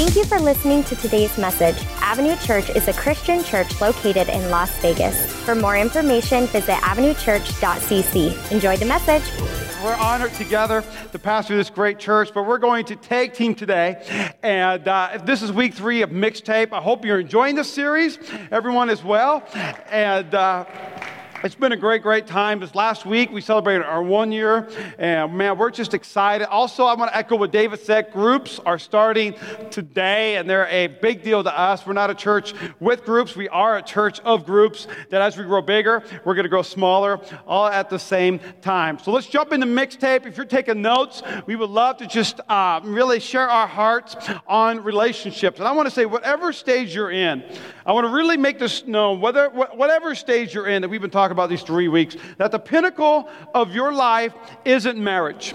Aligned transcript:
Thank 0.00 0.16
you 0.16 0.24
for 0.24 0.40
listening 0.40 0.82
to 0.84 0.96
today's 0.96 1.36
message. 1.36 1.76
Avenue 2.00 2.34
Church 2.36 2.70
is 2.70 2.88
a 2.88 2.92
Christian 2.94 3.44
church 3.44 3.82
located 3.82 4.30
in 4.30 4.50
Las 4.50 4.74
Vegas. 4.78 5.30
For 5.44 5.54
more 5.54 5.76
information, 5.76 6.46
visit 6.46 6.72
avenuechurch.cc. 6.76 8.50
Enjoy 8.50 8.78
the 8.78 8.86
message. 8.86 9.22
We're 9.84 9.94
honored 9.96 10.32
together 10.32 10.82
to 11.12 11.18
pastor 11.18 11.54
this 11.54 11.68
great 11.68 11.98
church, 11.98 12.30
but 12.32 12.46
we're 12.46 12.56
going 12.56 12.86
to 12.86 12.96
tag 12.96 13.34
team 13.34 13.54
today. 13.54 14.32
And 14.42 14.88
uh, 14.88 15.18
this 15.26 15.42
is 15.42 15.52
week 15.52 15.74
three 15.74 16.00
of 16.00 16.08
Mixtape. 16.08 16.72
I 16.72 16.80
hope 16.80 17.04
you're 17.04 17.20
enjoying 17.20 17.54
this 17.54 17.70
series, 17.70 18.18
everyone 18.50 18.88
as 18.88 19.04
well. 19.04 19.46
And 19.90 20.34
uh, 20.34 20.64
it's 21.42 21.54
been 21.54 21.72
a 21.72 21.76
great, 21.76 22.02
great 22.02 22.26
time. 22.26 22.60
This 22.60 22.74
last 22.74 23.06
week, 23.06 23.30
we 23.30 23.40
celebrated 23.40 23.86
our 23.86 24.02
one 24.02 24.30
year, 24.30 24.68
and 24.98 25.32
man, 25.34 25.56
we're 25.56 25.70
just 25.70 25.94
excited. 25.94 26.46
Also, 26.48 26.84
I 26.84 26.94
want 26.94 27.10
to 27.10 27.16
echo 27.16 27.36
what 27.36 27.50
David 27.50 27.80
said 27.80 28.12
groups 28.12 28.60
are 28.66 28.78
starting 28.78 29.34
today, 29.70 30.36
and 30.36 30.48
they're 30.48 30.66
a 30.66 30.88
big 30.88 31.22
deal 31.22 31.42
to 31.42 31.58
us. 31.58 31.86
We're 31.86 31.94
not 31.94 32.10
a 32.10 32.14
church 32.14 32.52
with 32.78 33.04
groups, 33.04 33.36
we 33.36 33.48
are 33.48 33.78
a 33.78 33.82
church 33.82 34.20
of 34.20 34.44
groups 34.44 34.86
that 35.08 35.22
as 35.22 35.38
we 35.38 35.44
grow 35.44 35.62
bigger, 35.62 36.02
we're 36.26 36.34
going 36.34 36.44
to 36.44 36.50
grow 36.50 36.60
smaller 36.60 37.18
all 37.46 37.66
at 37.66 37.88
the 37.88 37.98
same 37.98 38.38
time. 38.60 38.98
So 38.98 39.10
let's 39.10 39.26
jump 39.26 39.52
into 39.52 39.66
mixtape. 39.66 40.26
If 40.26 40.36
you're 40.36 40.44
taking 40.44 40.82
notes, 40.82 41.22
we 41.46 41.56
would 41.56 41.70
love 41.70 41.96
to 41.98 42.06
just 42.06 42.40
uh, 42.50 42.80
really 42.84 43.18
share 43.18 43.48
our 43.48 43.66
hearts 43.66 44.14
on 44.46 44.84
relationships. 44.84 45.58
And 45.58 45.66
I 45.66 45.72
want 45.72 45.86
to 45.86 45.94
say, 45.94 46.04
whatever 46.04 46.52
stage 46.52 46.94
you're 46.94 47.10
in, 47.10 47.42
I 47.86 47.92
want 47.92 48.06
to 48.06 48.12
really 48.12 48.36
make 48.36 48.58
this 48.58 48.86
known, 48.86 49.22
whether, 49.22 49.48
whatever 49.48 50.14
stage 50.14 50.54
you're 50.54 50.66
in 50.66 50.82
that 50.82 50.88
we've 50.88 51.00
been 51.00 51.10
talking 51.10 51.29
about 51.32 51.50
these 51.50 51.62
three 51.62 51.88
weeks, 51.88 52.16
that 52.38 52.52
the 52.52 52.58
pinnacle 52.58 53.28
of 53.54 53.74
your 53.74 53.92
life 53.92 54.34
isn't 54.64 54.98
marriage. 54.98 55.54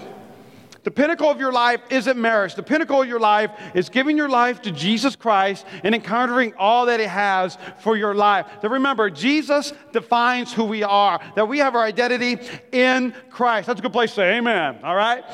The 0.86 0.92
pinnacle 0.92 1.28
of 1.28 1.40
your 1.40 1.50
life 1.50 1.80
isn't 1.90 2.16
marriage. 2.16 2.54
The 2.54 2.62
pinnacle 2.62 3.02
of 3.02 3.08
your 3.08 3.18
life 3.18 3.50
is 3.74 3.88
giving 3.88 4.16
your 4.16 4.28
life 4.28 4.62
to 4.62 4.70
Jesus 4.70 5.16
Christ 5.16 5.66
and 5.82 5.96
encountering 5.96 6.54
all 6.56 6.86
that 6.86 7.00
He 7.00 7.06
has 7.06 7.58
for 7.78 7.96
your 7.96 8.14
life. 8.14 8.46
That 8.62 8.68
remember, 8.68 9.10
Jesus 9.10 9.72
defines 9.90 10.52
who 10.52 10.62
we 10.62 10.84
are, 10.84 11.20
that 11.34 11.48
we 11.48 11.58
have 11.58 11.74
our 11.74 11.82
identity 11.82 12.38
in 12.70 13.12
Christ. 13.30 13.66
That's 13.66 13.80
a 13.80 13.82
good 13.82 13.92
place 13.92 14.10
to 14.10 14.14
say 14.14 14.38
amen, 14.38 14.78
all 14.84 14.94
right? 14.94 15.24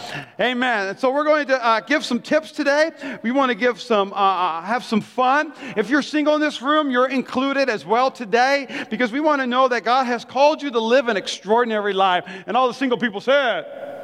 Amen. 0.41 0.89
And 0.89 0.99
so 0.99 1.13
we're 1.13 1.23
going 1.23 1.47
to 1.49 1.63
uh, 1.63 1.81
give 1.81 2.03
some 2.03 2.23
tips 2.23 2.53
today. 2.53 2.91
We 3.23 3.31
want 3.31 3.51
to 3.51 3.55
give 3.55 3.79
some, 3.79 4.15
uh, 4.15 4.17
uh, 4.17 4.63
have 4.63 4.85
some 4.85 5.03
fun. 5.03 5.53
If 5.77 5.91
you're 5.91 6.01
single 6.01 6.35
in 6.35 6.41
this 6.41 6.63
room, 6.63 6.91
you're 6.91 7.11
included 7.11 7.69
as 7.69 7.85
well 7.85 8.11
today 8.11 8.87
because 8.89 9.13
we 9.13 9.21
want 9.21 9.43
to 9.43 9.47
know 9.47 9.69
that 9.69 9.85
God 9.85 10.05
has 10.05 10.25
called 10.25 10.63
you 10.63 10.71
to 10.71 10.81
live 10.81 11.09
an 11.09 11.19
extraordinary 11.19 11.93
life. 11.93 12.25
And 12.47 12.57
all 12.57 12.69
the 12.69 12.75
single 12.75 12.97
people 12.97 13.21
said, 13.21 14.01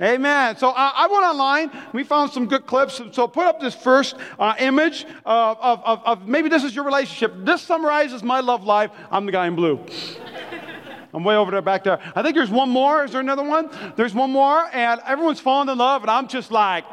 Amen. 0.00 0.56
So 0.56 0.70
uh, 0.70 0.92
I 0.94 1.06
went 1.08 1.24
online. 1.24 1.70
We 1.92 2.04
found 2.04 2.32
some 2.32 2.46
good 2.46 2.66
clips. 2.66 3.02
So 3.12 3.28
put 3.28 3.46
up 3.46 3.60
this 3.60 3.74
first 3.74 4.16
uh, 4.38 4.54
image 4.58 5.04
of, 5.26 5.58
of, 5.60 5.82
of, 5.84 6.02
of, 6.06 6.28
maybe 6.28 6.48
this 6.48 6.64
is 6.64 6.74
your 6.74 6.84
relationship. 6.84 7.34
This 7.44 7.60
summarizes 7.60 8.22
my 8.22 8.40
love 8.40 8.64
life. 8.64 8.90
I'm 9.10 9.26
the 9.26 9.32
guy 9.32 9.46
in 9.46 9.56
blue. 9.56 9.78
I'm 11.12 11.24
way 11.24 11.34
over 11.34 11.50
there 11.50 11.60
back 11.60 11.84
there. 11.84 12.00
I 12.14 12.22
think 12.22 12.34
there's 12.34 12.50
one 12.50 12.70
more. 12.70 13.04
Is 13.04 13.12
there 13.12 13.20
another 13.20 13.42
one? 13.42 13.68
There's 13.96 14.14
one 14.14 14.30
more, 14.30 14.70
and 14.72 15.00
everyone's 15.04 15.40
falling 15.40 15.68
in 15.68 15.76
love, 15.76 16.02
and 16.02 16.10
I'm 16.10 16.28
just 16.28 16.52
like, 16.52 16.84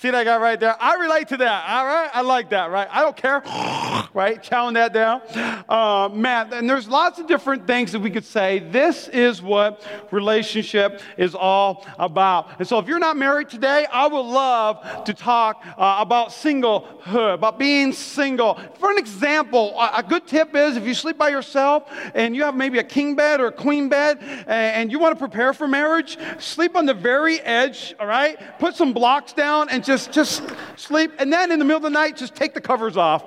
See 0.00 0.12
that 0.12 0.22
guy 0.22 0.36
right 0.36 0.60
there? 0.60 0.80
I 0.80 0.94
relate 0.94 1.26
to 1.28 1.38
that, 1.38 1.68
all 1.68 1.84
right? 1.84 2.08
I 2.14 2.20
like 2.20 2.50
that, 2.50 2.70
right? 2.70 2.86
I 2.88 3.02
don't 3.02 3.16
care, 3.16 3.40
right? 4.14 4.40
Chowing 4.40 4.74
that 4.74 4.92
down. 4.92 5.22
Uh, 5.68 6.08
man, 6.12 6.52
and 6.52 6.70
there's 6.70 6.86
lots 6.86 7.18
of 7.18 7.26
different 7.26 7.66
things 7.66 7.90
that 7.90 7.98
we 7.98 8.08
could 8.08 8.24
say. 8.24 8.60
This 8.60 9.08
is 9.08 9.42
what 9.42 9.82
relationship 10.12 11.00
is 11.16 11.34
all 11.34 11.84
about. 11.98 12.60
And 12.60 12.68
so 12.68 12.78
if 12.78 12.86
you're 12.86 13.00
not 13.00 13.16
married 13.16 13.48
today, 13.48 13.86
I 13.92 14.06
would 14.06 14.20
love 14.20 15.02
to 15.02 15.12
talk 15.12 15.66
uh, 15.76 15.96
about 15.98 16.28
singlehood, 16.28 17.34
about 17.34 17.58
being 17.58 17.92
single. 17.92 18.54
For 18.78 18.92
an 18.92 18.98
example, 18.98 19.74
a 19.80 20.04
good 20.04 20.28
tip 20.28 20.54
is 20.54 20.76
if 20.76 20.84
you 20.84 20.94
sleep 20.94 21.18
by 21.18 21.30
yourself 21.30 21.90
and 22.14 22.36
you 22.36 22.44
have 22.44 22.54
maybe 22.54 22.78
a 22.78 22.84
king 22.84 23.16
bed 23.16 23.40
or 23.40 23.48
a 23.48 23.52
queen 23.52 23.88
bed 23.88 24.18
and 24.46 24.92
you 24.92 25.00
want 25.00 25.16
to 25.16 25.18
prepare 25.18 25.52
for 25.52 25.66
marriage, 25.66 26.18
sleep 26.38 26.76
on 26.76 26.86
the 26.86 26.94
very 26.94 27.40
edge, 27.40 27.96
all 27.98 28.06
right? 28.06 28.38
Put 28.60 28.76
some 28.76 28.92
blocks 28.92 29.32
down 29.32 29.68
and 29.70 29.87
just, 29.88 30.12
just 30.12 30.42
sleep. 30.76 31.12
And 31.18 31.32
then 31.32 31.50
in 31.50 31.58
the 31.58 31.64
middle 31.64 31.78
of 31.78 31.82
the 31.82 31.90
night, 31.90 32.16
just 32.16 32.34
take 32.34 32.52
the 32.52 32.60
covers 32.60 32.98
off. 32.98 33.24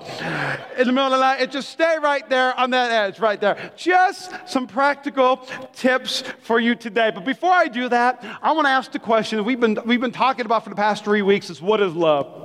In 0.77 0.85
the 0.85 0.93
middle 0.93 1.05
of 1.05 1.11
the 1.11 1.19
night, 1.19 1.41
and 1.41 1.51
just 1.51 1.69
stay 1.69 1.97
right 1.99 2.27
there 2.29 2.57
on 2.57 2.69
that 2.69 2.91
edge, 2.91 3.19
right 3.19 3.41
there. 3.41 3.71
Just 3.75 4.31
some 4.45 4.67
practical 4.67 5.37
tips 5.73 6.23
for 6.43 6.59
you 6.59 6.75
today. 6.75 7.11
But 7.13 7.25
before 7.25 7.51
I 7.51 7.67
do 7.67 7.89
that, 7.89 8.23
I 8.43 8.51
want 8.51 8.67
to 8.67 8.69
ask 8.69 8.91
the 8.91 8.99
question 8.99 9.43
we've 9.43 9.59
been, 9.59 9.79
we've 9.85 9.99
been 9.99 10.11
talking 10.11 10.45
about 10.45 10.63
for 10.63 10.69
the 10.69 10.75
past 10.75 11.03
three 11.03 11.23
weeks 11.23 11.49
is 11.49 11.61
what 11.61 11.81
is 11.81 11.95
love? 11.95 12.37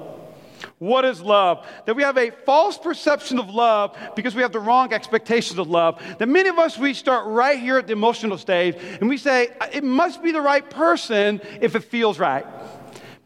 What 0.79 1.05
is 1.05 1.21
love? 1.21 1.67
That 1.85 1.95
we 1.95 2.03
have 2.03 2.17
a 2.17 2.31
false 2.31 2.79
perception 2.79 3.39
of 3.39 3.51
love 3.51 3.97
because 4.17 4.35
we 4.35 4.41
have 4.41 4.53
the 4.53 4.61
wrong 4.61 4.95
expectations 4.95 5.59
of 5.59 5.69
love. 5.69 6.03
That 6.19 6.27
many 6.27 6.49
of 6.49 6.59
us, 6.59 6.79
we 6.79 6.95
start 6.95 7.27
right 7.27 7.59
here 7.59 7.77
at 7.77 7.87
the 7.87 7.93
emotional 7.93 8.39
stage 8.39 8.77
and 9.01 9.11
we 9.11 9.19
say, 9.19 9.51
it 9.73 9.85
must 9.85 10.23
be 10.23 10.33
the 10.33 10.41
right 10.41 10.69
person 10.69 11.43
if 11.61 11.77
it 11.77 11.85
feels 11.85 12.19
right. 12.19 12.47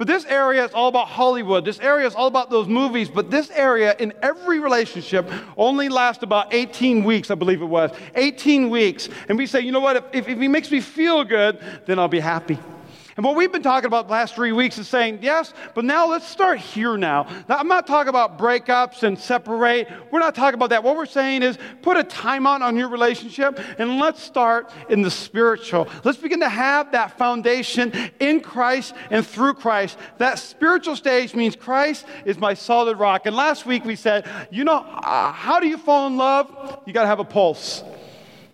But 0.00 0.06
this 0.06 0.24
area 0.24 0.64
is 0.64 0.72
all 0.72 0.88
about 0.88 1.08
Hollywood. 1.08 1.66
This 1.66 1.78
area 1.78 2.06
is 2.06 2.14
all 2.14 2.26
about 2.26 2.48
those 2.48 2.66
movies. 2.66 3.10
But 3.10 3.30
this 3.30 3.50
area, 3.50 3.94
in 3.98 4.14
every 4.22 4.58
relationship, 4.58 5.30
only 5.58 5.90
lasts 5.90 6.22
about 6.22 6.54
18 6.54 7.04
weeks, 7.04 7.30
I 7.30 7.34
believe 7.34 7.60
it 7.60 7.66
was. 7.66 7.90
18 8.14 8.70
weeks. 8.70 9.10
And 9.28 9.36
we 9.36 9.44
say, 9.44 9.60
you 9.60 9.72
know 9.72 9.80
what? 9.80 9.96
If, 9.96 10.04
if, 10.14 10.28
if 10.30 10.38
he 10.38 10.48
makes 10.48 10.70
me 10.70 10.80
feel 10.80 11.22
good, 11.22 11.62
then 11.84 11.98
I'll 11.98 12.08
be 12.08 12.18
happy. 12.18 12.58
And 13.16 13.24
what 13.24 13.36
we've 13.36 13.50
been 13.50 13.62
talking 13.62 13.86
about 13.86 14.06
the 14.06 14.12
last 14.12 14.34
three 14.34 14.52
weeks 14.52 14.78
is 14.78 14.88
saying, 14.88 15.18
yes, 15.22 15.52
but 15.74 15.84
now 15.84 16.06
let's 16.08 16.26
start 16.26 16.58
here 16.58 16.96
now. 16.96 17.26
now. 17.48 17.58
I'm 17.58 17.68
not 17.68 17.86
talking 17.86 18.08
about 18.08 18.38
breakups 18.38 19.02
and 19.02 19.18
separate. 19.18 19.88
We're 20.10 20.20
not 20.20 20.34
talking 20.34 20.54
about 20.54 20.70
that. 20.70 20.84
What 20.84 20.96
we're 20.96 21.06
saying 21.06 21.42
is 21.42 21.58
put 21.82 21.96
a 21.96 22.04
timeout 22.04 22.60
on 22.60 22.76
your 22.76 22.88
relationship 22.88 23.58
and 23.78 23.98
let's 23.98 24.22
start 24.22 24.70
in 24.88 25.02
the 25.02 25.10
spiritual. 25.10 25.88
Let's 26.04 26.18
begin 26.18 26.40
to 26.40 26.48
have 26.48 26.92
that 26.92 27.18
foundation 27.18 27.92
in 28.20 28.40
Christ 28.40 28.94
and 29.10 29.26
through 29.26 29.54
Christ. 29.54 29.98
That 30.18 30.38
spiritual 30.38 30.96
stage 30.96 31.34
means 31.34 31.56
Christ 31.56 32.06
is 32.24 32.38
my 32.38 32.54
solid 32.54 32.98
rock. 32.98 33.26
And 33.26 33.34
last 33.34 33.66
week 33.66 33.84
we 33.84 33.96
said, 33.96 34.28
you 34.50 34.64
know, 34.64 34.78
uh, 34.78 35.32
how 35.32 35.58
do 35.58 35.66
you 35.66 35.78
fall 35.78 36.06
in 36.06 36.16
love? 36.16 36.82
You 36.86 36.92
got 36.92 37.02
to 37.02 37.08
have 37.08 37.20
a 37.20 37.24
pulse. 37.24 37.82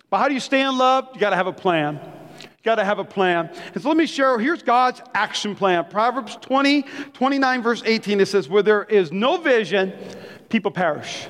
But 0.08 0.18
how 0.18 0.28
do 0.28 0.34
you 0.34 0.40
stay 0.40 0.62
in 0.62 0.78
love? 0.78 1.08
You 1.14 1.20
got 1.20 1.30
to 1.30 1.36
have 1.36 1.46
a 1.46 1.52
plan 1.52 2.00
got 2.66 2.74
to 2.74 2.84
have 2.84 2.98
a 2.98 3.04
plan. 3.04 3.48
And 3.72 3.82
so 3.82 3.88
let 3.88 3.96
me 3.96 4.06
share 4.06 4.38
here's 4.38 4.62
God's 4.62 5.00
action 5.14 5.54
plan. 5.54 5.86
Proverbs 5.86 6.36
20, 6.42 6.82
29, 7.14 7.62
verse 7.62 7.82
18, 7.86 8.20
it 8.20 8.26
says, 8.26 8.48
Where 8.48 8.62
there 8.62 8.82
is 8.82 9.12
no 9.12 9.38
vision, 9.38 9.92
people 10.48 10.72
perish. 10.72 11.28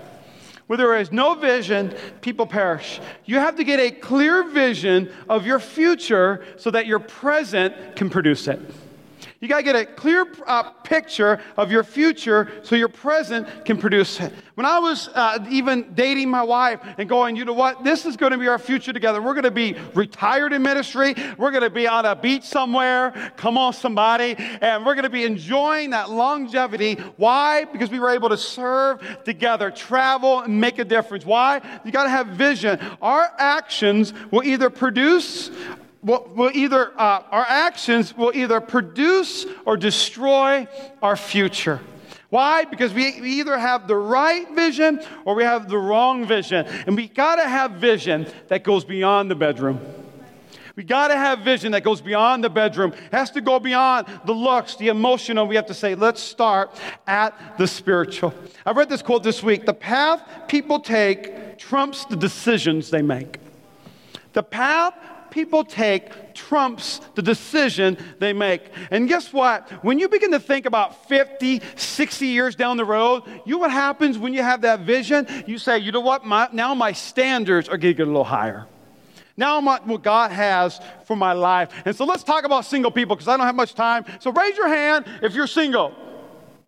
Where 0.67 0.79
there 0.79 0.97
is 0.97 1.13
no 1.13 1.35
vision, 1.35 1.95
people 2.23 2.47
perish. 2.47 3.01
You 3.27 3.39
have 3.39 3.57
to 3.57 3.65
get 3.65 3.79
a 3.79 3.91
clear 3.91 4.49
vision 4.49 5.13
of 5.29 5.47
your 5.47 5.61
future 5.61 6.45
so 6.57 6.71
that 6.71 6.87
your 6.87 6.99
present 6.99 7.95
can 7.95 8.11
produce 8.11 8.49
it. 8.49 8.61
You 9.41 9.49
got 9.49 9.59
to 9.59 9.63
get 9.63 9.77
a 9.77 9.85
clear 9.85 10.27
uh, 10.47 10.71
picture 10.71 11.41
of 11.59 11.71
your 11.71 11.85
future 11.85 12.51
so 12.63 12.75
your 12.75 12.89
present 12.89 13.67
can 13.67 13.77
produce 13.77 14.19
it. 14.19 14.33
When 14.55 14.65
I 14.65 14.79
was 14.79 15.09
uh, 15.09 15.45
even 15.51 15.93
dating 15.93 16.31
my 16.31 16.43
wife 16.43 16.81
and 16.97 17.07
going, 17.07 17.37
you 17.37 17.45
know 17.45 17.53
what, 17.53 17.85
this 17.85 18.07
is 18.07 18.17
going 18.17 18.33
to 18.33 18.39
be 18.39 18.49
our 18.49 18.59
future 18.59 18.95
together. 18.95 19.21
We're 19.21 19.35
going 19.35 19.45
to 19.45 19.51
be 19.51 19.77
retired 19.95 20.55
in 20.55 20.63
ministry. 20.63 21.15
We're 21.37 21.51
going 21.51 21.65
to 21.65 21.71
be 21.71 21.87
on 21.87 22.07
a 22.07 22.17
beach 22.17 22.45
somewhere. 22.45 23.33
Come 23.37 23.59
on, 23.59 23.75
somebody. 23.75 24.37
And 24.39 24.87
we're 24.87 24.95
going 24.95 25.05
to 25.05 25.11
be 25.11 25.25
enjoying 25.27 25.91
that 25.91 26.09
longevity. 26.09 26.95
Why? 27.17 27.65
Because 27.65 27.91
we 27.91 28.01
were 28.01 28.11
able 28.11 28.31
to 28.31 28.39
serve 28.39 29.07
together, 29.25 29.71
travel, 29.71 30.41
and 30.41 30.59
make 30.59 30.79
a 30.79 30.85
difference. 30.85 31.27
Why? 31.27 31.61
You 31.85 31.93
got 31.93 32.05
to 32.05 32.11
have 32.11 32.29
vision. 32.29 32.81
Our 33.03 33.31
actions 33.37 34.15
will 34.31 34.45
either 34.45 34.71
produce 34.71 35.51
will, 36.07 36.31
will 36.35 36.51
either, 36.55 36.99
uh, 36.99 37.23
our 37.31 37.45
actions 37.47 38.17
will 38.17 38.33
either 38.35 38.61
produce 38.61 39.45
or 39.67 39.77
destroy 39.77 40.67
our 41.03 41.17
future. 41.17 41.81
Why? 42.31 42.65
Because 42.65 42.95
we, 42.95 43.07
either 43.07 43.59
have 43.59 43.87
the 43.87 43.97
right 43.97 44.49
vision 44.55 45.01
or 45.25 45.35
we 45.35 45.43
have 45.43 45.69
the 45.69 45.79
wrong 45.79 46.27
vision. 46.27 46.67
And 46.87 46.97
we 46.97 47.09
got 47.09 47.37
to 47.37 47.49
have 47.49 47.73
vision 47.73 48.27
that 48.49 48.65
goes 48.65 48.85
beyond 48.85 49.31
the 49.31 49.35
bedroom. 49.35 49.81
We 50.77 50.85
got 50.85 51.09
to 51.09 51.17
have 51.17 51.41
vision 51.41 51.73
that 51.73 51.83
goes 51.83 52.03
beyond 52.03 52.45
the 52.45 52.51
bedroom. 52.51 52.93
Has 53.11 53.31
to 53.31 53.41
go 53.41 53.59
beyond 53.59 54.07
the 54.27 54.33
looks, 54.33 54.77
the 54.77 54.89
emotional. 54.89 55.47
We 55.47 55.57
have 55.57 55.67
to 55.67 55.75
say, 55.75 55.95
let's 55.95 56.21
start 56.21 56.79
at 57.07 57.57
the 57.57 57.67
spiritual. 57.67 58.35
I 58.65 58.73
read 58.73 58.89
this 58.89 59.03
quote 59.03 59.23
this 59.23 59.43
week 59.43 59.65
The 59.65 59.75
path 59.75 60.23
people 60.49 60.81
take 60.81 61.57
trumps 61.59 62.05
the 62.05 62.17
decisions 62.17 62.91
they 62.91 63.03
make. 63.03 63.39
The 64.35 64.43
path 64.43 64.95
people 65.37 65.63
take 65.65 66.33
trumps 66.33 66.99
the 67.15 67.21
decision 67.21 67.99
they 68.21 68.33
make. 68.33 68.63
And 68.91 69.07
guess 69.07 69.35
what? 69.35 69.71
When 69.85 69.99
you 69.99 70.09
begin 70.09 70.33
to 70.33 70.41
think 70.41 70.65
about 70.65 71.07
50, 71.11 71.61
60 71.77 72.27
years 72.27 72.57
down 72.57 72.79
the 72.79 72.87
road, 72.87 73.23
you 73.45 73.53
know 73.57 73.59
what 73.59 73.71
happens 73.71 74.17
when 74.17 74.33
you 74.33 74.43
have 74.43 74.63
that 74.63 74.81
vision? 74.81 75.27
You 75.47 75.59
say, 75.59 75.77
you 75.79 75.93
know 75.93 76.01
what? 76.01 76.25
My, 76.25 76.49
now 76.55 76.73
my 76.75 76.93
standards 76.93 77.69
are 77.69 77.77
going 77.77 77.93
to 77.93 77.99
get 77.99 78.05
a 78.05 78.07
little 78.07 78.25
higher. 78.25 78.65
Now 79.37 79.59
I'm 79.59 79.67
what 79.87 80.03
God 80.03 80.31
has 80.31 80.81
for 81.05 81.17
my 81.17 81.35
life. 81.35 81.69
And 81.85 81.95
so 81.95 82.07
let's 82.07 82.23
talk 82.25 82.45
about 82.47 82.65
single 82.65 82.91
people 82.91 83.15
because 83.15 83.29
I 83.29 83.37
don't 83.37 83.45
have 83.45 83.55
much 83.55 83.75
time. 83.75 84.07
So 84.21 84.33
raise 84.33 84.57
your 84.57 84.69
hand 84.69 85.05
if 85.23 85.35
you're 85.35 85.47
single. 85.47 85.91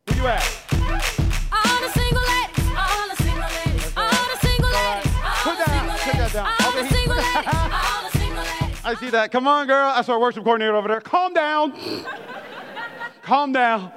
Where 0.05 0.17
you 0.19 0.27
at? 0.27 0.45
All 1.51 1.81
the 1.81 1.89
single 1.89 2.23
ladies, 2.23 2.69
all 2.77 3.09
the 3.09 3.17
single 3.17 3.49
ladies, 3.49 3.93
all 3.97 4.27
the 4.35 4.39
single 4.47 4.71
ladies, 4.71 5.13
all 5.25 5.41
Put 5.49 5.57
that- 5.65 6.01
put 6.05 6.13
that 6.19 6.33
down. 6.35 6.47
all 6.61 6.73
the 6.73 6.89
single 6.89 7.17
ladies, 7.25 7.88
I 8.89 8.95
see 8.95 9.11
that. 9.11 9.31
Come 9.31 9.47
on, 9.47 9.67
girl. 9.67 9.93
That's 9.95 10.09
our 10.09 10.19
worship 10.19 10.45
coordinator 10.45 10.75
over 10.75 10.89
there. 10.89 11.03
Calm 11.03 11.35
down. 11.35 11.75
Calm 13.21 13.53
down. 13.53 13.93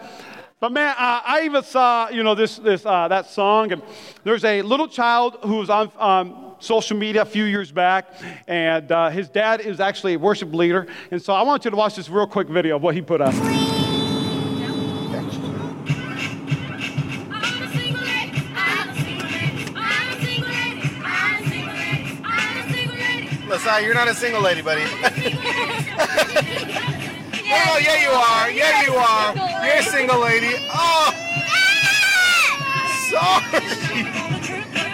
But 0.59 0.73
man, 0.73 0.89
uh, 0.97 1.21
I 1.25 1.43
even 1.45 1.63
saw, 1.63 2.09
you 2.09 2.23
know, 2.23 2.35
this, 2.35 2.57
this, 2.57 2.85
uh, 2.85 3.07
that 3.07 3.27
song, 3.27 3.71
and 3.71 3.81
there's 4.25 4.43
a 4.43 4.61
little 4.61 4.89
child 4.89 5.37
who 5.43 5.55
was 5.55 5.69
on 5.69 5.93
um, 5.97 6.55
social 6.59 6.97
media 6.97 7.21
a 7.21 7.25
few 7.25 7.45
years 7.45 7.71
back, 7.71 8.11
and 8.47 8.91
uh, 8.91 9.09
his 9.09 9.29
dad 9.29 9.61
is 9.61 9.79
actually 9.79 10.15
a 10.15 10.19
worship 10.19 10.53
leader, 10.53 10.87
and 11.09 11.21
so 11.21 11.33
I 11.33 11.43
want 11.43 11.63
you 11.63 11.71
to 11.71 11.77
watch 11.77 11.95
this 11.95 12.09
real 12.09 12.27
quick 12.27 12.49
video 12.49 12.75
of 12.75 12.83
what 12.83 12.93
he 12.93 13.01
put 13.01 13.21
up. 13.21 13.33
All 13.33 13.80
Lasai, 23.51 23.83
you're 23.83 23.93
not 23.93 24.07
a 24.07 24.15
single 24.15 24.41
lady, 24.41 24.61
buddy. 24.61 24.83
oh, 24.85 24.87
yeah, 27.83 27.99
you 27.99 28.07
are. 28.07 28.49
Yeah, 28.49 28.83
you 28.83 28.93
are. 28.93 29.35
You're 29.67 29.79
a 29.79 29.83
single 29.83 30.21
lady. 30.21 30.55
Oh, 30.73 31.11
sorry. 33.11 33.59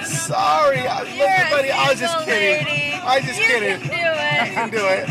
Sorry. 0.04 0.80
I, 0.90 1.04
look, 1.04 1.52
buddy, 1.52 1.70
I 1.70 1.92
was 1.92 2.00
just 2.00 2.18
kidding. 2.26 2.66
I 3.06 3.18
was 3.18 3.28
just 3.28 3.40
kidding. 3.40 3.80
You 3.80 3.90
can 4.58 4.72
do 4.72 4.82
it. 4.82 5.06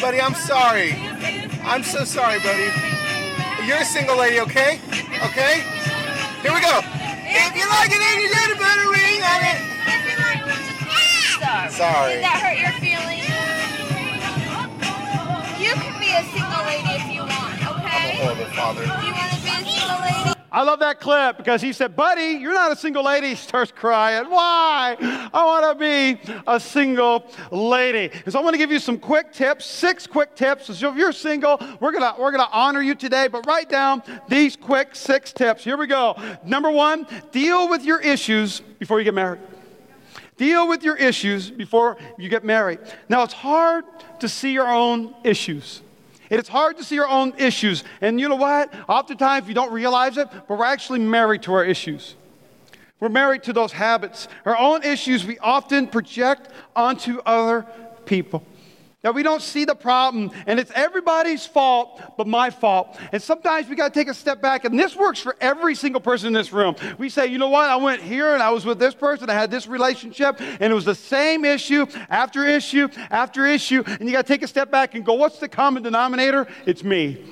Buddy, 0.00 0.20
I'm 0.20 0.34
sorry. 0.34 0.96
I'm 1.62 1.84
so 1.84 2.02
sorry, 2.02 2.40
buddy. 2.40 2.72
You're 3.68 3.78
a 3.78 3.84
single 3.84 4.16
lady, 4.16 4.40
okay? 4.40 4.80
Okay? 5.30 5.62
Here 6.42 6.52
we 6.52 6.60
go. 6.60 6.82
If 7.22 7.54
you 7.54 7.68
like 7.70 7.92
it, 7.92 8.00
then 8.02 8.20
you 8.20 8.30
put 8.56 8.66
a 8.66 8.88
ring 8.90 9.22
on 9.22 9.44
it. 9.46 9.69
Sorry. 11.70 12.14
Did 12.14 12.24
that 12.24 12.42
hurt 12.42 12.58
your 12.58 12.72
feelings? 12.80 13.26
You 15.60 15.72
can 15.74 16.00
be 16.00 16.10
a 16.10 16.24
single 16.34 16.64
lady 16.66 16.90
if 16.98 17.06
you 17.14 17.20
want, 17.20 17.62
okay? 17.78 18.16
Horrible 18.16 18.44
father. 18.46 18.84
Do 18.84 19.06
you 19.06 19.12
want 19.12 19.30
to 19.32 19.42
be 19.42 19.48
a 19.48 19.62
single 19.64 20.00
lady? 20.00 20.40
I 20.52 20.64
love 20.64 20.80
that 20.80 20.98
clip 20.98 21.36
because 21.36 21.62
he 21.62 21.72
said, 21.72 21.94
Buddy, 21.94 22.38
you're 22.40 22.52
not 22.52 22.72
a 22.72 22.76
single 22.76 23.04
lady. 23.04 23.28
He 23.28 23.34
starts 23.36 23.70
crying. 23.70 24.28
Why? 24.28 24.96
I 25.32 25.44
want 25.44 25.78
to 25.78 25.78
be 25.78 26.20
a 26.48 26.58
single 26.58 27.30
lady. 27.52 28.10
And 28.24 28.32
so 28.32 28.40
I'm 28.40 28.44
going 28.44 28.54
to 28.54 28.58
give 28.58 28.72
you 28.72 28.80
some 28.80 28.98
quick 28.98 29.32
tips, 29.32 29.64
six 29.64 30.08
quick 30.08 30.34
tips. 30.34 30.76
So 30.76 30.90
if 30.90 30.96
you're 30.96 31.12
single, 31.12 31.56
we're 31.78 31.92
going 31.92 32.02
to 32.02 32.20
we're 32.20 32.32
going 32.32 32.44
to 32.44 32.52
honor 32.52 32.82
you 32.82 32.96
today, 32.96 33.28
but 33.28 33.46
write 33.46 33.68
down 33.68 34.02
these 34.28 34.56
quick 34.56 34.96
six 34.96 35.32
tips. 35.32 35.62
Here 35.62 35.76
we 35.76 35.86
go. 35.86 36.16
Number 36.44 36.72
one, 36.72 37.06
deal 37.30 37.68
with 37.68 37.84
your 37.84 38.00
issues 38.00 38.58
before 38.80 38.98
you 38.98 39.04
get 39.04 39.14
married. 39.14 39.40
Deal 40.40 40.66
with 40.66 40.82
your 40.82 40.96
issues 40.96 41.50
before 41.50 41.98
you 42.16 42.30
get 42.30 42.44
married. 42.44 42.78
Now, 43.10 43.24
it's 43.24 43.34
hard 43.34 43.84
to 44.20 44.26
see 44.26 44.54
your 44.54 44.66
own 44.66 45.14
issues. 45.22 45.82
It's 46.30 46.48
hard 46.48 46.78
to 46.78 46.82
see 46.82 46.94
your 46.94 47.10
own 47.10 47.34
issues. 47.36 47.84
And 48.00 48.18
you 48.18 48.26
know 48.26 48.36
what? 48.36 48.72
Oftentimes, 48.88 49.48
you 49.48 49.52
don't 49.52 49.70
realize 49.70 50.16
it, 50.16 50.28
but 50.30 50.58
we're 50.58 50.64
actually 50.64 51.00
married 51.00 51.42
to 51.42 51.52
our 51.52 51.62
issues. 51.62 52.14
We're 53.00 53.10
married 53.10 53.42
to 53.42 53.52
those 53.52 53.72
habits. 53.72 54.28
Our 54.46 54.56
own 54.56 54.82
issues 54.82 55.26
we 55.26 55.38
often 55.40 55.88
project 55.88 56.48
onto 56.74 57.18
other 57.26 57.66
people. 58.06 58.42
That 59.02 59.14
we 59.14 59.22
don't 59.22 59.40
see 59.40 59.64
the 59.64 59.74
problem, 59.74 60.30
and 60.46 60.60
it's 60.60 60.70
everybody's 60.74 61.46
fault 61.46 62.02
but 62.18 62.26
my 62.26 62.50
fault. 62.50 62.98
And 63.12 63.22
sometimes 63.22 63.66
we 63.66 63.74
got 63.74 63.94
to 63.94 63.98
take 63.98 64.08
a 64.08 64.14
step 64.14 64.42
back, 64.42 64.66
and 64.66 64.78
this 64.78 64.94
works 64.94 65.18
for 65.18 65.36
every 65.40 65.74
single 65.74 66.02
person 66.02 66.26
in 66.26 66.32
this 66.34 66.52
room. 66.52 66.76
We 66.98 67.08
say, 67.08 67.26
you 67.26 67.38
know 67.38 67.48
what? 67.48 67.70
I 67.70 67.76
went 67.76 68.02
here 68.02 68.34
and 68.34 68.42
I 68.42 68.50
was 68.50 68.66
with 68.66 68.78
this 68.78 68.92
person, 68.92 69.30
I 69.30 69.34
had 69.34 69.50
this 69.50 69.66
relationship, 69.66 70.38
and 70.38 70.70
it 70.70 70.74
was 70.74 70.84
the 70.84 70.94
same 70.94 71.46
issue 71.46 71.86
after 72.10 72.46
issue 72.46 72.88
after 73.10 73.46
issue. 73.46 73.82
And 73.86 74.02
you 74.06 74.12
got 74.12 74.26
to 74.26 74.32
take 74.32 74.42
a 74.42 74.48
step 74.48 74.70
back 74.70 74.94
and 74.94 75.02
go, 75.02 75.14
what's 75.14 75.38
the 75.38 75.48
common 75.48 75.82
denominator? 75.82 76.46
It's 76.66 76.84
me. 76.84 77.24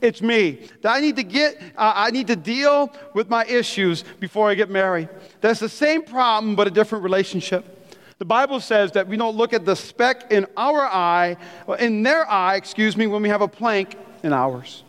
It's 0.00 0.22
me. 0.22 0.68
That 0.80 0.94
I 0.94 1.00
need 1.00 1.16
to 1.16 1.22
get, 1.22 1.60
uh, 1.76 1.92
I 1.94 2.10
need 2.10 2.28
to 2.28 2.36
deal 2.36 2.90
with 3.12 3.28
my 3.28 3.44
issues 3.44 4.02
before 4.18 4.48
I 4.48 4.54
get 4.54 4.70
married. 4.70 5.10
That's 5.42 5.60
the 5.60 5.68
same 5.68 6.04
problem, 6.04 6.56
but 6.56 6.66
a 6.66 6.70
different 6.70 7.04
relationship. 7.04 7.75
The 8.18 8.24
Bible 8.24 8.60
says 8.60 8.92
that 8.92 9.08
we 9.08 9.16
don't 9.16 9.36
look 9.36 9.52
at 9.52 9.66
the 9.66 9.76
speck 9.76 10.32
in 10.32 10.46
our 10.56 10.80
eye, 10.80 11.36
in 11.78 12.02
their 12.02 12.28
eye, 12.30 12.56
excuse 12.56 12.96
me, 12.96 13.06
when 13.06 13.22
we 13.22 13.28
have 13.28 13.42
a 13.42 13.48
plank 13.48 13.96
in 14.22 14.32
ours. 14.32 14.84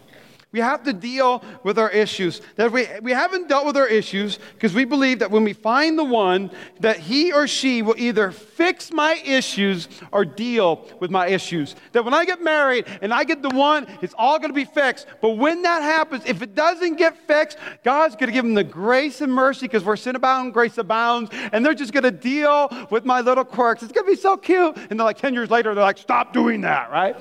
We 0.53 0.61
have 0.61 0.83
to 0.83 0.93
deal 0.93 1.43
with 1.63 1.77
our 1.77 1.89
issues. 1.89 2.41
That 2.55 2.71
we, 2.71 2.87
we 3.01 3.11
haven't 3.11 3.49
dealt 3.49 3.65
with 3.65 3.75
our 3.75 3.87
issues 3.87 4.39
because 4.53 4.73
we 4.73 4.85
believe 4.85 5.19
that 5.19 5.29
when 5.29 5.43
we 5.43 5.51
find 5.51 5.99
the 5.99 6.05
one, 6.05 6.51
that 6.79 6.97
he 6.97 7.33
or 7.33 7.47
she 7.47 7.81
will 7.81 7.95
either 7.97 8.31
fix 8.31 8.89
my 8.89 9.15
issues 9.25 9.89
or 10.13 10.23
deal 10.23 10.87
with 11.01 11.11
my 11.11 11.27
issues. 11.27 11.75
That 11.91 12.05
when 12.05 12.13
I 12.13 12.23
get 12.23 12.41
married 12.41 12.85
and 13.01 13.13
I 13.13 13.25
get 13.25 13.41
the 13.41 13.49
one, 13.49 13.87
it's 14.01 14.15
all 14.17 14.39
going 14.39 14.49
to 14.49 14.55
be 14.55 14.63
fixed. 14.63 15.07
But 15.21 15.31
when 15.31 15.63
that 15.63 15.81
happens, 15.83 16.23
if 16.25 16.41
it 16.41 16.55
doesn't 16.55 16.95
get 16.95 17.17
fixed, 17.27 17.57
God's 17.83 18.15
going 18.15 18.27
to 18.27 18.33
give 18.33 18.45
them 18.45 18.53
the 18.53 18.63
grace 18.63 19.19
and 19.19 19.31
mercy 19.31 19.67
because 19.67 19.83
we're 19.83 19.97
sin 19.97 20.15
abound, 20.15 20.53
grace 20.53 20.77
abounds, 20.77 21.29
and 21.51 21.65
they're 21.65 21.73
just 21.73 21.91
going 21.91 22.03
to 22.03 22.11
deal 22.11 22.69
with 22.89 23.03
my 23.03 23.19
little 23.19 23.43
quirks. 23.43 23.83
It's 23.83 23.91
going 23.91 24.05
to 24.05 24.11
be 24.11 24.19
so 24.19 24.37
cute. 24.37 24.77
And 24.89 24.97
they're 24.97 25.05
like 25.05 25.17
10 25.17 25.33
years 25.33 25.51
later, 25.51 25.75
they're 25.75 25.83
like, 25.83 25.97
stop 25.97 26.31
doing 26.31 26.61
that, 26.61 26.89
right? 26.89 27.17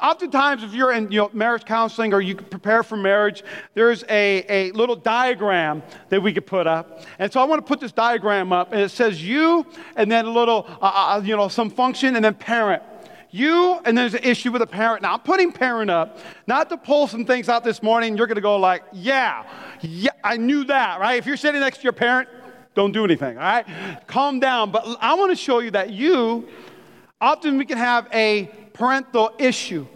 Oftentimes, 0.00 0.62
if 0.62 0.74
you're 0.74 0.92
in 0.92 1.10
you 1.10 1.20
know, 1.20 1.30
marriage 1.32 1.64
counseling 1.64 2.12
or 2.12 2.20
you 2.20 2.36
prepare 2.36 2.82
for 2.82 2.98
marriage, 2.98 3.42
there's 3.72 4.04
a, 4.10 4.44
a 4.46 4.70
little 4.72 4.94
diagram 4.94 5.82
that 6.10 6.22
we 6.22 6.34
could 6.34 6.44
put 6.44 6.66
up. 6.66 7.00
And 7.18 7.32
so 7.32 7.40
I 7.40 7.44
want 7.44 7.64
to 7.64 7.66
put 7.66 7.80
this 7.80 7.92
diagram 7.92 8.52
up, 8.52 8.72
and 8.72 8.80
it 8.82 8.90
says 8.90 9.24
you, 9.24 9.64
and 9.96 10.12
then 10.12 10.26
a 10.26 10.30
little, 10.30 10.66
uh, 10.82 11.14
uh, 11.16 11.22
you 11.24 11.34
know, 11.34 11.48
some 11.48 11.70
function, 11.70 12.14
and 12.14 12.22
then 12.22 12.34
parent. 12.34 12.82
You, 13.30 13.80
and 13.86 13.96
there's 13.96 14.12
an 14.12 14.22
issue 14.22 14.52
with 14.52 14.60
a 14.60 14.66
parent. 14.66 15.00
Now, 15.00 15.14
I'm 15.14 15.20
putting 15.20 15.50
parent 15.50 15.90
up, 15.90 16.18
not 16.46 16.68
to 16.68 16.76
pull 16.76 17.06
some 17.06 17.24
things 17.24 17.48
out 17.48 17.64
this 17.64 17.82
morning. 17.82 18.18
You're 18.18 18.26
going 18.26 18.36
to 18.36 18.42
go 18.42 18.56
like, 18.56 18.82
yeah, 18.92 19.46
yeah, 19.80 20.10
I 20.22 20.36
knew 20.36 20.64
that, 20.64 21.00
right? 21.00 21.16
If 21.16 21.24
you're 21.24 21.38
sitting 21.38 21.62
next 21.62 21.78
to 21.78 21.84
your 21.84 21.94
parent, 21.94 22.28
don't 22.74 22.92
do 22.92 23.02
anything, 23.02 23.38
all 23.38 23.44
right? 23.44 23.66
Calm 24.06 24.40
down. 24.40 24.70
But 24.70 24.84
I 25.00 25.14
want 25.14 25.32
to 25.32 25.36
show 25.36 25.60
you 25.60 25.70
that 25.70 25.90
you, 25.90 26.46
often 27.18 27.56
we 27.56 27.64
can 27.64 27.78
have 27.78 28.08
a 28.12 28.50
parental 28.76 29.32
issue. 29.38 29.86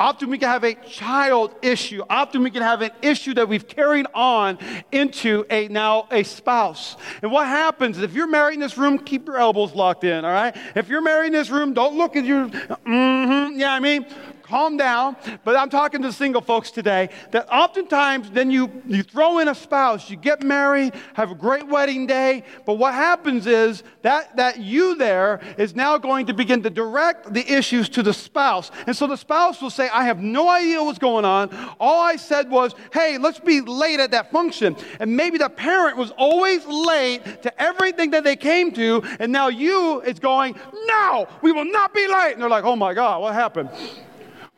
Often 0.00 0.30
we 0.30 0.38
can 0.38 0.48
have 0.48 0.62
a 0.62 0.74
child 0.74 1.56
issue. 1.60 2.04
Often 2.08 2.44
we 2.44 2.52
can 2.52 2.62
have 2.62 2.82
an 2.82 2.92
issue 3.02 3.34
that 3.34 3.48
we've 3.48 3.66
carried 3.66 4.06
on 4.14 4.58
into 4.92 5.44
a 5.50 5.66
now 5.66 6.06
a 6.12 6.22
spouse. 6.22 6.96
And 7.20 7.32
what 7.32 7.48
happens 7.48 7.98
if 7.98 8.12
you're 8.12 8.28
married 8.28 8.54
in 8.54 8.60
this 8.60 8.78
room? 8.78 9.00
Keep 9.00 9.26
your 9.26 9.38
elbows 9.38 9.74
locked 9.74 10.04
in. 10.04 10.24
All 10.24 10.30
right. 10.30 10.56
If 10.76 10.88
you're 10.88 11.00
married 11.00 11.28
in 11.28 11.32
this 11.32 11.50
room, 11.50 11.74
don't 11.74 11.98
look 11.98 12.14
at 12.14 12.24
your. 12.24 12.46
Mm-hmm, 12.46 13.58
yeah, 13.58 13.72
I 13.72 13.80
mean, 13.80 14.06
calm 14.48 14.76
down. 14.76 15.16
But 15.44 15.56
I'm 15.56 15.70
talking 15.70 16.02
to 16.02 16.12
single 16.12 16.40
folks 16.40 16.70
today 16.70 17.10
that 17.30 17.48
oftentimes 17.52 18.30
then 18.30 18.50
you, 18.50 18.82
you 18.86 19.02
throw 19.02 19.38
in 19.38 19.48
a 19.48 19.54
spouse, 19.54 20.08
you 20.10 20.16
get 20.16 20.42
married, 20.42 20.94
have 21.14 21.30
a 21.30 21.34
great 21.34 21.66
wedding 21.66 22.06
day, 22.06 22.44
but 22.64 22.74
what 22.74 22.94
happens 22.94 23.46
is 23.46 23.82
that, 24.02 24.36
that 24.36 24.58
you 24.58 24.96
there 24.96 25.40
is 25.58 25.74
now 25.74 25.98
going 25.98 26.26
to 26.26 26.34
begin 26.34 26.62
to 26.62 26.70
direct 26.70 27.32
the 27.32 27.52
issues 27.52 27.88
to 27.90 28.02
the 28.02 28.12
spouse. 28.12 28.70
And 28.86 28.96
so 28.96 29.06
the 29.06 29.16
spouse 29.16 29.60
will 29.60 29.70
say, 29.70 29.88
I 29.88 30.04
have 30.04 30.20
no 30.20 30.48
idea 30.48 30.82
what's 30.82 30.98
going 30.98 31.24
on. 31.24 31.54
All 31.78 32.02
I 32.02 32.16
said 32.16 32.50
was, 32.50 32.74
hey, 32.92 33.18
let's 33.18 33.40
be 33.40 33.60
late 33.60 34.00
at 34.00 34.10
that 34.12 34.30
function. 34.30 34.76
And 35.00 35.16
maybe 35.16 35.38
the 35.38 35.50
parent 35.50 35.96
was 35.96 36.10
always 36.12 36.64
late 36.66 37.42
to 37.42 37.62
everything 37.62 38.10
that 38.12 38.24
they 38.24 38.36
came 38.36 38.72
to, 38.72 39.02
and 39.20 39.30
now 39.30 39.48
you 39.48 40.00
is 40.02 40.18
going, 40.18 40.58
no, 40.86 41.28
we 41.42 41.52
will 41.52 41.64
not 41.64 41.92
be 41.92 42.06
late. 42.08 42.32
And 42.32 42.42
they're 42.42 42.48
like, 42.48 42.64
oh 42.64 42.76
my 42.76 42.94
God, 42.94 43.20
what 43.20 43.34
happened? 43.34 43.70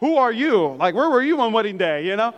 Who 0.01 0.17
are 0.17 0.33
you? 0.33 0.77
Like, 0.79 0.95
where 0.95 1.11
were 1.11 1.23
you 1.23 1.41
on 1.41 1.53
wedding 1.53 1.77
day, 1.77 2.07
you 2.07 2.17
know? 2.17 2.35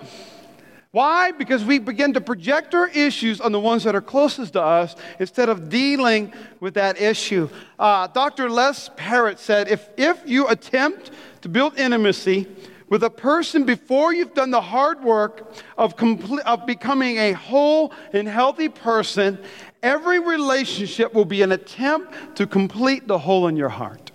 Why? 0.90 1.31
Because 1.31 1.64
we 1.64 1.78
begin 1.78 2.12
to 2.12 2.21
project 2.21 2.75
our 2.75 2.88
issues 2.88 3.40
on 3.40 3.50
the 3.50 3.61
ones 3.61 3.85
that 3.85 3.95
are 3.95 4.02
closest 4.02 4.52
to 4.52 4.62
us 4.62 4.95
instead 5.19 5.49
of 5.49 5.71
dealing 5.71 6.35
with 6.61 6.75
that 6.75 7.00
issue. 7.00 7.49
Uh, 7.78 8.09
Dr. 8.09 8.50
Les 8.50 8.90
Parrott 8.97 9.38
said 9.38 9.69
if, 9.69 9.88
if 9.97 10.21
you 10.26 10.49
attempt 10.49 11.12
to 11.40 11.49
build 11.49 11.78
intimacy 11.78 12.47
with 12.90 13.04
a 13.04 13.11
person 13.11 13.64
before 13.64 14.12
you've 14.12 14.35
done 14.35 14.50
the 14.50 14.61
hard 14.61 15.02
work 15.02 15.54
of, 15.78 15.97
comple- 15.97 16.40
of 16.40 16.66
becoming 16.66 17.16
a 17.16 17.33
whole 17.33 17.95
and 18.12 18.28
healthy 18.28 18.69
person, 18.69 19.38
every 19.83 20.19
relationship 20.19 21.14
will 21.14 21.25
be 21.25 21.40
an 21.40 21.52
attempt 21.52 22.37
to 22.37 22.47
complete 22.47 23.09
the 23.09 23.19
hole 23.19 23.49
in 23.49 23.57
your 23.57 23.71
heart. 23.71 24.12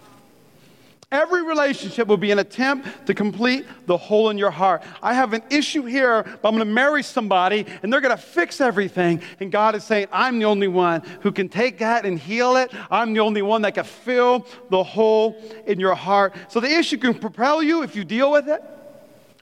Every 1.10 1.42
relationship 1.42 2.10
will 2.10 2.18
be 2.18 2.32
an 2.32 2.40
attempt 2.40 3.08
to 3.08 3.14
complete 3.14 3.66
the 3.86 3.96
hole 3.96 4.30
in 4.30 4.38
your 4.38 4.52
heart. 4.52 4.84
I 5.02 5.14
have 5.14 5.32
an 5.32 5.42
issue 5.50 5.84
here, 5.84 6.24
but 6.24 6.50
I'm 6.50 6.56
going 6.56 6.68
to 6.68 6.74
marry 6.74 7.02
somebody 7.02 7.66
and 7.82 7.94
they're 7.94 8.02
going 8.02 8.16
to 8.16 8.22
fix 8.22 8.60
everything. 8.60 9.22
And 9.40 9.50
God 9.50 9.74
is 9.76 9.86
saying, 9.86 10.08
I'm 10.12 10.38
the 10.38 10.46
only 10.46 10.68
one 10.68 11.02
who 11.22 11.32
can 11.32 11.48
take 11.48 11.78
that 11.80 12.06
and 12.06 12.20
heal 12.20 12.58
it. 12.58 12.74
I'm 12.92 13.14
the 13.14 13.22
only 13.22 13.42
one 13.42 13.62
that 13.62 13.76
can 13.76 13.86
fill 13.86 14.46
the 14.70 14.84
hole 14.84 15.42
in 15.66 15.80
your 15.80 15.96
heart. 15.96 16.36
So 16.50 16.60
the 16.60 16.72
issue 16.72 16.98
can 16.98 17.14
propel 17.14 17.64
you 17.64 17.84
if 17.84 17.96
you 17.96 18.04
deal 18.04 18.30
with 18.30 18.50
it, 18.50 18.62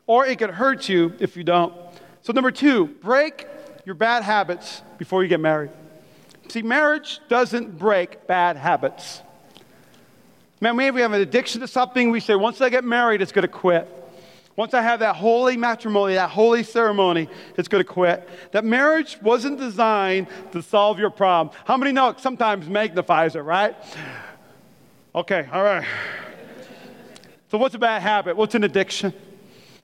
or 0.05 0.24
it 0.27 0.38
could 0.38 0.51
hurt 0.51 0.88
you 0.88 1.13
if 1.19 1.36
you 1.36 1.43
don't. 1.43 1.74
So, 2.22 2.31
number 2.34 2.51
two, 2.51 2.88
break 2.88 3.48
your 3.86 3.95
bad 3.95 4.22
habits 4.22 4.84
before 5.00 5.24
you 5.24 5.29
get 5.29 5.39
married. 5.39 5.72
See, 6.48 6.62
marriage 6.62 7.19
doesn't 7.27 7.77
break 7.77 8.27
bad 8.27 8.55
habits. 8.55 9.22
Man, 10.65 10.77
maybe 10.77 10.95
we 10.95 11.01
have 11.01 11.13
an 11.13 11.22
addiction 11.22 11.62
to 11.62 11.67
something. 11.67 12.10
We 12.10 12.19
say, 12.19 12.34
once 12.34 12.60
I 12.60 12.69
get 12.69 12.84
married, 12.84 13.22
it's 13.22 13.31
going 13.31 13.43
to 13.43 13.48
quit. 13.48 13.88
Once 14.55 14.74
I 14.74 14.81
have 14.81 15.01
that 15.01 15.15
holy 15.15 15.57
matrimony, 15.57 16.15
that 16.15 16.31
holy 16.31 16.63
ceremony, 16.63 17.29
it's 17.55 17.67
going 17.67 17.84
to 17.84 17.88
quit. 17.88 18.27
That 18.51 18.65
marriage 18.65 19.19
wasn't 19.22 19.60
designed 19.60 20.25
to 20.53 20.63
solve 20.63 20.98
your 20.98 21.12
problem. 21.12 21.55
How 21.65 21.77
many 21.77 21.91
know 21.91 22.10
it 22.10 22.19
sometimes 22.19 22.67
magnifies 22.67 23.36
it, 23.36 23.41
right? 23.41 23.75
Okay, 25.13 25.48
all 25.53 25.62
right. 25.62 25.86
So, 27.51 27.60
what's 27.60 27.75
a 27.75 27.77
bad 27.77 28.01
habit? 28.01 28.36
What's 28.36 28.55
an 28.55 28.63
addiction? 28.63 29.13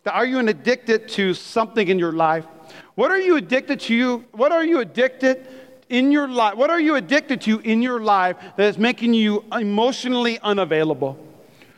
Are 0.08 0.26
you 0.26 0.40
addicted 0.40 1.10
to 1.10 1.36
something 1.36 1.90
in 1.90 2.00
your 2.00 2.14
life? 2.14 2.48
What 2.96 3.12
are 3.12 3.20
you 3.20 3.36
addicted 3.36 3.82
to? 3.82 3.94
You? 3.94 4.26
What 4.32 4.52
are 4.52 4.66
you 4.66 4.80
addicted 4.80 5.46
in 5.92 6.12
your 6.12 6.28
life? 6.28 6.56
What 6.56 6.70
are 6.70 6.80
you 6.80 6.96
addicted 6.96 7.42
to 7.42 7.60
in 7.60 7.82
your 7.82 8.00
life 8.00 8.38
that 8.56 8.68
is 8.68 8.78
making 8.78 9.14
you 9.14 9.44
emotionally 9.52 10.40
unavailable? 10.40 11.20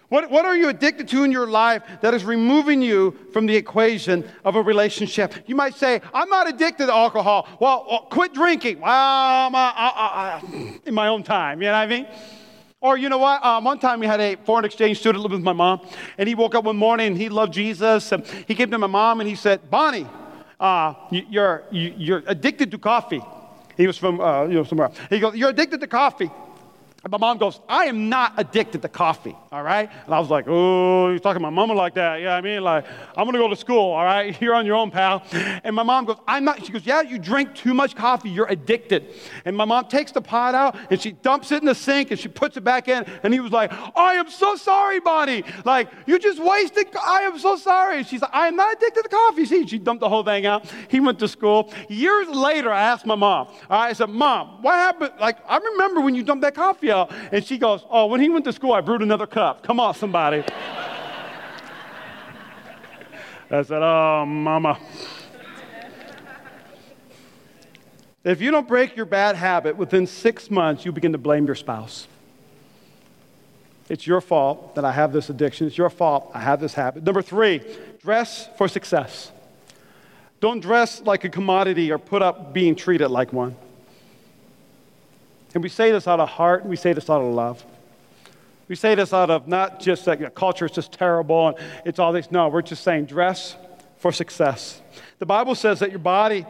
What, 0.09 0.29
what 0.29 0.45
are 0.45 0.55
you 0.55 0.69
addicted 0.69 1.07
to 1.07 1.23
in 1.23 1.31
your 1.31 1.47
life 1.47 1.81
that 2.01 2.13
is 2.13 2.23
removing 2.23 2.83
you 2.83 3.17
from 3.33 3.47
the 3.47 3.55
equation 3.55 4.23
of 4.45 4.55
a 4.55 4.61
relationship? 4.61 5.33
You 5.47 5.55
might 5.55 5.73
say, 5.73 6.01
I'm 6.13 6.29
not 6.29 6.47
addicted 6.47 6.85
to 6.85 6.93
alcohol. 6.93 7.47
Well, 7.59 7.87
well 7.89 8.07
quit 8.11 8.31
drinking. 8.31 8.81
Well, 8.81 8.91
I'm, 8.91 9.55
uh, 9.55 9.73
uh, 9.75 9.91
uh, 9.95 10.41
in 10.85 10.93
my 10.93 11.07
own 11.07 11.23
time. 11.23 11.63
You 11.63 11.69
know 11.69 11.73
what 11.73 11.79
I 11.79 11.87
mean? 11.87 12.07
Or 12.79 12.95
you 12.95 13.09
know 13.09 13.17
what? 13.17 13.43
Um, 13.43 13.63
one 13.63 13.79
time 13.79 13.99
we 13.99 14.05
had 14.05 14.19
a 14.19 14.35
foreign 14.35 14.65
exchange 14.65 14.99
student 14.99 15.23
live 15.23 15.31
with 15.31 15.41
my 15.41 15.53
mom, 15.53 15.87
and 16.19 16.29
he 16.29 16.35
woke 16.35 16.53
up 16.53 16.65
one 16.65 16.77
morning 16.77 17.07
and 17.07 17.17
he 17.17 17.29
loved 17.29 17.53
Jesus. 17.53 18.11
And 18.11 18.23
he 18.47 18.53
came 18.53 18.69
to 18.69 18.77
my 18.77 18.87
mom 18.87 19.19
and 19.19 19.27
he 19.27 19.35
said, 19.35 19.71
Bonnie, 19.71 20.05
uh, 20.59 20.93
you, 21.09 21.23
you're, 21.27 21.63
you, 21.71 21.93
you're 21.97 22.23
addicted 22.27 22.69
to 22.69 22.77
coffee. 22.77 23.21
He 23.77 23.87
was 23.87 23.97
from 23.97 24.19
uh, 24.19 24.43
you 24.45 24.55
know, 24.55 24.63
somewhere. 24.63 24.91
He 25.09 25.19
goes, 25.19 25.35
You're 25.35 25.49
addicted 25.49 25.79
to 25.81 25.87
coffee. 25.87 26.31
And 27.03 27.11
my 27.11 27.17
mom 27.17 27.37
goes, 27.37 27.59
I 27.67 27.85
am 27.85 28.07
not 28.07 28.33
addicted 28.37 28.81
to 28.81 28.87
coffee, 28.87 29.35
all 29.51 29.61
right? 29.61 29.89
And 30.05 30.15
I 30.15 30.19
was 30.19 30.29
like, 30.29 30.45
oh, 30.47 31.09
you're 31.09 31.19
talking 31.19 31.41
to 31.41 31.43
my 31.43 31.49
mama 31.49 31.73
like 31.73 31.95
that. 31.95 32.21
Yeah, 32.21 32.37
I 32.37 32.39
mean, 32.39 32.63
like, 32.63 32.85
I'm 33.17 33.25
gonna 33.25 33.39
go 33.39 33.49
to 33.49 33.57
school, 33.57 33.91
all 33.91 34.05
right? 34.05 34.39
You're 34.41 34.55
on 34.55 34.65
your 34.65 34.75
own, 34.75 34.89
pal. 34.89 35.21
And 35.65 35.75
my 35.75 35.83
mom 35.83 36.05
goes, 36.05 36.17
I'm 36.27 36.45
not, 36.45 36.65
she 36.65 36.71
goes, 36.71 36.85
yeah, 36.85 37.01
you 37.01 37.19
drink 37.19 37.55
too 37.55 37.73
much 37.73 37.95
coffee, 37.95 38.29
you're 38.29 38.47
addicted. 38.47 39.13
And 39.43 39.55
my 39.55 39.65
mom 39.65 39.87
takes 39.87 40.13
the 40.13 40.21
pot 40.21 40.55
out 40.55 40.77
and 40.89 40.99
she 40.99 41.11
dumps 41.11 41.51
it 41.51 41.59
in 41.59 41.65
the 41.65 41.75
sink 41.75 42.11
and 42.11 42.19
she 42.19 42.29
puts 42.29 42.55
it 42.55 42.63
back 42.63 42.87
in. 42.87 43.05
And 43.23 43.33
he 43.33 43.41
was 43.41 43.51
like, 43.51 43.73
I 43.97 44.13
am 44.13 44.29
so 44.29 44.55
sorry, 44.55 45.01
Bonnie. 45.01 45.43
Like, 45.65 45.89
you 46.07 46.19
just 46.19 46.41
wasted, 46.41 46.87
I 46.95 47.23
am 47.23 47.37
so 47.37 47.57
sorry. 47.57 48.03
She's 48.03 48.21
like, 48.21 48.33
I 48.33 48.47
am 48.47 48.55
not 48.55 48.77
addicted 48.77 49.03
to 49.03 49.09
coffee. 49.09 49.45
See, 49.53 49.67
she 49.67 49.77
dumped 49.77 50.01
the 50.01 50.09
whole 50.09 50.23
thing 50.23 50.45
out. 50.45 50.65
He 50.87 51.01
went 51.01 51.19
to 51.19 51.27
school. 51.27 51.73
Years 51.89 52.29
later, 52.29 52.71
I 52.71 52.81
asked 52.81 53.05
my 53.05 53.15
mom, 53.15 53.47
all 53.47 53.55
right, 53.69 53.89
I 53.89 53.93
said, 53.93 54.09
Mom, 54.09 54.61
what 54.61 54.75
happened? 54.75 55.11
Like, 55.19 55.37
I 55.47 55.57
remember 55.57 55.99
when 55.99 56.15
you 56.15 56.23
dumped 56.23 56.43
that 56.43 56.55
coffee 56.55 56.92
out. 56.93 57.11
And 57.31 57.43
she 57.43 57.57
goes, 57.57 57.83
Oh, 57.89 58.05
when 58.05 58.21
he 58.21 58.29
went 58.29 58.45
to 58.45 58.53
school, 58.53 58.71
I 58.71 58.79
brewed 58.81 59.01
another 59.01 59.27
cup. 59.27 59.63
Come 59.63 59.79
on, 59.79 59.93
somebody. 59.95 60.43
I 63.51 63.61
said, 63.63 63.81
Oh, 63.83 64.25
mama. 64.25 64.79
If 68.23 68.39
you 68.41 68.51
don't 68.51 68.67
break 68.67 68.95
your 68.95 69.05
bad 69.05 69.35
habit 69.35 69.75
within 69.75 70.07
six 70.07 70.49
months, 70.49 70.85
you 70.85 70.93
begin 70.93 71.11
to 71.11 71.17
blame 71.17 71.45
your 71.45 71.55
spouse. 71.55 72.07
It's 73.89 74.07
your 74.07 74.21
fault 74.21 74.75
that 74.75 74.85
I 74.85 74.93
have 74.93 75.11
this 75.11 75.29
addiction. 75.29 75.67
It's 75.67 75.77
your 75.77 75.89
fault 75.89 76.31
I 76.33 76.39
have 76.39 76.61
this 76.61 76.73
habit. 76.73 77.03
Number 77.03 77.21
three, 77.21 77.61
dress 78.01 78.47
for 78.57 78.69
success. 78.69 79.31
Don't 80.39 80.61
dress 80.61 81.01
like 81.01 81.23
a 81.25 81.29
commodity 81.29 81.91
or 81.91 81.97
put 81.97 82.21
up 82.21 82.53
being 82.53 82.75
treated 82.75 83.09
like 83.09 83.33
one. 83.33 83.55
And 85.53 85.61
we 85.61 85.69
say 85.69 85.91
this 85.91 86.07
out 86.07 86.19
of 86.19 86.29
heart, 86.29 86.61
and 86.61 86.69
we 86.69 86.75
say 86.75 86.93
this 86.93 87.09
out 87.09 87.21
of 87.21 87.33
love. 87.33 87.63
We 88.67 88.75
say 88.75 88.95
this 88.95 89.13
out 89.13 89.29
of 89.29 89.47
not 89.47 89.79
just 89.79 90.05
that 90.05 90.19
you 90.19 90.25
know, 90.25 90.31
culture 90.31 90.65
is 90.65 90.71
just 90.71 90.91
terrible 90.91 91.49
and 91.49 91.57
it's 91.85 91.99
all 91.99 92.13
this. 92.13 92.31
No, 92.31 92.47
we're 92.47 92.61
just 92.61 92.83
saying 92.83 93.05
dress 93.05 93.55
for 93.97 94.11
success. 94.11 94.81
The 95.19 95.25
Bible 95.25 95.53
says 95.53 95.79
that 95.79 95.89
your 95.89 95.99
body 95.99 96.45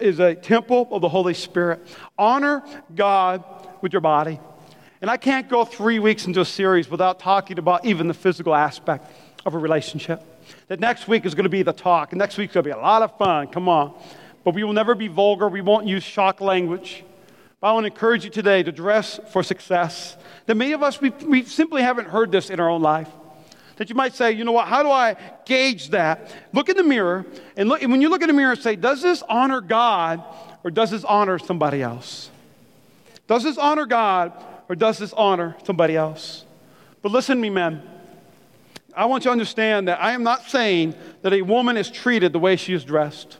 is 0.00 0.20
a 0.20 0.34
temple 0.34 0.88
of 0.90 1.00
the 1.00 1.08
Holy 1.08 1.34
Spirit. 1.34 1.80
Honor 2.18 2.62
God 2.94 3.42
with 3.80 3.92
your 3.92 4.00
body. 4.02 4.38
And 5.00 5.10
I 5.10 5.16
can't 5.16 5.48
go 5.48 5.64
three 5.64 5.98
weeks 5.98 6.26
into 6.26 6.40
a 6.40 6.44
series 6.44 6.88
without 6.88 7.18
talking 7.18 7.58
about 7.58 7.84
even 7.84 8.08
the 8.08 8.14
physical 8.14 8.54
aspect 8.54 9.10
of 9.44 9.54
a 9.54 9.58
relationship. 9.58 10.22
That 10.68 10.80
next 10.80 11.08
week 11.08 11.26
is 11.26 11.34
going 11.34 11.44
to 11.44 11.50
be 11.50 11.62
the 11.62 11.72
talk, 11.72 12.12
next 12.12 12.38
week's 12.38 12.54
going 12.54 12.64
to 12.64 12.68
be 12.68 12.72
a 12.72 12.78
lot 12.78 13.02
of 13.02 13.16
fun. 13.18 13.48
Come 13.48 13.68
on. 13.68 13.94
But 14.44 14.54
we 14.54 14.64
will 14.64 14.72
never 14.74 14.94
be 14.94 15.08
vulgar. 15.08 15.48
We 15.48 15.62
won't 15.62 15.86
use 15.86 16.02
shock 16.02 16.40
language. 16.40 17.04
I 17.64 17.72
want 17.72 17.84
to 17.84 17.90
encourage 17.90 18.24
you 18.24 18.30
today 18.30 18.62
to 18.62 18.70
dress 18.70 19.18
for 19.30 19.42
success. 19.42 20.18
That 20.44 20.54
many 20.54 20.72
of 20.72 20.82
us, 20.82 21.00
we, 21.00 21.08
we 21.08 21.44
simply 21.44 21.80
haven't 21.80 22.08
heard 22.08 22.30
this 22.30 22.50
in 22.50 22.60
our 22.60 22.68
own 22.68 22.82
life. 22.82 23.08
That 23.76 23.88
you 23.88 23.94
might 23.94 24.14
say, 24.14 24.32
you 24.32 24.44
know 24.44 24.52
what, 24.52 24.68
how 24.68 24.82
do 24.82 24.90
I 24.90 25.16
gauge 25.46 25.88
that? 25.88 26.30
Look 26.52 26.68
in 26.68 26.76
the 26.76 26.82
mirror, 26.82 27.24
and, 27.56 27.70
look, 27.70 27.82
and 27.82 27.90
when 27.90 28.02
you 28.02 28.10
look 28.10 28.20
in 28.20 28.28
the 28.28 28.34
mirror, 28.34 28.54
say, 28.54 28.76
does 28.76 29.00
this 29.00 29.22
honor 29.30 29.62
God 29.62 30.22
or 30.62 30.70
does 30.70 30.90
this 30.90 31.04
honor 31.04 31.38
somebody 31.38 31.80
else? 31.80 32.30
Does 33.28 33.42
this 33.44 33.56
honor 33.56 33.86
God 33.86 34.34
or 34.68 34.76
does 34.76 34.98
this 34.98 35.14
honor 35.14 35.56
somebody 35.64 35.96
else? 35.96 36.44
But 37.00 37.12
listen 37.12 37.38
to 37.38 37.42
me, 37.42 37.48
men. 37.48 37.82
I 38.94 39.06
want 39.06 39.24
you 39.24 39.30
to 39.30 39.32
understand 39.32 39.88
that 39.88 40.02
I 40.02 40.12
am 40.12 40.22
not 40.22 40.50
saying 40.50 40.94
that 41.22 41.32
a 41.32 41.40
woman 41.40 41.78
is 41.78 41.90
treated 41.90 42.34
the 42.34 42.38
way 42.38 42.56
she 42.56 42.74
is 42.74 42.84
dressed. 42.84 43.38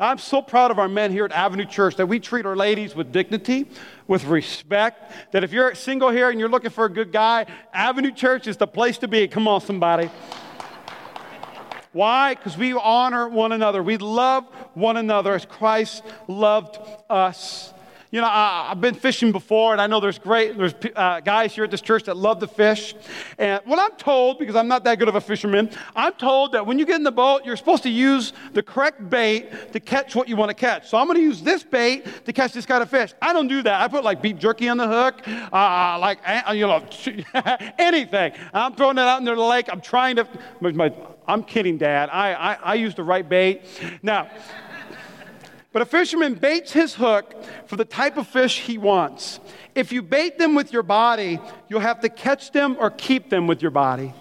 I'm 0.00 0.18
so 0.18 0.42
proud 0.42 0.70
of 0.70 0.78
our 0.78 0.88
men 0.88 1.12
here 1.12 1.24
at 1.24 1.32
Avenue 1.32 1.64
Church 1.64 1.96
that 1.96 2.06
we 2.06 2.18
treat 2.18 2.44
our 2.44 2.56
ladies 2.56 2.94
with 2.94 3.12
dignity, 3.12 3.68
with 4.08 4.24
respect. 4.24 5.12
That 5.32 5.44
if 5.44 5.52
you're 5.52 5.74
single 5.74 6.10
here 6.10 6.30
and 6.30 6.40
you're 6.40 6.48
looking 6.48 6.70
for 6.70 6.86
a 6.86 6.88
good 6.88 7.12
guy, 7.12 7.46
Avenue 7.72 8.10
Church 8.10 8.46
is 8.46 8.56
the 8.56 8.66
place 8.66 8.98
to 8.98 9.08
be. 9.08 9.28
Come 9.28 9.46
on, 9.46 9.60
somebody. 9.60 10.10
Why? 11.92 12.34
Because 12.34 12.56
we 12.56 12.72
honor 12.72 13.28
one 13.28 13.52
another. 13.52 13.82
We 13.82 13.98
love 13.98 14.44
one 14.74 14.96
another 14.96 15.34
as 15.34 15.44
Christ 15.44 16.02
loved 16.26 16.78
us. 17.10 17.72
You 18.12 18.20
know, 18.20 18.26
I, 18.26 18.66
have 18.68 18.80
been 18.82 18.94
fishing 18.94 19.32
before, 19.32 19.72
and 19.72 19.80
I 19.80 19.86
know 19.86 19.98
there's 19.98 20.18
great, 20.18 20.58
there's 20.58 20.74
uh, 20.94 21.20
guys 21.20 21.54
here 21.54 21.64
at 21.64 21.70
this 21.70 21.80
church 21.80 22.04
that 22.04 22.14
love 22.14 22.40
to 22.40 22.46
fish. 22.46 22.94
And 23.38 23.62
what 23.64 23.78
I'm 23.78 23.96
told, 23.96 24.38
because 24.38 24.54
I'm 24.54 24.68
not 24.68 24.84
that 24.84 24.98
good 24.98 25.08
of 25.08 25.14
a 25.14 25.20
fisherman, 25.20 25.70
I'm 25.96 26.12
told 26.12 26.52
that 26.52 26.66
when 26.66 26.78
you 26.78 26.84
get 26.84 26.96
in 26.96 27.04
the 27.04 27.10
boat, 27.10 27.46
you're 27.46 27.56
supposed 27.56 27.84
to 27.84 27.88
use 27.88 28.34
the 28.52 28.62
correct 28.62 29.08
bait 29.08 29.72
to 29.72 29.80
catch 29.80 30.14
what 30.14 30.28
you 30.28 30.36
want 30.36 30.50
to 30.50 30.54
catch. 30.54 30.90
So 30.90 30.98
I'm 30.98 31.06
going 31.06 31.16
to 31.16 31.22
use 31.22 31.40
this 31.40 31.62
bait 31.62 32.04
to 32.26 32.34
catch 32.34 32.52
this 32.52 32.66
kind 32.66 32.82
of 32.82 32.90
fish. 32.90 33.14
I 33.22 33.32
don't 33.32 33.48
do 33.48 33.62
that. 33.62 33.80
I 33.80 33.88
put 33.88 34.04
like 34.04 34.20
beef 34.20 34.36
jerky 34.36 34.68
on 34.68 34.76
the 34.76 34.88
hook, 34.88 35.26
uh, 35.26 35.98
like, 35.98 36.18
uh, 36.26 36.52
you 36.52 36.66
know, 36.66 36.84
anything. 37.78 38.34
I'm 38.52 38.74
throwing 38.74 38.98
it 38.98 39.04
out 39.04 39.20
into 39.20 39.34
the 39.34 39.40
lake. 39.40 39.70
I'm 39.72 39.80
trying 39.80 40.16
to, 40.16 40.28
my, 40.60 40.92
I'm 41.26 41.42
kidding, 41.42 41.78
Dad. 41.78 42.10
I, 42.12 42.34
I, 42.34 42.52
I 42.62 42.74
use 42.74 42.94
the 42.94 43.04
right 43.04 43.26
bait. 43.26 43.62
Now, 44.02 44.28
but 45.72 45.82
a 45.82 45.86
fisherman 45.86 46.34
baits 46.34 46.72
his 46.72 46.94
hook 46.94 47.34
for 47.66 47.76
the 47.76 47.84
type 47.84 48.16
of 48.16 48.28
fish 48.28 48.60
he 48.60 48.78
wants. 48.78 49.40
If 49.74 49.90
you 49.90 50.02
bait 50.02 50.38
them 50.38 50.54
with 50.54 50.72
your 50.72 50.82
body, 50.82 51.40
you'll 51.68 51.80
have 51.80 52.00
to 52.00 52.10
catch 52.10 52.52
them 52.52 52.76
or 52.78 52.90
keep 52.90 53.30
them 53.30 53.46
with 53.46 53.62
your 53.62 53.70
body. 53.70 54.12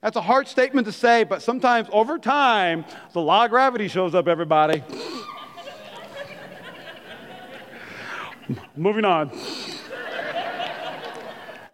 That's 0.00 0.16
a 0.16 0.20
hard 0.20 0.46
statement 0.46 0.86
to 0.86 0.92
say, 0.92 1.24
but 1.24 1.42
sometimes 1.42 1.88
over 1.92 2.18
time, 2.18 2.84
the 3.12 3.20
law 3.20 3.46
of 3.46 3.50
gravity 3.50 3.88
shows 3.88 4.14
up, 4.14 4.28
everybody. 4.28 4.84
Moving 8.76 9.04
on. 9.04 9.30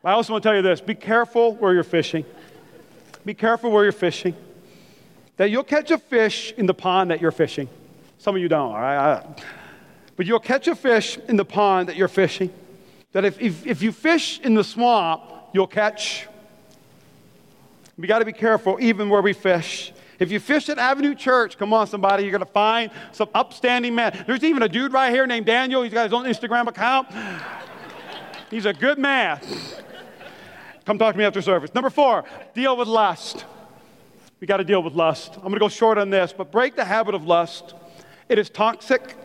I 0.02 0.12
also 0.12 0.32
want 0.32 0.42
to 0.42 0.48
tell 0.48 0.56
you 0.56 0.62
this 0.62 0.80
be 0.80 0.94
careful 0.94 1.54
where 1.56 1.74
you're 1.74 1.82
fishing. 1.82 2.24
Be 3.26 3.34
careful 3.34 3.70
where 3.70 3.84
you're 3.84 3.92
fishing 3.92 4.34
that 5.36 5.50
you'll 5.50 5.64
catch 5.64 5.90
a 5.90 5.98
fish 5.98 6.52
in 6.56 6.66
the 6.66 6.74
pond 6.74 7.10
that 7.10 7.20
you're 7.20 7.32
fishing. 7.32 7.68
Some 8.18 8.36
of 8.36 8.40
you 8.40 8.48
don't, 8.48 8.72
all 8.72 8.80
right? 8.80 9.22
But 10.16 10.26
you'll 10.26 10.40
catch 10.40 10.68
a 10.68 10.76
fish 10.76 11.18
in 11.28 11.36
the 11.36 11.44
pond 11.44 11.88
that 11.88 11.96
you're 11.96 12.08
fishing. 12.08 12.52
That 13.12 13.24
if, 13.24 13.40
if, 13.40 13.66
if 13.66 13.82
you 13.82 13.92
fish 13.92 14.40
in 14.40 14.54
the 14.54 14.64
swamp, 14.64 15.22
you'll 15.52 15.66
catch. 15.66 16.26
We 17.96 18.06
got 18.06 18.20
to 18.20 18.24
be 18.24 18.32
careful 18.32 18.78
even 18.80 19.08
where 19.08 19.22
we 19.22 19.32
fish. 19.32 19.92
If 20.18 20.30
you 20.30 20.38
fish 20.38 20.68
at 20.68 20.78
Avenue 20.78 21.14
Church, 21.14 21.58
come 21.58 21.72
on, 21.72 21.86
somebody, 21.86 22.22
you're 22.22 22.32
going 22.32 22.40
to 22.40 22.46
find 22.46 22.90
some 23.12 23.28
upstanding 23.34 23.94
men. 23.94 24.24
There's 24.26 24.44
even 24.44 24.62
a 24.62 24.68
dude 24.68 24.92
right 24.92 25.10
here 25.10 25.26
named 25.26 25.46
Daniel. 25.46 25.82
He's 25.82 25.92
got 25.92 26.04
his 26.04 26.12
own 26.12 26.24
Instagram 26.24 26.68
account. 26.68 27.08
He's 28.50 28.66
a 28.66 28.72
good 28.72 28.98
man. 28.98 29.40
Come 30.84 30.98
talk 30.98 31.14
to 31.14 31.18
me 31.18 31.24
after 31.24 31.42
service. 31.42 31.74
Number 31.74 31.90
four, 31.90 32.24
deal 32.54 32.76
with 32.76 32.86
lust. 32.86 33.44
We 34.44 34.46
got 34.46 34.58
to 34.58 34.64
deal 34.64 34.82
with 34.82 34.92
lust. 34.92 35.36
I'm 35.36 35.40
going 35.44 35.54
to 35.54 35.58
go 35.58 35.70
short 35.70 35.96
on 35.96 36.10
this, 36.10 36.34
but 36.36 36.52
break 36.52 36.76
the 36.76 36.84
habit 36.84 37.14
of 37.14 37.24
lust. 37.24 37.72
It 38.28 38.38
is 38.38 38.50
toxic 38.50 39.16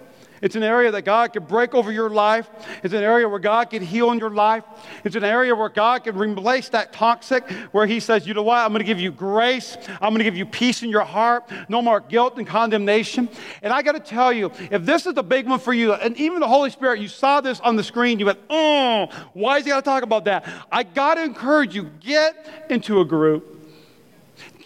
It's 0.42 0.56
an 0.56 0.64
area 0.64 0.92
that 0.92 1.04
God 1.04 1.34
can 1.34 1.44
break 1.44 1.76
over 1.76 1.92
your 1.92 2.10
life. 2.10 2.50
It's 2.84 2.94
an 2.94 3.04
area 3.04 3.28
where 3.28 3.40
God 3.40 3.70
can 3.70 3.84
heal 3.84 4.12
in 4.12 4.20
your 4.20 4.30
life. 4.30 4.64
It's 5.04 5.16
an 5.16 5.24
area 5.24 5.54
where 5.54 5.70
God 5.70 6.04
can 6.04 6.18
replace 6.18 6.70
that 6.70 6.94
toxic, 6.94 7.50
where 7.72 7.86
He 7.86 8.00
says, 8.00 8.26
you 8.26 8.34
know 8.34 8.44
what? 8.44 8.60
I'm 8.60 8.70
going 8.70 8.80
to 8.80 8.86
give 8.86 9.00
you 9.00 9.12
grace. 9.12 9.78
I'm 10.02 10.12
going 10.12 10.20
to 10.20 10.24
give 10.24 10.38
you 10.38 10.46
peace 10.46 10.84
in 10.84 10.90
your 10.90 11.04
heart. 11.04 11.50
No 11.68 11.82
more 11.82 12.00
guilt 12.00 12.38
and 12.38 12.48
condemnation. 12.48 13.30
And 13.62 13.74
I 13.74 13.82
got 13.82 13.94
to 13.94 14.00
tell 14.00 14.32
you, 14.32 14.52
if 14.72 14.86
this 14.86 15.06
is 15.06 15.14
the 15.14 15.24
big 15.24 15.48
one 15.48 15.60
for 15.60 15.74
you, 15.74 15.94
and 15.94 16.16
even 16.18 16.40
the 16.40 16.48
Holy 16.48 16.70
Spirit, 16.70 17.00
you 17.02 17.08
saw 17.08 17.42
this 17.42 17.60
on 17.60 17.76
the 17.76 17.84
screen, 17.84 18.20
you 18.20 18.28
went, 18.28 18.40
oh, 18.50 19.10
why 19.34 19.58
is 19.58 19.66
He 19.66 19.72
got 19.72 19.78
to 19.78 19.82
talk 19.82 20.04
about 20.04 20.26
that? 20.26 20.48
I 20.72 20.84
got 20.84 21.16
to 21.16 21.24
encourage 21.24 21.76
you, 21.76 21.84
get 22.00 22.68
into 22.70 23.02
a 23.02 23.06
group 23.06 23.58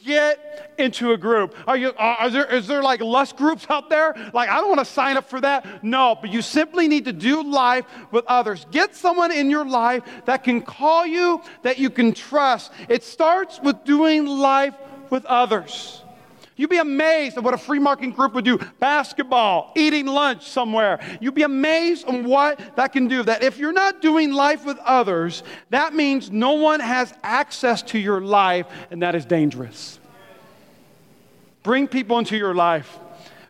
get 0.03 0.73
into 0.77 1.11
a 1.11 1.17
group. 1.17 1.55
Are 1.67 1.77
you, 1.77 1.93
are 1.97 2.29
there, 2.29 2.45
is 2.53 2.67
there 2.67 2.83
like 2.83 3.01
lust 3.01 3.35
groups 3.35 3.65
out 3.69 3.89
there? 3.89 4.13
Like, 4.33 4.49
I 4.49 4.57
don't 4.57 4.69
want 4.69 4.79
to 4.79 4.85
sign 4.85 5.17
up 5.17 5.29
for 5.29 5.41
that. 5.41 5.83
No, 5.83 6.17
but 6.19 6.31
you 6.31 6.41
simply 6.41 6.87
need 6.87 7.05
to 7.05 7.13
do 7.13 7.43
life 7.43 7.85
with 8.11 8.25
others. 8.27 8.65
Get 8.71 8.95
someone 8.95 9.31
in 9.31 9.49
your 9.49 9.65
life 9.65 10.03
that 10.25 10.43
can 10.43 10.61
call 10.61 11.05
you, 11.05 11.41
that 11.63 11.79
you 11.79 11.89
can 11.89 12.13
trust. 12.13 12.71
It 12.89 13.03
starts 13.03 13.59
with 13.61 13.83
doing 13.83 14.25
life 14.25 14.75
with 15.09 15.25
others. 15.25 16.02
You'd 16.55 16.69
be 16.69 16.77
amazed 16.77 17.37
at 17.37 17.43
what 17.43 17.53
a 17.53 17.57
free 17.57 17.79
marketing 17.79 18.11
group 18.11 18.33
would 18.33 18.45
do. 18.45 18.59
Basketball, 18.79 19.71
eating 19.75 20.05
lunch 20.05 20.47
somewhere. 20.47 20.99
You'd 21.19 21.33
be 21.33 21.43
amazed 21.43 22.07
on 22.07 22.25
what 22.25 22.75
that 22.75 22.93
can 22.93 23.07
do. 23.07 23.23
That 23.23 23.43
if 23.43 23.57
you're 23.57 23.73
not 23.73 24.01
doing 24.01 24.31
life 24.31 24.65
with 24.65 24.77
others, 24.79 25.43
that 25.71 25.93
means 25.93 26.29
no 26.29 26.53
one 26.53 26.79
has 26.79 27.13
access 27.23 27.81
to 27.83 27.99
your 27.99 28.21
life, 28.21 28.67
and 28.91 29.01
that 29.01 29.15
is 29.15 29.25
dangerous. 29.25 29.99
Bring 31.63 31.87
people 31.87 32.19
into 32.19 32.37
your 32.37 32.53
life. 32.53 32.99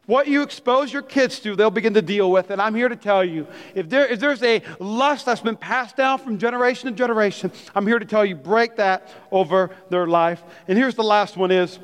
What 0.05 0.27
you 0.27 0.41
expose 0.41 0.91
your 0.91 1.01
kids 1.01 1.39
to, 1.39 1.55
they'll 1.55 1.71
begin 1.71 1.93
to 1.93 2.01
deal 2.01 2.29
with. 2.29 2.51
And 2.51 2.61
I'm 2.61 2.75
here 2.75 2.89
to 2.89 2.95
tell 2.95 3.23
you 3.23 3.47
if, 3.73 3.89
there, 3.89 4.05
if 4.05 4.19
there's 4.19 4.43
a 4.43 4.61
lust 4.79 5.25
that's 5.25 5.39
been 5.41 5.55
passed 5.55 5.95
down 5.95 6.19
from 6.19 6.37
generation 6.37 6.89
to 6.89 6.95
generation, 6.95 7.51
I'm 7.73 7.87
here 7.87 7.99
to 7.99 8.05
tell 8.05 8.25
you 8.25 8.35
break 8.35 8.75
that 8.77 9.09
over 9.31 9.71
their 9.89 10.05
life. 10.05 10.43
And 10.67 10.77
here's 10.77 10.95
the 10.95 11.03
last 11.03 11.37
one 11.37 11.51
is 11.51 11.79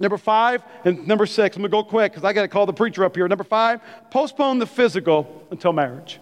number 0.00 0.18
five 0.18 0.62
and 0.84 1.06
number 1.06 1.26
six. 1.26 1.56
I'm 1.56 1.62
going 1.62 1.70
to 1.70 1.76
go 1.76 1.82
quick 1.82 2.12
because 2.12 2.24
I 2.24 2.32
got 2.32 2.42
to 2.42 2.48
call 2.48 2.66
the 2.66 2.72
preacher 2.72 3.04
up 3.04 3.16
here. 3.16 3.26
Number 3.28 3.44
five, 3.44 3.80
postpone 4.10 4.58
the 4.58 4.66
physical 4.66 5.46
until 5.50 5.72
marriage. 5.72 6.20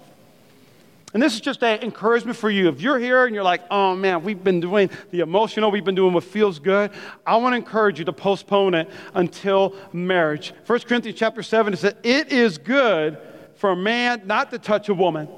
And 1.15 1.23
this 1.23 1.35
is 1.35 1.41
just 1.41 1.63
an 1.63 1.81
encouragement 1.83 2.37
for 2.37 2.51
you. 2.51 2.69
If 2.69 2.81
you're 2.81 2.99
here 2.99 3.25
and 3.25 3.35
you're 3.35 3.45
like, 3.45 3.63
oh 3.71 3.95
man, 3.95 4.23
we've 4.23 4.43
been 4.43 4.61
doing 4.61 4.91
the 5.11 5.21
emotional, 5.21 5.71
we've 5.71 5.85
been 5.85 5.95
doing 5.95 6.13
what 6.13 6.25
feels 6.25 6.59
good, 6.59 6.91
I 7.25 7.37
want 7.37 7.55
to 7.55 7.57
encourage 7.57 7.99
you 7.99 8.05
to 8.05 8.13
postpone 8.13 8.75
it 8.75 8.91
until 9.15 9.75
marriage. 9.93 10.53
1 10.67 10.81
Corinthians 10.81 11.19
chapter 11.19 11.43
7, 11.43 11.73
it 11.73 11.79
says, 11.79 11.95
It 12.03 12.33
is 12.33 12.59
good 12.59 13.19
for 13.55 13.71
a 13.71 13.77
man 13.77 14.23
not 14.27 14.51
to 14.51 14.59
touch 14.59 14.89
a 14.89 14.95
woman. 14.95 15.29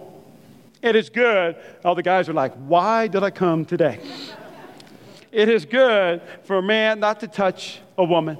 It 0.83 0.95
is 0.97 1.11
good. 1.11 1.57
All 1.85 1.95
the 1.95 2.03
guys 2.03 2.29
are 2.29 2.33
like, 2.33 2.55
why 2.55 3.09
did 3.09 3.23
I 3.23 3.31
come 3.31 3.65
today? 3.65 4.01
It 5.39 5.49
is 5.49 5.65
good 5.65 6.21
for 6.43 6.59
a 6.59 6.63
man 6.63 6.99
not 6.99 7.21
to 7.21 7.29
touch 7.29 7.79
a 7.97 8.03
woman. 8.03 8.37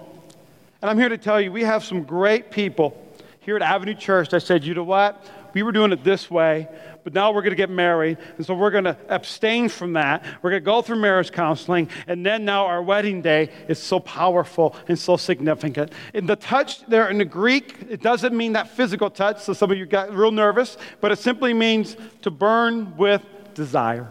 And 0.83 0.91
I'm 0.91 0.99
here 0.99 1.09
to 1.09 1.17
tell 1.17 1.41
you, 1.41 1.53
we 1.53 1.63
have 1.63 1.85
some 1.85 2.03
great 2.03 2.51
people 2.51 3.01
here 3.39 3.55
at 3.55 3.63
Avenue 3.63 3.95
Church 3.95 4.31
that 4.31 4.41
said, 4.41 4.65
you 4.65 4.75
know 4.75 4.83
what? 4.83 5.25
We 5.55 5.63
were 5.63 5.71
doing 5.71 5.93
it 5.93 6.03
this 6.03 6.29
way, 6.29 6.67
but 7.05 7.15
now 7.15 7.31
we're 7.31 7.43
going 7.43 7.53
to 7.53 7.57
get 7.57 7.71
married. 7.71 8.19
And 8.37 8.45
so 8.45 8.53
we're 8.53 8.73
going 8.73 8.83
to 8.83 8.97
abstain 9.09 9.69
from 9.69 9.93
that. 9.93 10.25
We're 10.43 10.51
going 10.51 10.61
to 10.61 10.65
go 10.65 10.83
through 10.83 10.97
marriage 10.97 11.31
counseling. 11.31 11.89
And 12.09 12.27
then 12.27 12.45
now 12.45 12.67
our 12.67 12.83
wedding 12.83 13.23
day 13.23 13.51
is 13.69 13.79
so 13.79 14.01
powerful 14.01 14.75
and 14.89 14.99
so 14.99 15.17
significant. 15.17 15.93
In 16.15 16.27
the 16.27 16.35
touch 16.35 16.85
there 16.87 17.11
in 17.11 17.19
the 17.19 17.25
Greek, 17.25 17.77
it 17.89 18.03
doesn't 18.03 18.37
mean 18.37 18.55
that 18.55 18.71
physical 18.71 19.09
touch. 19.09 19.41
So 19.43 19.53
some 19.53 19.71
of 19.71 19.79
you 19.79 19.87
got 19.87 20.13
real 20.13 20.33
nervous, 20.33 20.77
but 21.01 21.13
it 21.13 21.21
simply 21.21 21.55
means 21.55 21.97
to 22.23 22.33
burn 22.33 22.97
with 22.97 23.25
desire. 23.55 24.11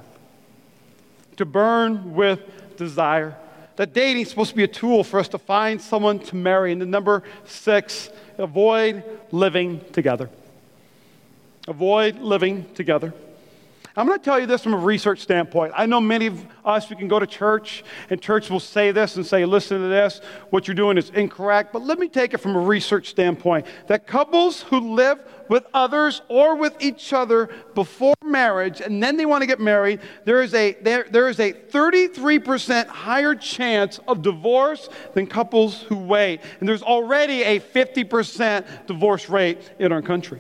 To 1.36 1.44
burn 1.44 2.16
with 2.16 2.40
desire. 2.78 3.36
That 3.76 3.94
dating 3.94 4.24
is 4.24 4.30
supposed 4.30 4.52
to 4.52 4.56
be 4.56 4.64
a 4.64 4.68
tool 4.68 5.04
for 5.04 5.20
us 5.20 5.28
to 5.30 5.38
find 5.38 5.82
someone 5.82 6.20
to 6.20 6.36
marry. 6.36 6.72
And 6.72 6.82
the 6.82 6.86
number 6.86 7.24
six, 7.46 8.10
avoid 8.38 9.04
living 9.32 9.82
together. 9.92 10.30
Avoid 11.68 12.20
living 12.20 12.66
together. 12.74 13.14
I'm 13.98 14.06
going 14.06 14.20
to 14.20 14.24
tell 14.24 14.40
you 14.40 14.46
this 14.46 14.62
from 14.62 14.76
a 14.76 14.78
research 14.78 15.22
standpoint. 15.22 15.74
I 15.76 15.88
know 15.88 16.00
many 16.00 16.28
of 16.28 16.46
us, 16.64 16.88
we 16.88 16.96
can 16.96 17.08
go 17.08 17.18
to 17.18 17.26
church, 17.26 17.84
and 18.12 18.22
church 18.22 18.52
will 18.52 18.60
say 18.60 18.92
this 18.92 19.16
and 19.16 19.26
say, 19.26 19.44
listen 19.44 19.82
to 19.82 19.88
this, 19.88 20.22
what 20.52 20.68
you're 20.68 20.76
doing 20.76 21.00
is 21.00 21.10
incorrect. 21.10 21.74
But 21.74 21.82
let 21.82 21.98
me 21.98 22.08
take 22.08 22.36
it 22.36 22.38
from 22.38 22.56
a 22.56 22.60
research 22.60 23.10
standpoint 23.10 23.66
that 23.88 24.06
couples 24.06 24.62
who 24.62 24.94
live 24.94 25.20
with 25.50 25.66
others 25.74 26.22
or 26.28 26.56
with 26.56 26.76
each 26.80 27.12
other 27.12 27.50
before 27.74 28.14
marriage 28.24 28.82
and 28.82 29.02
then 29.02 29.18
they 29.18 29.26
want 29.26 29.42
to 29.42 29.48
get 29.48 29.60
married, 29.60 30.00
there 30.26 30.44
is 30.44 30.54
a, 30.54 30.74
there, 30.82 31.08
there 31.10 31.28
is 31.28 31.40
a 31.40 31.52
33% 31.52 32.86
higher 32.86 33.34
chance 33.34 34.00
of 34.08 34.22
divorce 34.22 34.90
than 35.16 35.26
couples 35.26 35.82
who 35.82 35.98
wait. 35.98 36.42
And 36.60 36.70
there's 36.70 36.84
already 36.84 37.42
a 37.42 37.60
50% 37.60 38.86
divorce 38.86 39.28
rate 39.28 39.60
in 39.80 39.92
our 39.92 40.04
country. 40.04 40.40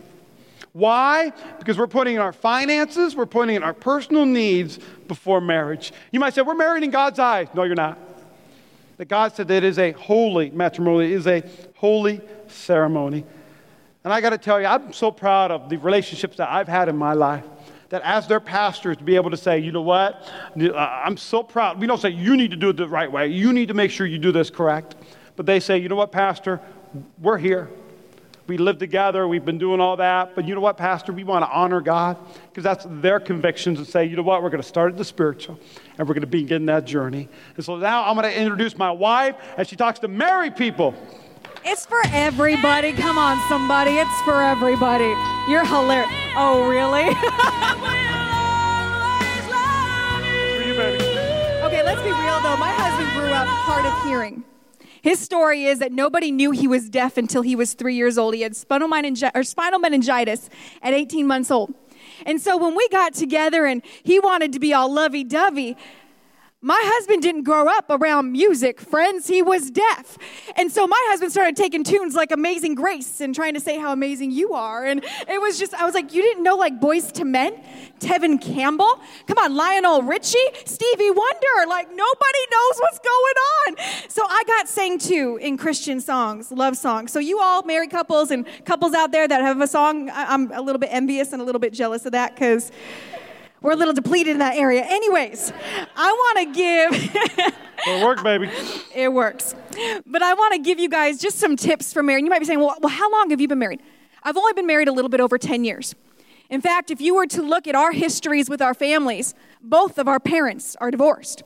Why? 0.77 1.33
Because 1.57 1.75
we're 1.75 1.87
putting 1.87 2.17
in 2.17 2.21
our 2.21 2.31
finances, 2.31 3.15
we're 3.15 3.25
putting 3.25 3.55
in 3.55 3.63
our 3.63 3.73
personal 3.73 4.27
needs 4.27 4.77
before 5.07 5.41
marriage. 5.41 5.91
You 6.11 6.19
might 6.19 6.35
say, 6.35 6.43
we're 6.43 6.53
married 6.53 6.83
in 6.83 6.91
God's 6.91 7.17
eyes. 7.17 7.47
No, 7.55 7.63
you're 7.63 7.73
not. 7.73 7.97
That 8.97 9.07
God 9.07 9.35
said 9.35 9.47
that 9.47 9.55
it 9.55 9.63
is 9.63 9.79
a 9.79 9.93
holy 9.93 10.51
matrimony, 10.51 11.13
it 11.13 11.13
is 11.13 11.25
a 11.25 11.41
holy 11.77 12.21
ceremony. 12.45 13.25
And 14.03 14.13
I 14.13 14.21
got 14.21 14.29
to 14.29 14.37
tell 14.37 14.61
you, 14.61 14.67
I'm 14.67 14.93
so 14.93 15.09
proud 15.09 15.49
of 15.49 15.67
the 15.67 15.77
relationships 15.77 16.37
that 16.37 16.51
I've 16.51 16.67
had 16.67 16.89
in 16.89 16.95
my 16.95 17.13
life. 17.13 17.45
That 17.89 18.03
as 18.03 18.27
their 18.27 18.39
pastors, 18.39 18.97
to 18.97 19.03
be 19.03 19.15
able 19.15 19.31
to 19.31 19.37
say, 19.37 19.57
you 19.57 19.71
know 19.71 19.81
what, 19.81 20.29
uh, 20.61 20.75
I'm 20.75 21.17
so 21.17 21.41
proud. 21.41 21.81
We 21.81 21.87
don't 21.87 21.99
say, 21.99 22.09
you 22.09 22.37
need 22.37 22.51
to 22.51 22.57
do 22.57 22.69
it 22.69 22.77
the 22.77 22.87
right 22.87 23.11
way. 23.11 23.29
You 23.29 23.51
need 23.51 23.69
to 23.69 23.73
make 23.73 23.89
sure 23.89 24.05
you 24.05 24.19
do 24.19 24.31
this 24.31 24.51
correct. 24.51 24.95
But 25.35 25.47
they 25.47 25.59
say, 25.59 25.79
you 25.79 25.89
know 25.89 25.95
what, 25.95 26.11
Pastor, 26.11 26.61
we're 27.19 27.39
here. 27.39 27.67
We 28.47 28.57
live 28.57 28.77
together. 28.77 29.27
We've 29.27 29.43
been 29.43 29.57
doing 29.57 29.81
all 29.81 29.97
that. 29.97 30.33
But 30.33 30.47
you 30.47 30.55
know 30.55 30.61
what, 30.61 30.77
Pastor? 30.77 31.11
We 31.11 31.25
want 31.25 31.43
to 31.43 31.51
honor 31.51 31.81
God 31.81 32.17
because 32.49 32.63
that's 32.63 32.85
their 32.89 33.19
convictions 33.19 33.77
and 33.77 33.85
say, 33.87 34.05
you 34.05 34.15
know 34.15 34.23
what? 34.23 34.41
We're 34.41 34.49
going 34.49 34.61
to 34.61 34.67
start 34.67 34.93
at 34.93 34.97
the 34.97 35.03
spiritual 35.03 35.59
and 35.97 36.07
we're 36.07 36.13
going 36.13 36.21
to 36.21 36.27
begin 36.27 36.65
that 36.67 36.85
journey. 36.85 37.27
And 37.57 37.65
so 37.65 37.75
now 37.75 38.05
I'm 38.05 38.15
going 38.15 38.31
to 38.31 38.39
introduce 38.39 38.77
my 38.77 38.91
wife 38.91 39.35
as 39.57 39.67
she 39.67 39.75
talks 39.75 39.99
to 39.99 40.07
married 40.07 40.55
people. 40.55 40.95
It's 41.65 41.85
for 41.85 42.01
everybody. 42.13 42.93
Come 42.93 43.17
on, 43.17 43.37
somebody. 43.49 43.97
It's 43.97 44.21
for 44.21 44.41
everybody. 44.41 45.13
You're 45.51 45.65
hilarious. 45.65 46.09
Oh, 46.37 46.69
really? 46.69 47.13
For 50.57 50.63
you, 50.63 50.73
baby. 50.75 51.03
okay, 51.63 51.83
let's 51.83 52.01
be 52.01 52.09
real 52.09 52.39
though. 52.41 52.57
My 52.57 52.71
husband 52.71 53.09
grew 53.13 53.31
up 53.33 53.47
hard 53.47 53.85
of 53.85 54.05
hearing. 54.05 54.43
His 55.01 55.19
story 55.19 55.65
is 55.65 55.79
that 55.79 55.91
nobody 55.91 56.31
knew 56.31 56.51
he 56.51 56.67
was 56.67 56.89
deaf 56.89 57.17
until 57.17 57.41
he 57.41 57.55
was 57.55 57.73
three 57.73 57.95
years 57.95 58.17
old. 58.17 58.33
He 58.33 58.41
had 58.41 58.55
spinal, 58.55 58.89
meningi- 58.89 59.45
spinal 59.45 59.79
meningitis 59.79 60.49
at 60.81 60.93
18 60.93 61.27
months 61.27 61.51
old. 61.51 61.73
And 62.25 62.41
so 62.41 62.57
when 62.57 62.75
we 62.75 62.87
got 62.89 63.13
together 63.13 63.65
and 63.65 63.81
he 64.03 64.19
wanted 64.19 64.53
to 64.53 64.59
be 64.59 64.73
all 64.73 64.91
lovey 64.91 65.23
dovey, 65.23 65.77
my 66.61 66.81
husband 66.83 67.21
didn't 67.21 67.43
grow 67.43 67.67
up 67.67 67.85
around 67.91 68.31
music, 68.31 68.81
friends. 68.81 69.27
He 69.27 69.43
was 69.43 69.69
deaf. 69.69 70.17
And 70.55 70.71
so 70.71 70.87
my 70.87 71.05
husband 71.09 71.31
started 71.31 71.55
taking 71.55 71.83
tunes 71.83 72.15
like 72.15 72.31
Amazing 72.31 72.73
Grace 72.73 73.21
and 73.21 73.35
trying 73.35 73.53
to 73.53 73.59
say 73.59 73.77
how 73.77 73.91
amazing 73.91 74.31
you 74.31 74.53
are. 74.53 74.83
And 74.83 75.03
it 75.27 75.39
was 75.39 75.59
just, 75.59 75.75
I 75.75 75.85
was 75.85 75.93
like, 75.93 76.15
you 76.15 76.21
didn't 76.23 76.41
know 76.41 76.55
like 76.55 76.79
Boyz 76.79 77.15
II 77.15 77.25
Men? 77.25 77.63
Tevin 77.99 78.41
Campbell? 78.41 78.99
Come 79.27 79.37
on, 79.37 79.55
Lionel 79.55 80.01
Richie? 80.01 80.37
Stevie 80.65 81.11
Wonder? 81.11 81.69
Like 81.69 81.89
nobody 81.89 82.43
knows 82.51 82.79
what's 82.79 82.99
going 82.99 83.35
on. 83.67 84.09
So 84.09 84.23
I 84.27 84.43
got 84.47 84.67
sang 84.67 84.97
too 84.97 85.37
in 85.39 85.57
Christian 85.57 86.01
songs, 86.01 86.51
love 86.51 86.75
songs. 86.75 87.11
So 87.11 87.19
you 87.19 87.39
all 87.39 87.61
married 87.63 87.91
couples 87.91 88.31
and 88.31 88.47
couples 88.65 88.95
out 88.95 89.11
there 89.11 89.27
that 89.27 89.41
have 89.41 89.61
a 89.61 89.67
song, 89.67 90.09
I'm 90.11 90.51
a 90.51 90.61
little 90.61 90.79
bit 90.79 90.89
envious 90.91 91.33
and 91.33 91.41
a 91.41 91.45
little 91.45 91.61
bit 91.61 91.71
jealous 91.71 92.07
of 92.07 92.13
that 92.13 92.33
because 92.33 92.71
we're 93.61 93.71
a 93.71 93.75
little 93.75 93.93
depleted 93.93 94.33
in 94.33 94.39
that 94.39 94.55
area. 94.55 94.83
Anyways, 94.83 95.51
I 95.95 96.11
want 96.11 96.37
to 96.39 96.53
give. 96.53 97.53
It'll 97.87 98.05
work, 98.05 98.23
baby. 98.23 98.49
it 98.95 99.11
works. 99.11 99.55
But 100.05 100.21
I 100.21 100.33
want 100.33 100.53
to 100.53 100.59
give 100.59 100.79
you 100.79 100.89
guys 100.89 101.19
just 101.19 101.39
some 101.39 101.55
tips 101.55 101.93
for 101.93 102.03
marriage. 102.03 102.23
You 102.23 102.29
might 102.29 102.39
be 102.39 102.45
saying, 102.45 102.59
well, 102.59 102.75
well, 102.81 102.93
how 102.93 103.11
long 103.11 103.29
have 103.29 103.41
you 103.41 103.47
been 103.47 103.59
married? 103.59 103.81
I've 104.23 104.37
only 104.37 104.53
been 104.53 104.67
married 104.67 104.87
a 104.87 104.91
little 104.91 105.09
bit 105.09 105.19
over 105.19 105.37
10 105.37 105.63
years. 105.63 105.95
In 106.49 106.61
fact, 106.61 106.91
if 106.91 107.01
you 107.01 107.15
were 107.15 107.27
to 107.27 107.41
look 107.41 107.67
at 107.67 107.75
our 107.75 107.91
histories 107.91 108.49
with 108.49 108.61
our 108.61 108.73
families, 108.73 109.33
both 109.61 109.97
of 109.97 110.07
our 110.07 110.19
parents 110.19 110.75
are 110.79 110.91
divorced. 110.91 111.43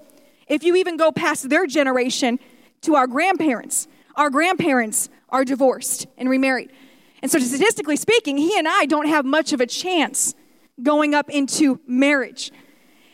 If 0.48 0.64
you 0.64 0.76
even 0.76 0.98
go 0.98 1.12
past 1.12 1.50
their 1.50 1.66
generation 1.66 2.40
to 2.82 2.96
our 2.96 3.08
grandparents, 3.08 3.88
our 4.16 4.30
grandparents 4.30 5.10
are 5.30 5.46
divorced 5.46 6.08
and 6.18 6.30
remarried. 6.30 6.72
And 7.22 7.32
so, 7.32 7.40
statistically 7.40 7.96
speaking, 7.96 8.38
he 8.38 8.58
and 8.58 8.68
I 8.68 8.86
don't 8.86 9.08
have 9.08 9.26
much 9.26 9.54
of 9.54 9.62
a 9.62 9.68
chance 9.68 10.36
going 10.82 11.14
up 11.14 11.30
into 11.30 11.80
marriage. 11.88 12.52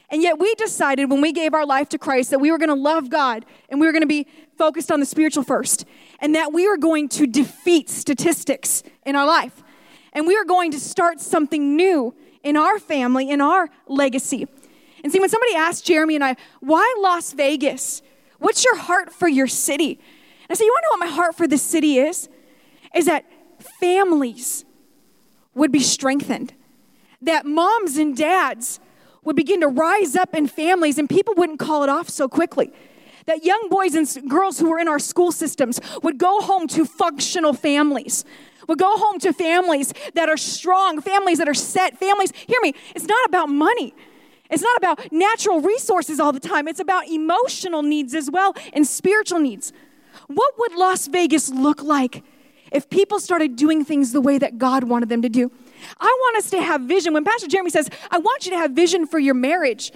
And 0.09 0.21
yet, 0.21 0.39
we 0.39 0.55
decided 0.55 1.11
when 1.11 1.21
we 1.21 1.33
gave 1.33 1.53
our 1.53 1.65
life 1.65 1.89
to 1.89 1.97
Christ 1.97 2.29
that 2.31 2.39
we 2.39 2.49
were 2.49 2.57
going 2.57 2.69
to 2.69 2.75
love 2.75 3.09
God 3.09 3.45
and 3.67 3.79
we 3.81 3.87
were 3.87 3.91
going 3.91 4.03
to 4.03 4.07
be 4.07 4.27
focused 4.57 4.91
on 4.91 4.99
the 4.99 5.05
spiritual 5.05 5.43
first, 5.43 5.85
and 6.19 6.33
that 6.33 6.51
we 6.51 6.67
were 6.67 6.77
going 6.77 7.07
to 7.09 7.27
defeat 7.27 7.89
statistics 7.89 8.81
in 9.05 9.15
our 9.15 9.27
life. 9.27 9.63
And 10.13 10.25
we 10.25 10.35
are 10.35 10.45
going 10.45 10.71
to 10.71 10.79
start 10.79 11.19
something 11.19 11.75
new 11.75 12.15
in 12.41 12.57
our 12.57 12.79
family, 12.79 13.29
in 13.29 13.39
our 13.39 13.69
legacy. 13.87 14.47
And 15.03 15.11
see, 15.11 15.19
when 15.19 15.29
somebody 15.29 15.55
asked 15.55 15.85
Jeremy 15.85 16.15
and 16.15 16.23
I, 16.23 16.35
why 16.59 16.95
Las 16.99 17.33
Vegas? 17.33 18.01
What's 18.39 18.65
your 18.65 18.77
heart 18.77 19.13
for 19.13 19.27
your 19.27 19.47
city? 19.47 19.91
And 19.91 20.49
I 20.49 20.53
said, 20.55 20.63
you 20.63 20.71
want 20.71 20.83
to 20.83 20.87
know 20.87 21.05
what 21.05 21.11
my 21.11 21.15
heart 21.15 21.35
for 21.35 21.47
this 21.47 21.61
city 21.61 21.97
is? 21.97 22.29
Is 22.95 23.05
that 23.05 23.25
families 23.79 24.65
would 25.53 25.71
be 25.71 25.81
strengthened, 25.81 26.53
that 27.21 27.45
moms 27.45 27.97
and 27.97 28.15
dads 28.15 28.79
would 29.23 29.35
begin 29.35 29.61
to 29.61 29.67
rise 29.67 30.15
up 30.15 30.33
in 30.33 30.47
families 30.47 30.97
and 30.97 31.09
people 31.09 31.33
wouldn't 31.35 31.59
call 31.59 31.83
it 31.83 31.89
off 31.89 32.09
so 32.09 32.27
quickly. 32.27 32.71
That 33.25 33.43
young 33.43 33.67
boys 33.69 33.93
and 33.93 34.29
girls 34.29 34.57
who 34.59 34.69
were 34.69 34.79
in 34.79 34.87
our 34.87 34.99
school 34.99 35.33
systems 35.33 35.81
would 36.01 36.17
go 36.17 36.39
home 36.39 36.67
to 36.69 36.85
functional 36.85 37.53
families, 37.53 38.23
would 38.69 38.79
go 38.79 38.95
home 38.95 39.19
to 39.19 39.33
families 39.33 39.93
that 40.13 40.29
are 40.29 40.37
strong, 40.37 41.01
families 41.01 41.39
that 41.39 41.49
are 41.49 41.53
set, 41.53 41.97
families. 41.97 42.31
Hear 42.47 42.59
me, 42.61 42.73
it's 42.95 43.05
not 43.05 43.25
about 43.25 43.49
money. 43.49 43.93
It's 44.49 44.63
not 44.63 44.77
about 44.77 45.11
natural 45.11 45.59
resources 45.59 46.21
all 46.21 46.31
the 46.31 46.39
time. 46.39 46.67
It's 46.69 46.79
about 46.79 47.07
emotional 47.07 47.83
needs 47.83 48.15
as 48.15 48.31
well 48.31 48.55
and 48.71 48.87
spiritual 48.87 49.39
needs. 49.39 49.73
What 50.27 50.53
would 50.57 50.73
Las 50.73 51.07
Vegas 51.07 51.49
look 51.49 51.83
like 51.83 52.23
if 52.71 52.89
people 52.89 53.19
started 53.19 53.55
doing 53.55 53.83
things 53.83 54.13
the 54.13 54.21
way 54.21 54.37
that 54.37 54.57
God 54.57 54.85
wanted 54.85 55.09
them 55.09 55.21
to 55.21 55.29
do? 55.29 55.51
I 55.99 56.17
want 56.21 56.37
us 56.37 56.49
to 56.51 56.61
have 56.61 56.81
vision. 56.81 57.13
When 57.13 57.23
Pastor 57.23 57.47
Jeremy 57.47 57.69
says, 57.69 57.89
I 58.11 58.17
want 58.19 58.45
you 58.45 58.51
to 58.51 58.57
have 58.57 58.71
vision 58.71 59.05
for 59.05 59.19
your 59.19 59.33
marriage, 59.33 59.91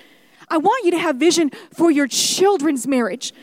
I 0.50 0.58
want 0.58 0.86
you 0.86 0.92
to 0.92 1.00
have 1.00 1.16
vision 1.16 1.52
for 1.74 1.92
your 1.92 2.08
children's 2.08 2.88
marriage. 2.88 3.34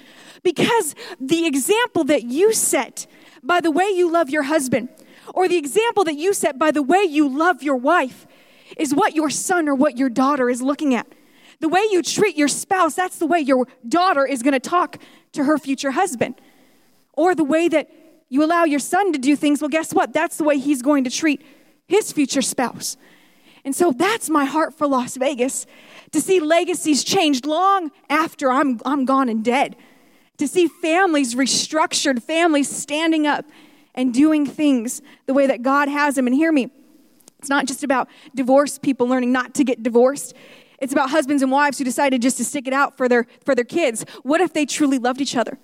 Because 0.42 0.94
the 1.20 1.46
example 1.46 2.04
that 2.04 2.24
you 2.24 2.52
set 2.52 3.06
by 3.42 3.60
the 3.60 3.70
way 3.70 3.88
you 3.88 4.10
love 4.10 4.30
your 4.30 4.44
husband, 4.44 4.88
or 5.34 5.48
the 5.48 5.56
example 5.56 6.04
that 6.04 6.16
you 6.16 6.32
set 6.32 6.58
by 6.58 6.70
the 6.70 6.82
way 6.82 7.02
you 7.02 7.28
love 7.28 7.62
your 7.62 7.76
wife, 7.76 8.26
is 8.76 8.94
what 8.94 9.14
your 9.14 9.30
son 9.30 9.68
or 9.68 9.74
what 9.74 9.96
your 9.96 10.08
daughter 10.08 10.50
is 10.50 10.60
looking 10.60 10.94
at. 10.94 11.06
The 11.60 11.68
way 11.68 11.80
you 11.90 12.02
treat 12.02 12.36
your 12.36 12.48
spouse, 12.48 12.94
that's 12.94 13.18
the 13.18 13.26
way 13.26 13.40
your 13.40 13.66
daughter 13.88 14.24
is 14.26 14.42
going 14.42 14.52
to 14.52 14.60
talk 14.60 14.98
to 15.32 15.44
her 15.44 15.58
future 15.58 15.92
husband. 15.92 16.40
Or 17.14 17.34
the 17.34 17.44
way 17.44 17.68
that 17.68 17.90
you 18.28 18.44
allow 18.44 18.64
your 18.64 18.78
son 18.78 19.12
to 19.12 19.18
do 19.18 19.34
things, 19.34 19.60
well, 19.60 19.68
guess 19.68 19.92
what? 19.92 20.12
That's 20.12 20.36
the 20.36 20.44
way 20.44 20.58
he's 20.58 20.82
going 20.82 21.04
to 21.04 21.10
treat 21.10 21.42
his 21.88 22.12
future 22.12 22.42
spouse. 22.42 22.96
And 23.64 23.74
so 23.74 23.90
that's 23.90 24.30
my 24.30 24.44
heart 24.44 24.74
for 24.74 24.86
Las 24.86 25.16
Vegas 25.16 25.66
to 26.12 26.20
see 26.20 26.40
legacies 26.40 27.02
changed 27.02 27.44
long 27.44 27.90
after 28.08 28.50
I'm, 28.50 28.80
I'm 28.84 29.04
gone 29.04 29.28
and 29.28 29.44
dead. 29.44 29.76
To 30.38 30.46
see 30.46 30.68
families 30.68 31.34
restructured, 31.34 32.22
families 32.22 32.68
standing 32.68 33.26
up 33.26 33.44
and 33.94 34.14
doing 34.14 34.46
things 34.46 35.02
the 35.26 35.34
way 35.34 35.48
that 35.48 35.62
God 35.62 35.88
has 35.88 36.14
them. 36.14 36.26
And 36.26 36.36
hear 36.36 36.52
me, 36.52 36.70
it's 37.40 37.48
not 37.48 37.66
just 37.66 37.82
about 37.82 38.08
divorced 38.34 38.80
people 38.80 39.08
learning 39.08 39.32
not 39.32 39.54
to 39.54 39.64
get 39.64 39.82
divorced. 39.82 40.34
It's 40.78 40.92
about 40.92 41.10
husbands 41.10 41.42
and 41.42 41.50
wives 41.50 41.78
who 41.78 41.84
decided 41.84 42.22
just 42.22 42.36
to 42.36 42.44
stick 42.44 42.68
it 42.68 42.72
out 42.72 42.96
for 42.96 43.08
their, 43.08 43.26
for 43.44 43.54
their 43.54 43.64
kids. 43.64 44.04
What 44.22 44.40
if 44.40 44.52
they 44.52 44.64
truly 44.64 44.98
loved 44.98 45.20
each 45.20 45.36
other? 45.36 45.58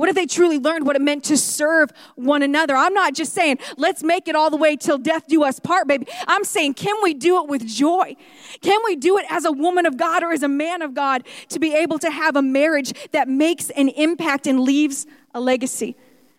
What 0.00 0.08
if 0.08 0.14
they 0.14 0.24
truly 0.24 0.58
learned 0.58 0.86
what 0.86 0.96
it 0.96 1.02
meant 1.02 1.24
to 1.24 1.36
serve 1.36 1.92
one 2.14 2.42
another? 2.42 2.74
I'm 2.74 2.94
not 2.94 3.12
just 3.12 3.34
saying, 3.34 3.58
let's 3.76 4.02
make 4.02 4.28
it 4.28 4.34
all 4.34 4.48
the 4.48 4.56
way 4.56 4.74
till 4.74 4.96
death 4.96 5.26
do 5.26 5.44
us 5.44 5.60
part, 5.60 5.86
baby. 5.86 6.06
I'm 6.26 6.42
saying, 6.42 6.72
can 6.72 6.94
we 7.02 7.12
do 7.12 7.42
it 7.42 7.50
with 7.50 7.66
joy? 7.66 8.16
Can 8.62 8.80
we 8.86 8.96
do 8.96 9.18
it 9.18 9.26
as 9.28 9.44
a 9.44 9.52
woman 9.52 9.84
of 9.84 9.98
God 9.98 10.22
or 10.22 10.32
as 10.32 10.42
a 10.42 10.48
man 10.48 10.80
of 10.80 10.94
God 10.94 11.24
to 11.50 11.58
be 11.58 11.74
able 11.74 11.98
to 11.98 12.10
have 12.10 12.34
a 12.34 12.40
marriage 12.40 12.94
that 13.10 13.28
makes 13.28 13.68
an 13.68 13.90
impact 13.90 14.46
and 14.46 14.60
leaves 14.60 15.06
a 15.34 15.40
legacy? 15.40 15.96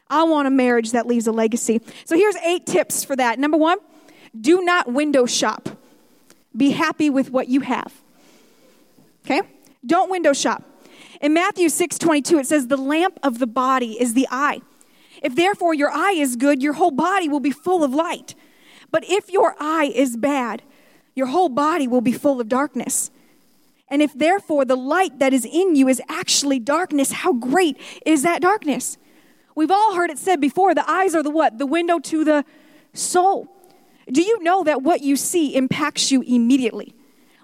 I 0.09 0.23
want 0.23 0.47
a 0.47 0.51
marriage 0.51 0.93
that 0.93 1.05
leaves 1.05 1.27
a 1.27 1.31
legacy. 1.31 1.81
So 2.05 2.15
here's 2.15 2.37
eight 2.37 2.65
tips 2.65 3.03
for 3.03 3.15
that. 3.15 3.37
Number 3.37 3.57
one, 3.57 3.77
do 4.39 4.63
not 4.63 4.91
window 4.91 5.27
shop. 5.27 5.69
Be 6.57 6.71
happy 6.71 7.11
with 7.11 7.29
what 7.29 7.47
you 7.47 7.59
have. 7.59 7.93
Okay? 9.23 9.43
Don't 9.85 10.09
window 10.09 10.33
shop. 10.33 10.63
In 11.21 11.33
Matthew 11.33 11.69
6 11.69 11.99
22, 11.99 12.39
it 12.39 12.47
says, 12.47 12.67
The 12.67 12.77
lamp 12.77 13.19
of 13.23 13.37
the 13.39 13.47
body 13.47 14.01
is 14.01 14.15
the 14.15 14.27
eye. 14.31 14.61
If 15.21 15.35
therefore 15.35 15.75
your 15.75 15.91
eye 15.91 16.15
is 16.17 16.35
good, 16.35 16.63
your 16.63 16.73
whole 16.73 16.91
body 16.91 17.29
will 17.29 17.39
be 17.39 17.51
full 17.51 17.83
of 17.83 17.93
light. 17.93 18.33
But 18.89 19.03
if 19.07 19.29
your 19.29 19.55
eye 19.59 19.91
is 19.93 20.17
bad, 20.17 20.63
your 21.15 21.27
whole 21.27 21.49
body 21.49 21.87
will 21.87 22.01
be 22.01 22.11
full 22.11 22.41
of 22.41 22.49
darkness. 22.49 23.11
And 23.87 24.01
if 24.01 24.13
therefore 24.13 24.65
the 24.65 24.75
light 24.75 25.19
that 25.19 25.33
is 25.33 25.45
in 25.45 25.75
you 25.75 25.87
is 25.87 26.01
actually 26.09 26.59
darkness, 26.59 27.11
how 27.11 27.33
great 27.33 27.77
is 28.05 28.23
that 28.23 28.41
darkness? 28.41 28.97
We've 29.53 29.69
all 29.69 29.95
heard 29.95 30.09
it 30.09 30.17
said 30.17 30.41
before 30.41 30.73
the 30.73 30.89
eyes 30.89 31.13
are 31.13 31.21
the 31.21 31.29
what? 31.29 31.59
The 31.59 31.65
window 31.65 31.99
to 31.99 32.23
the 32.23 32.45
soul. 32.93 33.47
Do 34.11 34.23
you 34.23 34.41
know 34.41 34.63
that 34.63 34.81
what 34.81 35.01
you 35.01 35.15
see 35.15 35.55
impacts 35.55 36.11
you 36.11 36.21
immediately? 36.21 36.95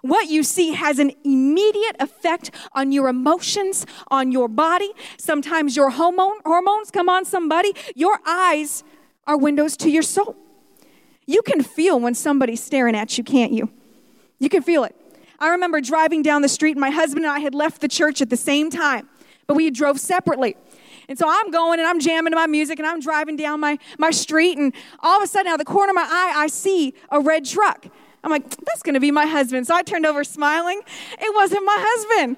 What 0.01 0.29
you 0.29 0.43
see 0.43 0.73
has 0.73 0.99
an 0.99 1.11
immediate 1.23 1.95
effect 1.99 2.51
on 2.73 2.91
your 2.91 3.07
emotions, 3.07 3.85
on 4.09 4.31
your 4.31 4.47
body. 4.47 4.91
Sometimes 5.17 5.75
your 5.75 5.89
hormone, 5.89 6.37
hormones 6.45 6.91
come 6.91 7.09
on 7.09 7.25
somebody. 7.25 7.73
Your 7.95 8.19
eyes 8.25 8.83
are 9.25 9.37
windows 9.37 9.75
to 9.77 9.89
your 9.89 10.03
soul. 10.03 10.35
You 11.25 11.41
can 11.41 11.61
feel 11.61 11.99
when 11.99 12.15
somebody's 12.15 12.63
staring 12.63 12.95
at 12.95 13.17
you, 13.17 13.23
can't 13.23 13.51
you? 13.51 13.69
You 14.39 14.49
can 14.49 14.63
feel 14.63 14.83
it. 14.83 14.95
I 15.39 15.49
remember 15.49 15.81
driving 15.81 16.21
down 16.21 16.41
the 16.41 16.49
street, 16.49 16.71
and 16.71 16.79
my 16.79 16.89
husband 16.89 17.25
and 17.25 17.33
I 17.33 17.39
had 17.39 17.53
left 17.53 17.81
the 17.81 17.87
church 17.87 18.21
at 18.21 18.29
the 18.29 18.37
same 18.37 18.69
time, 18.69 19.07
but 19.45 19.55
we 19.55 19.69
drove 19.69 19.99
separately. 19.99 20.55
And 21.09 21.17
so 21.17 21.25
I'm 21.27 21.51
going 21.51 21.79
and 21.79 21.87
I'm 21.87 21.99
jamming 21.99 22.31
to 22.31 22.35
my 22.35 22.47
music 22.47 22.79
and 22.79 22.87
I'm 22.87 22.99
driving 22.99 23.37
down 23.37 23.59
my, 23.59 23.77
my 23.97 24.11
street, 24.11 24.57
and 24.57 24.73
all 24.99 25.17
of 25.17 25.23
a 25.23 25.27
sudden, 25.27 25.47
out 25.47 25.55
of 25.55 25.59
the 25.59 25.71
corner 25.71 25.91
of 25.91 25.95
my 25.95 26.07
eye, 26.09 26.33
I 26.35 26.47
see 26.47 26.93
a 27.09 27.19
red 27.19 27.45
truck. 27.45 27.87
I'm 28.27 28.31
like, 28.31 28.49
that's 28.49 28.83
gonna 28.83 28.99
be 28.99 29.09
my 29.09 29.25
husband. 29.25 29.67
So 29.67 29.73
I 29.73 29.83
turned 29.83 30.05
over 30.05 30.25
smiling. 30.25 30.81
It 31.17 31.33
wasn't 31.33 31.63
my 31.63 31.77
husband, 31.79 32.35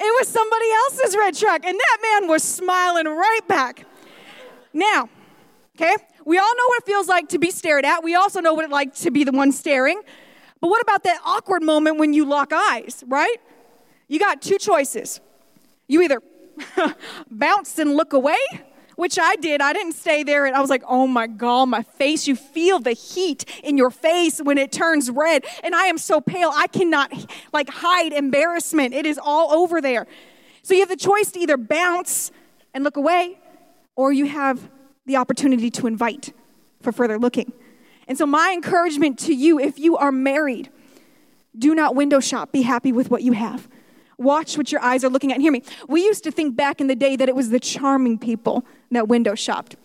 it 0.00 0.20
was 0.20 0.26
somebody 0.26 0.66
else's 0.72 1.16
red 1.16 1.36
truck. 1.36 1.64
And 1.64 1.78
that 1.78 1.98
man 2.02 2.28
was 2.28 2.42
smiling 2.42 3.06
right 3.06 3.46
back. 3.46 3.86
Now, 4.72 5.08
okay, 5.76 5.94
we 6.24 6.38
all 6.38 6.56
know 6.56 6.64
what 6.66 6.82
it 6.82 6.86
feels 6.86 7.06
like 7.06 7.28
to 7.28 7.38
be 7.38 7.52
stared 7.52 7.84
at. 7.84 8.02
We 8.02 8.16
also 8.16 8.40
know 8.40 8.52
what 8.52 8.64
it's 8.64 8.72
like 8.72 8.96
to 8.96 9.12
be 9.12 9.22
the 9.22 9.30
one 9.30 9.52
staring. 9.52 10.02
But 10.60 10.70
what 10.70 10.82
about 10.82 11.04
that 11.04 11.20
awkward 11.24 11.62
moment 11.62 11.98
when 11.98 12.12
you 12.12 12.24
lock 12.24 12.52
eyes, 12.52 13.04
right? 13.06 13.36
You 14.08 14.18
got 14.18 14.42
two 14.42 14.58
choices. 14.58 15.20
You 15.86 16.02
either 16.02 16.20
bounce 17.30 17.78
and 17.78 17.94
look 17.94 18.12
away, 18.12 18.40
which 18.98 19.16
I 19.16 19.36
did. 19.36 19.60
I 19.60 19.72
didn't 19.72 19.92
stay 19.92 20.24
there 20.24 20.44
and 20.44 20.56
I 20.56 20.60
was 20.60 20.68
like, 20.68 20.82
oh 20.88 21.06
my 21.06 21.28
God, 21.28 21.66
my 21.66 21.84
face. 21.84 22.26
You 22.26 22.34
feel 22.34 22.80
the 22.80 22.94
heat 22.94 23.44
in 23.62 23.78
your 23.78 23.90
face 23.90 24.40
when 24.40 24.58
it 24.58 24.72
turns 24.72 25.08
red. 25.08 25.44
And 25.62 25.72
I 25.72 25.84
am 25.84 25.98
so 25.98 26.20
pale, 26.20 26.50
I 26.52 26.66
cannot 26.66 27.12
like 27.52 27.70
hide 27.70 28.12
embarrassment. 28.12 28.94
It 28.94 29.06
is 29.06 29.16
all 29.16 29.52
over 29.52 29.80
there. 29.80 30.08
So 30.62 30.74
you 30.74 30.80
have 30.80 30.88
the 30.88 30.96
choice 30.96 31.30
to 31.30 31.38
either 31.38 31.56
bounce 31.56 32.32
and 32.74 32.82
look 32.82 32.96
away, 32.96 33.38
or 33.94 34.12
you 34.12 34.26
have 34.26 34.68
the 35.06 35.16
opportunity 35.16 35.70
to 35.70 35.86
invite 35.86 36.32
for 36.82 36.90
further 36.90 37.20
looking. 37.20 37.52
And 38.08 38.18
so, 38.18 38.26
my 38.26 38.50
encouragement 38.52 39.18
to 39.20 39.32
you, 39.32 39.60
if 39.60 39.78
you 39.78 39.96
are 39.96 40.10
married, 40.10 40.70
do 41.56 41.72
not 41.72 41.94
window 41.94 42.18
shop. 42.18 42.50
Be 42.50 42.62
happy 42.62 42.90
with 42.90 43.10
what 43.10 43.22
you 43.22 43.32
have. 43.32 43.68
Watch 44.18 44.58
what 44.58 44.70
your 44.72 44.82
eyes 44.82 45.04
are 45.04 45.08
looking 45.08 45.30
at. 45.30 45.34
And 45.34 45.42
hear 45.42 45.52
me. 45.52 45.62
We 45.88 46.04
used 46.04 46.24
to 46.24 46.30
think 46.30 46.56
back 46.56 46.80
in 46.80 46.88
the 46.88 46.96
day 46.96 47.16
that 47.16 47.28
it 47.28 47.36
was 47.36 47.50
the 47.50 47.60
charming 47.60 48.18
people 48.18 48.64
that 48.90 49.08
window 49.08 49.34
shopped. 49.34 49.76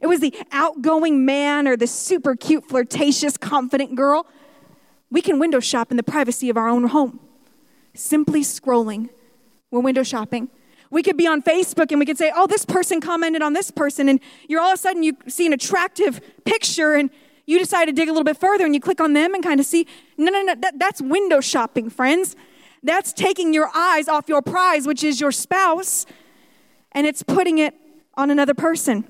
It 0.00 0.06
was 0.06 0.20
the 0.20 0.34
outgoing 0.52 1.24
man 1.26 1.68
or 1.68 1.76
the 1.76 1.86
super 1.86 2.34
cute, 2.34 2.68
flirtatious, 2.68 3.36
confident 3.36 3.96
girl. 3.96 4.26
We 5.10 5.20
can 5.20 5.38
window 5.38 5.60
shop 5.60 5.90
in 5.90 5.96
the 5.96 6.02
privacy 6.02 6.48
of 6.48 6.56
our 6.56 6.68
own 6.68 6.84
home. 6.84 7.20
Simply 7.94 8.42
scrolling. 8.42 9.10
We're 9.70 9.80
window 9.80 10.04
shopping. 10.04 10.48
We 10.90 11.02
could 11.02 11.16
be 11.16 11.26
on 11.26 11.42
Facebook 11.42 11.90
and 11.90 12.00
we 12.00 12.06
could 12.06 12.18
say, 12.18 12.32
oh, 12.34 12.46
this 12.46 12.64
person 12.64 13.00
commented 13.00 13.42
on 13.42 13.52
this 13.52 13.70
person, 13.70 14.08
and 14.08 14.18
you're 14.48 14.60
all 14.60 14.72
of 14.72 14.74
a 14.74 14.76
sudden 14.76 15.02
you 15.02 15.16
see 15.28 15.46
an 15.46 15.52
attractive 15.52 16.20
picture 16.44 16.94
and 16.94 17.10
you 17.46 17.58
decide 17.58 17.86
to 17.86 17.92
dig 17.92 18.08
a 18.08 18.12
little 18.12 18.24
bit 18.24 18.36
further 18.36 18.64
and 18.64 18.74
you 18.74 18.80
click 18.80 19.00
on 19.00 19.12
them 19.12 19.34
and 19.34 19.42
kind 19.42 19.60
of 19.60 19.66
see. 19.66 19.86
No, 20.16 20.30
no, 20.30 20.42
no, 20.42 20.54
that, 20.56 20.78
that's 20.78 21.00
window 21.00 21.40
shopping, 21.40 21.90
friends. 21.90 22.36
That's 22.82 23.12
taking 23.12 23.52
your 23.52 23.70
eyes 23.74 24.08
off 24.08 24.28
your 24.28 24.42
prize, 24.42 24.86
which 24.86 25.04
is 25.04 25.20
your 25.20 25.32
spouse, 25.32 26.06
and 26.92 27.06
it's 27.06 27.22
putting 27.22 27.58
it 27.58 27.74
on 28.14 28.30
another 28.30 28.54
person. 28.54 29.04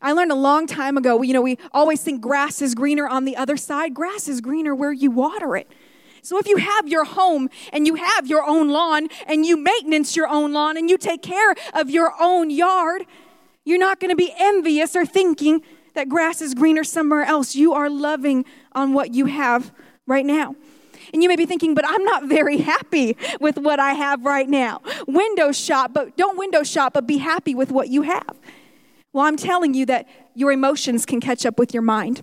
I 0.00 0.12
learned 0.12 0.30
a 0.30 0.36
long 0.36 0.66
time 0.66 0.96
ago, 0.96 1.22
you 1.22 1.32
know, 1.32 1.42
we 1.42 1.58
always 1.72 2.02
think 2.02 2.20
grass 2.20 2.62
is 2.62 2.74
greener 2.74 3.08
on 3.08 3.24
the 3.24 3.36
other 3.36 3.56
side. 3.56 3.94
Grass 3.94 4.28
is 4.28 4.40
greener 4.40 4.74
where 4.74 4.92
you 4.92 5.10
water 5.10 5.56
it. 5.56 5.68
So 6.22 6.38
if 6.38 6.46
you 6.46 6.56
have 6.58 6.88
your 6.88 7.04
home 7.04 7.48
and 7.72 7.86
you 7.86 7.96
have 7.96 8.26
your 8.26 8.44
own 8.44 8.68
lawn 8.68 9.08
and 9.26 9.44
you 9.44 9.56
maintenance 9.56 10.14
your 10.16 10.28
own 10.28 10.52
lawn 10.52 10.76
and 10.76 10.88
you 10.88 10.98
take 10.98 11.22
care 11.22 11.54
of 11.74 11.90
your 11.90 12.12
own 12.20 12.50
yard, 12.50 13.06
you're 13.64 13.78
not 13.78 13.98
going 13.98 14.10
to 14.10 14.16
be 14.16 14.32
envious 14.38 14.94
or 14.94 15.04
thinking 15.04 15.62
that 15.94 16.08
grass 16.08 16.40
is 16.40 16.54
greener 16.54 16.84
somewhere 16.84 17.24
else. 17.24 17.56
You 17.56 17.72
are 17.72 17.90
loving 17.90 18.44
on 18.72 18.92
what 18.92 19.14
you 19.14 19.26
have 19.26 19.72
right 20.06 20.24
now. 20.24 20.54
And 21.12 21.22
you 21.22 21.28
may 21.28 21.36
be 21.36 21.46
thinking, 21.46 21.74
but 21.74 21.84
I'm 21.86 22.04
not 22.04 22.24
very 22.28 22.58
happy 22.58 23.16
with 23.40 23.58
what 23.58 23.80
I 23.80 23.92
have 23.92 24.24
right 24.24 24.48
now. 24.48 24.82
Window 25.06 25.52
shop, 25.52 25.92
but 25.94 26.16
don't 26.16 26.38
window 26.38 26.62
shop, 26.62 26.94
but 26.94 27.06
be 27.06 27.18
happy 27.18 27.54
with 27.54 27.70
what 27.70 27.88
you 27.88 28.02
have. 28.02 28.38
Well, 29.12 29.24
I'm 29.24 29.36
telling 29.36 29.74
you 29.74 29.86
that 29.86 30.08
your 30.34 30.52
emotions 30.52 31.06
can 31.06 31.20
catch 31.20 31.46
up 31.46 31.58
with 31.58 31.72
your 31.72 31.82
mind. 31.82 32.22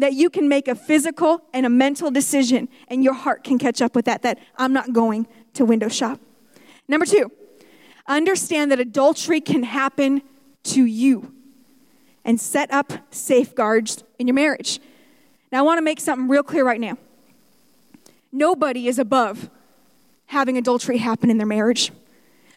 that 0.00 0.14
you 0.14 0.30
can 0.30 0.48
make 0.48 0.66
a 0.66 0.74
physical 0.74 1.42
and 1.52 1.64
a 1.66 1.68
mental 1.68 2.10
decision, 2.10 2.68
and 2.88 3.04
your 3.04 3.14
heart 3.14 3.44
can 3.44 3.58
catch 3.58 3.80
up 3.82 3.94
with 3.94 4.06
that, 4.06 4.22
that 4.22 4.38
I'm 4.56 4.72
not 4.72 4.92
going 4.92 5.26
to 5.54 5.64
window 5.64 5.88
shop. 5.88 6.18
Number 6.88 7.06
two, 7.06 7.30
understand 8.06 8.72
that 8.72 8.80
adultery 8.80 9.40
can 9.40 9.62
happen 9.62 10.22
to 10.64 10.84
you 10.84 11.34
and 12.24 12.40
set 12.40 12.72
up 12.72 12.92
safeguards 13.10 14.02
in 14.18 14.26
your 14.26 14.34
marriage. 14.34 14.80
Now, 15.52 15.60
I 15.60 15.62
want 15.62 15.78
to 15.78 15.82
make 15.82 16.00
something 16.00 16.28
real 16.28 16.42
clear 16.42 16.64
right 16.64 16.80
now. 16.80 16.96
Nobody 18.32 18.86
is 18.86 18.98
above 18.98 19.50
having 20.26 20.56
adultery 20.56 20.98
happen 20.98 21.28
in 21.30 21.38
their 21.38 21.46
marriage. 21.46 21.90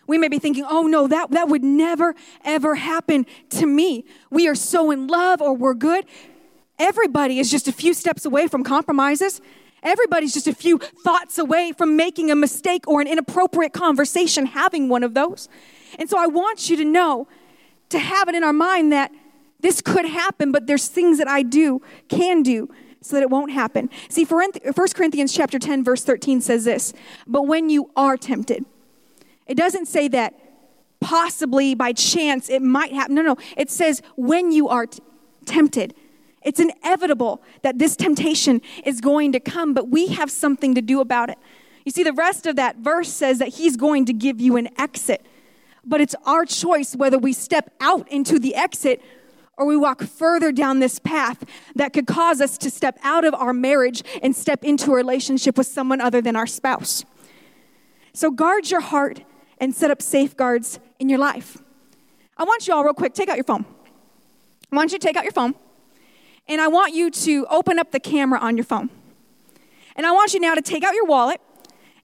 We 0.06 0.18
may 0.18 0.28
be 0.28 0.38
thinking, 0.38 0.66
oh 0.68 0.84
no, 0.84 1.08
that, 1.08 1.32
that 1.32 1.48
would 1.48 1.64
never, 1.64 2.14
ever 2.44 2.76
happen 2.76 3.26
to 3.52 3.66
me. 3.66 4.06
We 4.30 4.48
are 4.48 4.56
so 4.56 4.92
in 4.92 5.08
love 5.08 5.42
or 5.42 5.56
we're 5.56 5.74
good. 5.74 6.06
Everybody 6.78 7.40
is 7.40 7.50
just 7.50 7.68
a 7.68 7.72
few 7.72 7.94
steps 7.94 8.26
away 8.26 8.48
from 8.48 8.64
compromises. 8.64 9.42
Everybody's 9.82 10.34
just 10.34 10.48
a 10.48 10.54
few 10.54 10.78
thoughts 10.78 11.38
away 11.38 11.72
from 11.72 11.96
making 11.96 12.32
a 12.32 12.36
mistake 12.36 12.88
or 12.88 13.02
an 13.02 13.08
inappropriate 13.08 13.74
conversation, 13.74 14.46
having 14.46 14.90
one 14.90 15.04
of 15.04 15.14
those. 15.14 15.50
And 15.98 16.10
so 16.10 16.18
I 16.18 16.28
want 16.28 16.70
you 16.70 16.78
to 16.78 16.86
know, 16.86 17.28
to 17.90 18.00
have 18.00 18.28
it 18.28 18.36
in 18.36 18.44
our 18.44 18.54
mind 18.54 18.92
that 18.92 19.12
this 19.64 19.82
could 19.82 20.06
happen, 20.06 20.52
but 20.52 20.68
there's 20.68 20.90
things 20.90 21.18
that 21.18 21.28
I 21.28 21.42
do, 21.42 21.82
can 22.10 22.44
do, 22.44 22.70
so 23.02 23.16
that 23.16 23.24
it 23.24 23.30
won't 23.30 23.52
happen. 23.52 23.90
See, 24.10 24.26
1 24.26 24.52
Corinthians 24.94 25.34
chapter 25.34 25.58
10, 25.58 25.84
verse 25.84 26.04
13 26.04 26.42
says 26.42 26.66
this, 26.66 26.94
but 27.26 27.44
when 27.44 27.70
you 27.70 27.90
are 27.96 28.18
tempted, 28.18 28.66
it 29.48 29.56
doesn't 29.56 29.88
say 29.88 30.10
that 30.10 30.36
possibly 31.00 31.76
by 31.76 31.94
chance 31.94 32.50
it 32.50 32.62
might 32.62 32.92
happen. 32.92 33.16
No, 33.16 33.22
no. 33.22 33.38
It 33.58 33.72
says 33.72 34.02
when 34.16 34.52
you 34.52 34.68
are 34.70 34.86
t- 34.86 35.02
tempted. 35.46 35.94
It's 36.42 36.60
inevitable 36.60 37.42
that 37.62 37.80
this 37.80 37.96
temptation 37.96 38.62
is 38.86 39.00
going 39.00 39.32
to 39.32 39.40
come, 39.40 39.74
but 39.74 39.88
we 39.88 40.08
have 40.08 40.30
something 40.30 40.76
to 40.76 40.82
do 40.82 41.00
about 41.00 41.30
it. 41.30 41.38
You 41.86 41.92
see, 41.92 42.04
the 42.04 42.14
rest 42.14 42.46
of 42.46 42.58
that 42.58 42.78
verse 42.78 43.12
says 43.12 43.40
that 43.40 43.50
he's 43.50 43.78
going 43.78 44.06
to 44.06 44.14
give 44.14 44.42
you 44.42 44.58
an 44.58 44.70
exit, 44.78 45.26
but 45.86 46.02
it's 46.02 46.16
our 46.26 46.46
choice 46.46 46.96
whether 46.96 47.18
we 47.18 47.32
step 47.32 47.74
out 47.80 48.10
into 48.12 48.40
the 48.40 48.56
exit 48.56 49.02
or 49.58 49.66
we 49.66 49.78
walk 49.78 50.02
further 50.04 50.52
down 50.52 50.80
this 50.80 51.00
path 51.00 51.44
that 51.76 51.94
could 51.94 52.08
cause 52.08 52.42
us 52.42 52.58
to 52.58 52.70
step 52.70 52.98
out 53.04 53.24
of 53.24 53.34
our 53.34 53.54
marriage 53.54 54.04
and 54.22 54.36
step 54.36 54.64
into 54.64 54.92
a 54.92 54.96
relationship 54.96 55.58
with 55.58 55.68
someone 55.68 56.02
other 56.02 56.22
than 56.22 56.36
our 56.36 56.48
spouse. 56.48 57.06
So 58.14 58.32
guard 58.32 58.70
your 58.70 58.82
heart 58.82 59.24
and 59.60 59.74
set 59.74 59.92
up 59.92 60.02
safeguards 60.02 60.80
in 61.00 61.10
your 61.10 61.20
life. 61.20 61.58
I 62.38 62.44
want 62.44 62.68
you 62.68 62.74
all, 62.74 62.84
real 62.84 62.94
quick, 62.94 63.14
take 63.14 63.30
out 63.30 63.38
your 63.38 63.44
phone. 63.44 63.66
I 64.72 64.76
want 64.76 64.92
you 64.92 64.98
to 64.98 65.08
take 65.08 65.16
out 65.16 65.24
your 65.24 65.32
phone, 65.32 65.54
and 66.48 66.60
I 66.60 66.68
want 66.68 66.96
you 66.96 67.12
to 67.12 67.46
open 67.50 67.78
up 67.78 67.92
the 67.92 68.00
camera 68.00 68.40
on 68.40 68.58
your 68.58 68.64
phone. 68.64 68.90
And 69.96 70.08
I 70.08 70.12
want 70.12 70.34
you 70.34 70.40
now 70.40 70.56
to 70.56 70.62
take 70.62 70.84
out 70.84 70.96
your 70.96 71.06
wallet, 71.06 71.40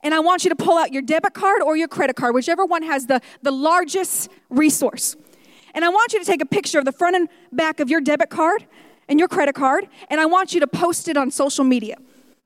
and 0.03 0.13
I 0.13 0.19
want 0.19 0.43
you 0.43 0.49
to 0.49 0.55
pull 0.55 0.77
out 0.77 0.93
your 0.93 1.01
debit 1.01 1.33
card 1.33 1.63
or 1.63 1.75
your 1.75 1.87
credit 1.87 2.15
card, 2.15 2.35
whichever 2.35 2.65
one 2.65 2.83
has 2.83 3.07
the, 3.07 3.21
the 3.41 3.51
largest 3.51 4.29
resource. 4.49 5.15
And 5.73 5.85
I 5.85 5.89
want 5.89 6.13
you 6.13 6.19
to 6.19 6.25
take 6.25 6.41
a 6.41 6.45
picture 6.45 6.79
of 6.79 6.85
the 6.85 6.91
front 6.91 7.15
and 7.15 7.29
back 7.51 7.79
of 7.79 7.89
your 7.89 8.01
debit 8.01 8.29
card 8.29 8.65
and 9.07 9.19
your 9.19 9.27
credit 9.27 9.55
card, 9.55 9.87
and 10.09 10.21
I 10.21 10.25
want 10.25 10.53
you 10.53 10.59
to 10.59 10.67
post 10.67 11.07
it 11.07 11.17
on 11.17 11.31
social 11.31 11.63
media 11.63 11.97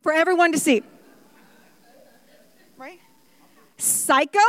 for 0.01 0.13
everyone 0.13 0.51
to 0.53 0.59
see. 0.59 0.81
Right? 2.77 2.99
Psycho? 3.77 4.39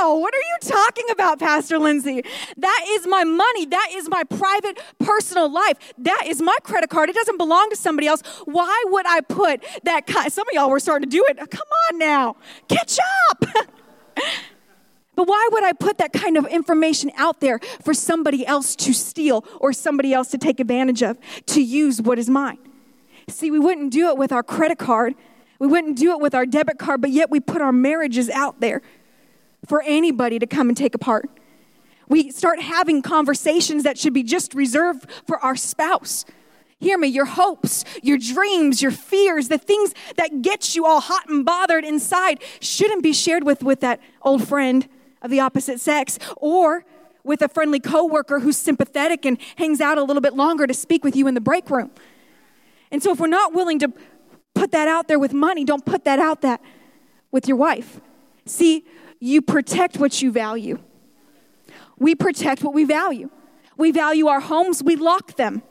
No. 0.00 0.16
What 0.16 0.34
are 0.34 0.38
you 0.38 0.56
talking 0.62 1.04
about, 1.10 1.38
Pastor 1.38 1.78
Lindsay? 1.78 2.22
That 2.56 2.86
is 2.88 3.06
my 3.06 3.24
money. 3.24 3.66
That 3.66 3.90
is 3.92 4.08
my 4.08 4.24
private, 4.24 4.80
personal 4.98 5.52
life. 5.52 5.92
That 5.98 6.24
is 6.26 6.40
my 6.40 6.56
credit 6.62 6.88
card. 6.90 7.10
It 7.10 7.14
doesn't 7.14 7.36
belong 7.36 7.68
to 7.70 7.76
somebody 7.76 8.06
else. 8.06 8.22
Why 8.46 8.84
would 8.88 9.06
I 9.06 9.20
put 9.20 9.62
that? 9.84 10.08
Some 10.32 10.48
of 10.48 10.52
y'all 10.52 10.70
were 10.70 10.80
starting 10.80 11.08
to 11.08 11.16
do 11.16 11.24
it. 11.28 11.38
Come 11.50 11.68
on 11.90 11.98
now. 11.98 12.36
Catch 12.68 12.98
up. 13.30 13.44
But 15.18 15.26
why 15.26 15.48
would 15.50 15.64
I 15.64 15.72
put 15.72 15.98
that 15.98 16.12
kind 16.12 16.36
of 16.36 16.46
information 16.46 17.10
out 17.16 17.40
there 17.40 17.58
for 17.82 17.92
somebody 17.92 18.46
else 18.46 18.76
to 18.76 18.92
steal 18.92 19.44
or 19.58 19.72
somebody 19.72 20.14
else 20.14 20.28
to 20.28 20.38
take 20.38 20.60
advantage 20.60 21.02
of, 21.02 21.18
to 21.46 21.60
use 21.60 22.00
what 22.00 22.20
is 22.20 22.30
mine? 22.30 22.58
See, 23.28 23.50
we 23.50 23.58
wouldn't 23.58 23.90
do 23.90 24.10
it 24.10 24.16
with 24.16 24.30
our 24.30 24.44
credit 24.44 24.78
card, 24.78 25.16
we 25.58 25.66
wouldn't 25.66 25.98
do 25.98 26.12
it 26.12 26.20
with 26.20 26.36
our 26.36 26.46
debit 26.46 26.78
card, 26.78 27.00
but 27.00 27.10
yet 27.10 27.30
we 27.30 27.40
put 27.40 27.60
our 27.60 27.72
marriages 27.72 28.30
out 28.30 28.60
there 28.60 28.80
for 29.66 29.82
anybody 29.82 30.38
to 30.38 30.46
come 30.46 30.68
and 30.68 30.76
take 30.76 30.94
apart. 30.94 31.28
We 32.08 32.30
start 32.30 32.60
having 32.60 33.02
conversations 33.02 33.82
that 33.82 33.98
should 33.98 34.14
be 34.14 34.22
just 34.22 34.54
reserved 34.54 35.10
for 35.26 35.40
our 35.40 35.56
spouse. 35.56 36.26
Hear 36.78 36.96
me, 36.96 37.08
your 37.08 37.24
hopes, 37.24 37.84
your 38.04 38.18
dreams, 38.18 38.80
your 38.80 38.92
fears, 38.92 39.48
the 39.48 39.58
things 39.58 39.94
that 40.16 40.42
get 40.42 40.76
you 40.76 40.86
all 40.86 41.00
hot 41.00 41.28
and 41.28 41.44
bothered 41.44 41.84
inside 41.84 42.40
shouldn't 42.60 43.02
be 43.02 43.12
shared 43.12 43.42
with, 43.42 43.64
with 43.64 43.80
that 43.80 43.98
old 44.22 44.46
friend 44.46 44.88
of 45.22 45.30
the 45.30 45.40
opposite 45.40 45.80
sex 45.80 46.18
or 46.36 46.84
with 47.24 47.42
a 47.42 47.48
friendly 47.48 47.80
coworker 47.80 48.40
who's 48.40 48.56
sympathetic 48.56 49.26
and 49.26 49.38
hangs 49.56 49.80
out 49.80 49.98
a 49.98 50.02
little 50.02 50.22
bit 50.22 50.34
longer 50.34 50.66
to 50.66 50.74
speak 50.74 51.04
with 51.04 51.14
you 51.14 51.26
in 51.26 51.34
the 51.34 51.40
break 51.40 51.68
room. 51.70 51.90
And 52.90 53.02
so 53.02 53.12
if 53.12 53.20
we're 53.20 53.26
not 53.26 53.52
willing 53.52 53.78
to 53.80 53.92
put 54.54 54.72
that 54.72 54.88
out 54.88 55.08
there 55.08 55.18
with 55.18 55.32
money, 55.32 55.64
don't 55.64 55.84
put 55.84 56.04
that 56.04 56.18
out 56.18 56.40
that 56.42 56.62
with 57.30 57.46
your 57.46 57.56
wife. 57.56 58.00
See, 58.46 58.84
you 59.20 59.42
protect 59.42 59.98
what 59.98 60.22
you 60.22 60.32
value. 60.32 60.78
We 61.98 62.14
protect 62.14 62.62
what 62.62 62.72
we 62.72 62.84
value. 62.84 63.30
We 63.76 63.92
value 63.92 64.26
our 64.26 64.40
homes, 64.40 64.82
we 64.82 64.96
lock 64.96 65.36
them. 65.36 65.62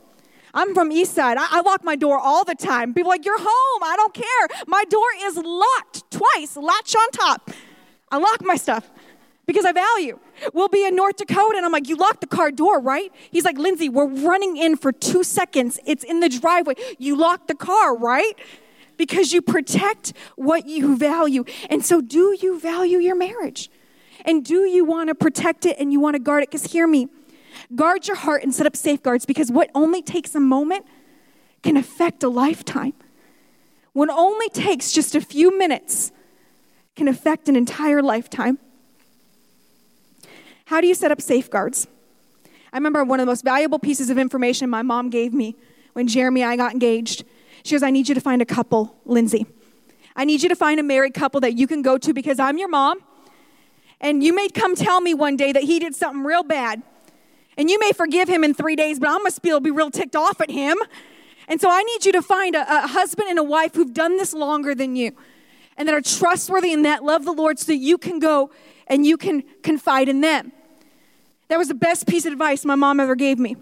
I'm 0.53 0.73
from 0.73 0.91
East 0.91 1.13
Side. 1.13 1.37
I, 1.37 1.45
I, 1.51 1.61
lock 1.61 1.83
my 1.83 1.95
door 1.95 2.17
all 2.17 2.43
the 2.43 2.55
time. 2.55 2.93
People 2.93 3.09
like, 3.09 3.25
You're 3.25 3.37
home. 3.37 3.83
I 3.83 3.95
don't 3.95 4.13
care. 4.13 4.63
My 4.65 4.83
door 4.85 5.05
is 5.23 5.37
locked 5.37 6.09
twice, 6.09 6.55
latch 6.55 6.95
on 6.95 7.11
top. 7.11 7.51
I 8.09 8.17
lock 8.17 8.41
my 8.41 8.55
stuff 8.55 8.89
because 9.47 9.65
I 9.65 9.71
value. 9.71 10.19
We'll 10.53 10.67
be 10.67 10.85
in 10.85 10.95
North 10.95 11.17
Dakota, 11.17 11.57
and 11.57 11.65
I'm 11.65 11.71
like, 11.71 11.87
You 11.87 11.95
locked 11.95 12.21
the 12.21 12.27
car 12.27 12.51
door, 12.51 12.79
right? 12.79 13.11
He's 13.31 13.45
like, 13.45 13.57
Lindsay, 13.57 13.89
we're 13.89 14.05
running 14.05 14.57
in 14.57 14.75
for 14.75 14.91
two 14.91 15.23
seconds. 15.23 15.79
It's 15.85 16.03
in 16.03 16.19
the 16.19 16.29
driveway. 16.29 16.75
You 16.99 17.17
locked 17.17 17.47
the 17.47 17.55
car, 17.55 17.97
right? 17.97 18.33
Because 18.97 19.31
you 19.31 19.41
protect 19.41 20.13
what 20.35 20.67
you 20.67 20.97
value. 20.97 21.45
And 21.69 21.83
so, 21.83 22.01
do 22.01 22.37
you 22.39 22.59
value 22.59 22.99
your 22.99 23.15
marriage? 23.15 23.71
And 24.25 24.43
do 24.43 24.65
you 24.65 24.83
want 24.83 25.07
to 25.09 25.15
protect 25.15 25.65
it 25.65 25.77
and 25.79 25.91
you 25.91 25.99
want 25.99 26.15
to 26.15 26.19
guard 26.19 26.43
it? 26.43 26.51
Because 26.51 26.71
hear 26.71 26.85
me, 26.85 27.07
guard 27.73 28.07
your 28.07 28.17
heart 28.17 28.43
and 28.43 28.53
set 28.53 28.67
up 28.67 28.75
safeguards 28.75 29.25
because 29.25 29.49
what 29.49 29.69
only 29.73 30.01
takes 30.01 30.35
a 30.35 30.39
moment 30.39 30.85
can 31.63 31.77
affect 31.77 32.23
a 32.23 32.29
lifetime. 32.29 32.93
What 33.93 34.09
only 34.09 34.49
takes 34.49 34.91
just 34.91 35.15
a 35.15 35.21
few 35.21 35.57
minutes 35.57 36.11
can 36.95 37.07
affect 37.07 37.47
an 37.47 37.55
entire 37.55 38.01
lifetime. 38.01 38.59
How 40.67 40.81
do 40.81 40.87
you 40.87 40.95
set 40.95 41.13
up 41.13 41.21
safeguards? 41.21 41.87
I 42.73 42.75
remember 42.75 43.01
one 43.05 43.21
of 43.21 43.25
the 43.25 43.31
most 43.31 43.45
valuable 43.45 43.79
pieces 43.79 44.09
of 44.09 44.17
information 44.17 44.69
my 44.69 44.81
mom 44.81 45.09
gave 45.09 45.33
me 45.33 45.55
when 45.93 46.09
Jeremy 46.09 46.41
and 46.41 46.51
I 46.51 46.57
got 46.57 46.73
engaged. 46.73 47.23
She 47.63 47.73
goes, 47.73 47.83
I 47.83 47.89
need 47.89 48.09
you 48.09 48.15
to 48.15 48.19
find 48.19 48.41
a 48.41 48.45
couple, 48.45 48.93
Lindsay. 49.05 49.45
I 50.13 50.25
need 50.25 50.43
you 50.43 50.49
to 50.49 50.57
find 50.57 50.77
a 50.77 50.83
married 50.83 51.13
couple 51.13 51.39
that 51.39 51.53
you 51.53 51.67
can 51.67 51.81
go 51.81 51.97
to 51.97 52.13
because 52.13 52.37
I'm 52.37 52.57
your 52.57 52.67
mom. 52.67 52.99
And 54.01 54.21
you 54.21 54.35
may 54.35 54.49
come 54.49 54.75
tell 54.75 54.99
me 54.99 55.13
one 55.13 55.37
day 55.37 55.53
that 55.53 55.63
he 55.63 55.79
did 55.79 55.95
something 55.95 56.25
real 56.25 56.43
bad. 56.43 56.83
And 57.57 57.69
you 57.69 57.79
may 57.79 57.93
forgive 57.93 58.27
him 58.27 58.43
in 58.43 58.53
three 58.53 58.75
days, 58.75 58.99
but 58.99 59.07
I'm 59.07 59.19
going 59.19 59.31
to 59.31 59.61
be 59.61 59.71
real 59.71 59.89
ticked 59.89 60.17
off 60.17 60.41
at 60.41 60.51
him. 60.51 60.77
And 61.47 61.61
so 61.61 61.69
I 61.71 61.81
need 61.81 62.05
you 62.05 62.11
to 62.11 62.21
find 62.21 62.55
a, 62.55 62.83
a 62.83 62.87
husband 62.87 63.29
and 63.29 63.39
a 63.39 63.43
wife 63.43 63.73
who've 63.73 63.93
done 63.93 64.17
this 64.17 64.33
longer 64.33 64.75
than 64.75 64.97
you 64.97 65.15
and 65.77 65.87
that 65.87 65.95
are 65.95 66.01
trustworthy 66.01 66.73
and 66.73 66.83
that 66.83 67.05
love 67.05 67.23
the 67.23 67.31
Lord 67.31 67.57
so 67.57 67.67
that 67.67 67.77
you 67.77 67.97
can 67.97 68.19
go 68.19 68.51
and 68.87 69.05
you 69.05 69.15
can 69.15 69.43
confide 69.63 70.09
in 70.09 70.19
them. 70.19 70.51
That 71.49 71.57
was 71.57 71.67
the 71.67 71.75
best 71.75 72.07
piece 72.07 72.25
of 72.25 72.33
advice 72.33 72.65
my 72.65 72.75
mom 72.75 72.99
ever 72.99 73.15
gave 73.15 73.39
me. 73.39 73.55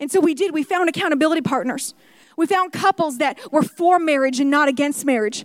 And 0.00 0.10
so 0.10 0.20
we 0.20 0.34
did. 0.34 0.54
We 0.54 0.62
found 0.62 0.88
accountability 0.88 1.42
partners. 1.42 1.94
We 2.36 2.46
found 2.46 2.72
couples 2.72 3.18
that 3.18 3.38
were 3.52 3.62
for 3.62 3.98
marriage 3.98 4.40
and 4.40 4.50
not 4.50 4.68
against 4.68 5.04
marriage. 5.04 5.44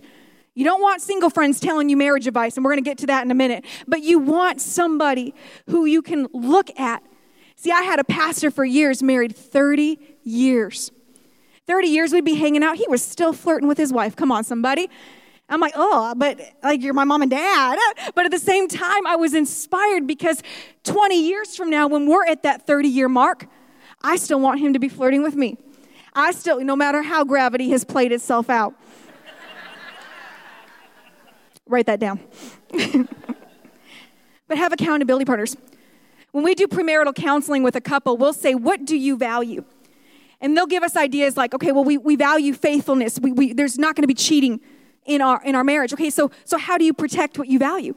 You 0.54 0.64
don't 0.64 0.80
want 0.80 1.02
single 1.02 1.30
friends 1.30 1.58
telling 1.58 1.88
you 1.88 1.96
marriage 1.96 2.28
advice, 2.28 2.56
and 2.56 2.64
we're 2.64 2.72
going 2.72 2.84
to 2.84 2.88
get 2.88 2.98
to 2.98 3.06
that 3.06 3.24
in 3.24 3.30
a 3.30 3.34
minute. 3.34 3.64
But 3.88 4.02
you 4.02 4.20
want 4.20 4.60
somebody 4.60 5.34
who 5.68 5.84
you 5.84 6.00
can 6.00 6.28
look 6.32 6.70
at. 6.78 7.02
See, 7.56 7.72
I 7.72 7.82
had 7.82 7.98
a 7.98 8.04
pastor 8.04 8.52
for 8.52 8.64
years, 8.64 9.02
married 9.02 9.36
30 9.36 9.98
years. 10.22 10.92
30 11.66 11.88
years 11.88 12.12
we'd 12.12 12.24
be 12.24 12.34
hanging 12.34 12.62
out. 12.62 12.76
He 12.76 12.86
was 12.88 13.02
still 13.02 13.32
flirting 13.32 13.66
with 13.66 13.78
his 13.78 13.92
wife. 13.92 14.14
Come 14.14 14.30
on, 14.30 14.44
somebody. 14.44 14.88
I'm 15.54 15.60
like, 15.60 15.74
oh, 15.76 16.14
but 16.16 16.40
like 16.64 16.82
you're 16.82 16.94
my 16.94 17.04
mom 17.04 17.22
and 17.22 17.30
dad. 17.30 17.78
But 18.14 18.26
at 18.26 18.30
the 18.30 18.38
same 18.38 18.68
time, 18.68 19.06
I 19.06 19.16
was 19.16 19.34
inspired 19.34 20.06
because 20.06 20.42
20 20.82 21.26
years 21.26 21.56
from 21.56 21.70
now, 21.70 21.86
when 21.86 22.06
we're 22.06 22.26
at 22.26 22.42
that 22.42 22.66
30 22.66 22.88
year 22.88 23.08
mark, 23.08 23.46
I 24.02 24.16
still 24.16 24.40
want 24.40 24.60
him 24.60 24.72
to 24.72 24.78
be 24.78 24.88
flirting 24.88 25.22
with 25.22 25.34
me. 25.34 25.56
I 26.12 26.32
still, 26.32 26.60
no 26.60 26.76
matter 26.76 27.02
how 27.02 27.24
gravity 27.24 27.70
has 27.70 27.84
played 27.84 28.12
itself 28.12 28.50
out. 28.50 28.74
Write 31.66 31.86
that 31.86 32.00
down. 32.00 32.20
but 34.48 34.58
have 34.58 34.72
accountability 34.72 35.24
partners. 35.24 35.56
When 36.32 36.44
we 36.44 36.54
do 36.54 36.66
premarital 36.66 37.14
counseling 37.14 37.62
with 37.62 37.76
a 37.76 37.80
couple, 37.80 38.16
we'll 38.16 38.32
say, 38.32 38.54
What 38.54 38.84
do 38.84 38.96
you 38.96 39.16
value? 39.16 39.64
And 40.40 40.56
they'll 40.56 40.66
give 40.66 40.82
us 40.82 40.96
ideas 40.96 41.36
like, 41.36 41.54
okay, 41.54 41.72
well, 41.72 41.84
we, 41.84 41.96
we 41.96 42.16
value 42.16 42.52
faithfulness. 42.52 43.18
We, 43.18 43.32
we, 43.32 43.52
there's 43.54 43.78
not 43.78 43.96
going 43.96 44.02
to 44.02 44.08
be 44.08 44.14
cheating 44.14 44.60
in 45.04 45.20
our, 45.20 45.42
in 45.44 45.54
our 45.54 45.64
marriage. 45.64 45.92
Okay, 45.92 46.10
so, 46.10 46.30
so 46.44 46.58
how 46.58 46.78
do 46.78 46.84
you 46.84 46.92
protect 46.92 47.38
what 47.38 47.48
you 47.48 47.58
value? 47.58 47.94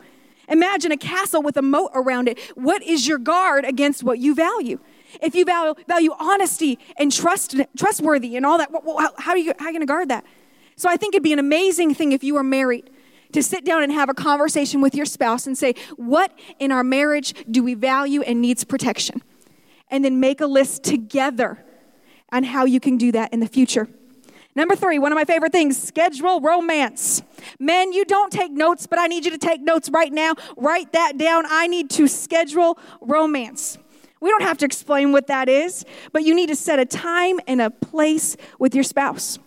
Imagine 0.50 0.92
a 0.92 0.98
castle 0.98 1.42
with 1.42 1.58
a 1.58 1.62
moat 1.62 1.92
around 1.94 2.28
it. 2.28 2.40
What 2.56 2.82
is 2.84 3.08
your 3.08 3.18
guard 3.18 3.66
against 3.66 4.04
what 4.04 4.20
you 4.20 4.34
value? 4.34 4.80
If 5.22 5.36
you 5.36 5.46
value, 5.46 5.74
value 5.88 6.12
honesty 6.20 6.80
and 6.98 7.12
trust, 7.12 7.56
trustworthy 7.78 8.36
and 8.36 8.46
all 8.46 8.58
that, 8.58 8.70
how, 8.72 9.14
how 9.18 9.32
are 9.32 9.38
you, 9.38 9.54
how 9.60 9.66
are 9.66 9.70
you 9.70 9.74
going 9.74 9.82
to 9.82 9.86
guard 9.86 10.10
that? 10.10 10.26
So 10.76 10.90
I 10.90 10.96
think 10.96 11.16
it'd 11.16 11.24
be 11.24 11.34
an 11.34 11.40
amazing 11.40 11.94
thing 11.96 12.12
if 12.12 12.24
you 12.24 12.36
were 12.36 12.44
married 12.44 12.90
to 13.34 13.44
sit 13.44 13.66
down 13.66 13.84
and 13.84 13.92
have 13.92 14.10
a 14.10 14.14
conversation 14.14 14.80
with 14.80 14.96
your 14.96 15.06
spouse 15.06 15.48
and 15.48 15.58
say, 15.58 15.74
what 15.98 16.32
in 16.60 16.72
our 16.72 16.84
marriage 16.84 17.34
do 17.50 17.64
we 17.64 17.74
value 17.74 18.22
and 18.22 18.42
needs 18.42 18.64
protection? 18.64 19.22
And 19.90 20.04
then 20.06 20.20
make 20.20 20.40
a 20.40 20.46
list 20.46 20.84
together 20.84 21.64
on 22.32 22.44
how 22.44 22.66
you 22.66 22.80
can 22.80 22.98
do 22.98 23.12
that 23.14 23.34
in 23.34 23.40
the 23.40 23.48
future. 23.48 23.88
Number 24.58 24.76
three, 24.76 24.98
one 24.98 25.12
of 25.12 25.16
my 25.16 25.24
favorite 25.24 25.52
things 25.52 25.80
schedule 25.80 26.42
romance. 26.42 27.22
Men, 27.60 27.94
you 27.94 28.04
don't 28.04 28.34
take 28.34 28.52
notes, 28.52 28.88
but 28.88 28.98
I 28.98 29.06
need 29.06 29.24
you 29.24 29.30
to 29.30 29.38
take 29.38 29.62
notes 29.62 29.88
right 29.88 30.12
now. 30.12 30.34
Write 30.58 30.94
that 30.94 31.16
down. 31.16 31.44
I 31.48 31.68
need 31.68 31.92
to 31.92 32.08
schedule 32.08 32.80
romance. 33.00 33.78
We 34.20 34.32
don't 34.32 34.42
have 34.42 34.58
to 34.58 34.66
explain 34.66 35.12
what 35.12 35.28
that 35.28 35.48
is, 35.48 35.86
but 36.12 36.24
you 36.24 36.34
need 36.34 36.48
to 36.48 36.56
set 36.56 36.80
a 36.80 36.86
time 36.86 37.40
and 37.46 37.62
a 37.62 37.70
place 37.70 38.36
with 38.58 38.74
your 38.74 38.84
spouse. 38.84 39.38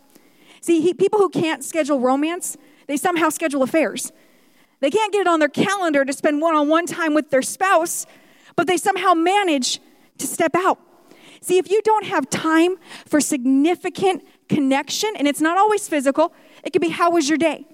See, 0.61 0.81
he, 0.81 0.95
people 0.95 1.19
who 1.19 1.29
can't 1.29 1.65
schedule 1.65 1.99
romance, 1.99 2.57
they 2.87 2.97
somehow 2.97 3.31
schedule 3.31 3.65
affairs. 3.65 4.13
They 4.79 4.91
can't 4.91 5.13
get 5.13 5.23
it 5.23 5.27
on 5.27 5.41
their 5.41 5.49
calendar 5.49 6.05
to 6.05 6.13
spend 6.13 6.41
one 6.41 6.55
on 6.55 6.69
one 6.69 6.87
time 6.87 7.15
with 7.15 7.31
their 7.31 7.43
spouse, 7.43 8.07
but 8.55 8.69
they 8.69 8.77
somehow 8.77 9.15
manage 9.15 9.81
to 10.19 10.29
step 10.29 10.55
out. 10.55 10.79
See, 11.41 11.59
if 11.59 11.69
you 11.69 11.83
don't 11.83 12.05
have 12.05 12.31
time 12.31 12.77
for 13.07 13.21
significant 13.21 14.23
connection, 14.51 15.11
and 15.17 15.29
it's 15.29 15.41
not 15.41 15.57
always 15.57 15.89
physical, 15.89 16.35
it 16.65 16.73
could 16.73 16.83
be 16.83 16.89
how 16.89 17.11
was 17.11 17.29
your 17.29 17.39
day? 17.39 17.67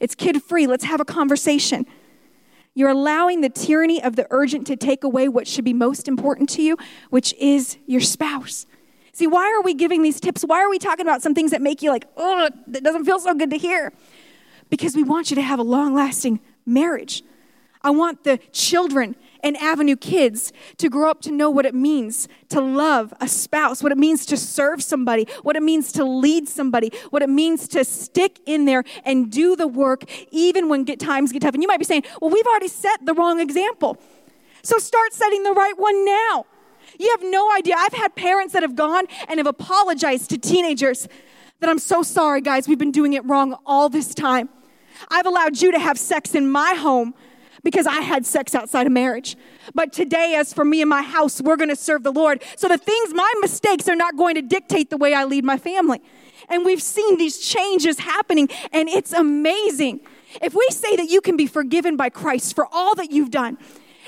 It's 0.00 0.14
kid 0.14 0.42
free, 0.42 0.66
let's 0.66 0.84
have 0.84 1.00
a 1.00 1.04
conversation. 1.04 1.86
You're 2.74 2.90
allowing 2.90 3.40
the 3.40 3.48
tyranny 3.48 4.02
of 4.02 4.16
the 4.16 4.26
urgent 4.30 4.66
to 4.66 4.76
take 4.76 5.04
away 5.04 5.28
what 5.28 5.46
should 5.46 5.64
be 5.64 5.72
most 5.72 6.08
important 6.08 6.50
to 6.50 6.62
you, 6.62 6.76
which 7.10 7.32
is 7.34 7.78
your 7.86 8.00
spouse. 8.00 8.66
See, 9.12 9.26
why 9.26 9.50
are 9.50 9.62
we 9.62 9.72
giving 9.72 10.02
these 10.02 10.20
tips? 10.20 10.42
Why 10.42 10.60
are 10.62 10.68
we 10.68 10.78
talking 10.78 11.06
about 11.06 11.22
some 11.22 11.32
things 11.32 11.52
that 11.52 11.62
make 11.62 11.80
you 11.80 11.90
like, 11.90 12.06
oh, 12.16 12.50
that 12.66 12.82
doesn't 12.82 13.04
feel 13.04 13.18
so 13.18 13.32
good 13.32 13.50
to 13.50 13.56
hear? 13.56 13.92
Because 14.68 14.94
we 14.94 15.04
want 15.04 15.30
you 15.30 15.36
to 15.36 15.42
have 15.42 15.58
a 15.58 15.62
long 15.62 15.94
lasting 15.94 16.40
marriage. 16.66 17.22
I 17.80 17.90
want 17.90 18.24
the 18.24 18.38
children 18.52 19.16
and 19.46 19.56
Avenue 19.58 19.94
kids 19.94 20.52
to 20.76 20.90
grow 20.90 21.08
up 21.08 21.22
to 21.22 21.30
know 21.30 21.48
what 21.48 21.64
it 21.64 21.74
means 21.74 22.26
to 22.48 22.60
love 22.60 23.14
a 23.20 23.28
spouse, 23.28 23.80
what 23.80 23.92
it 23.92 23.98
means 23.98 24.26
to 24.26 24.36
serve 24.36 24.82
somebody, 24.82 25.28
what 25.42 25.54
it 25.54 25.62
means 25.62 25.92
to 25.92 26.04
lead 26.04 26.48
somebody, 26.48 26.90
what 27.10 27.22
it 27.22 27.28
means 27.28 27.68
to 27.68 27.84
stick 27.84 28.40
in 28.44 28.64
there 28.64 28.82
and 29.04 29.30
do 29.30 29.54
the 29.54 29.68
work 29.68 30.02
even 30.32 30.68
when 30.68 30.82
get, 30.82 30.98
times 30.98 31.30
get 31.30 31.42
tough. 31.42 31.54
And 31.54 31.62
you 31.62 31.68
might 31.68 31.78
be 31.78 31.84
saying, 31.84 32.02
well, 32.20 32.30
we've 32.30 32.46
already 32.46 32.66
set 32.66 33.06
the 33.06 33.14
wrong 33.14 33.38
example. 33.38 33.98
So 34.62 34.78
start 34.78 35.12
setting 35.12 35.44
the 35.44 35.52
right 35.52 35.78
one 35.78 36.04
now. 36.04 36.46
You 36.98 37.08
have 37.10 37.22
no 37.22 37.54
idea. 37.54 37.76
I've 37.78 37.92
had 37.92 38.16
parents 38.16 38.52
that 38.52 38.62
have 38.62 38.74
gone 38.74 39.04
and 39.28 39.38
have 39.38 39.46
apologized 39.46 40.28
to 40.30 40.38
teenagers 40.38 41.06
that 41.60 41.70
I'm 41.70 41.78
so 41.78 42.02
sorry, 42.02 42.40
guys, 42.40 42.66
we've 42.66 42.78
been 42.78 42.90
doing 42.90 43.12
it 43.12 43.24
wrong 43.24 43.56
all 43.64 43.88
this 43.88 44.12
time. 44.12 44.48
I've 45.08 45.26
allowed 45.26 45.62
you 45.62 45.70
to 45.70 45.78
have 45.78 45.98
sex 45.98 46.34
in 46.34 46.50
my 46.50 46.74
home 46.74 47.14
because 47.66 47.88
I 47.88 48.00
had 48.00 48.24
sex 48.24 48.54
outside 48.54 48.86
of 48.86 48.92
marriage. 48.92 49.36
But 49.74 49.92
today, 49.92 50.36
as 50.36 50.54
for 50.54 50.64
me 50.64 50.82
and 50.82 50.88
my 50.88 51.02
house, 51.02 51.42
we're 51.42 51.56
going 51.56 51.68
to 51.68 51.74
serve 51.74 52.04
the 52.04 52.12
Lord. 52.12 52.44
So 52.56 52.68
the 52.68 52.78
things, 52.78 53.12
my 53.12 53.34
mistakes 53.40 53.88
are 53.88 53.96
not 53.96 54.16
going 54.16 54.36
to 54.36 54.40
dictate 54.40 54.88
the 54.88 54.96
way 54.96 55.12
I 55.12 55.24
lead 55.24 55.44
my 55.44 55.58
family. 55.58 56.00
And 56.48 56.64
we've 56.64 56.80
seen 56.80 57.18
these 57.18 57.40
changes 57.40 57.98
happening, 57.98 58.48
and 58.70 58.88
it's 58.88 59.12
amazing. 59.12 59.98
If 60.40 60.54
we 60.54 60.64
say 60.70 60.94
that 60.94 61.08
you 61.08 61.20
can 61.20 61.36
be 61.36 61.48
forgiven 61.48 61.96
by 61.96 62.08
Christ 62.08 62.54
for 62.54 62.68
all 62.70 62.94
that 62.94 63.10
you've 63.10 63.32
done, 63.32 63.58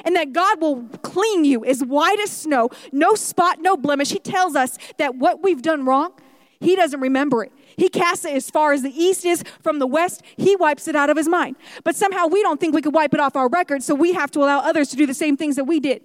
and 0.04 0.14
that 0.14 0.32
God 0.32 0.60
will 0.60 0.84
clean 1.02 1.44
you 1.44 1.64
as 1.64 1.82
white 1.82 2.20
as 2.20 2.30
snow, 2.30 2.70
no 2.92 3.16
spot, 3.16 3.58
no 3.60 3.76
blemish. 3.76 4.12
He 4.12 4.20
tells 4.20 4.54
us 4.54 4.78
that 4.98 5.16
what 5.16 5.42
we've 5.42 5.62
done 5.62 5.84
wrong, 5.84 6.12
He 6.60 6.76
doesn't 6.76 7.00
remember 7.00 7.42
it. 7.42 7.50
He 7.78 7.88
casts 7.88 8.24
it 8.24 8.34
as 8.34 8.50
far 8.50 8.72
as 8.72 8.82
the 8.82 8.90
east 8.90 9.24
is 9.24 9.44
from 9.62 9.78
the 9.78 9.86
west. 9.86 10.22
He 10.36 10.56
wipes 10.56 10.88
it 10.88 10.96
out 10.96 11.08
of 11.08 11.16
his 11.16 11.28
mind. 11.28 11.56
But 11.84 11.94
somehow 11.94 12.26
we 12.26 12.42
don't 12.42 12.60
think 12.60 12.74
we 12.74 12.82
could 12.82 12.92
wipe 12.92 13.14
it 13.14 13.20
off 13.20 13.36
our 13.36 13.48
record, 13.48 13.82
so 13.84 13.94
we 13.94 14.12
have 14.12 14.30
to 14.32 14.40
allow 14.40 14.58
others 14.58 14.88
to 14.88 14.96
do 14.96 15.06
the 15.06 15.14
same 15.14 15.36
things 15.36 15.56
that 15.56 15.64
we 15.64 15.78
did. 15.78 16.02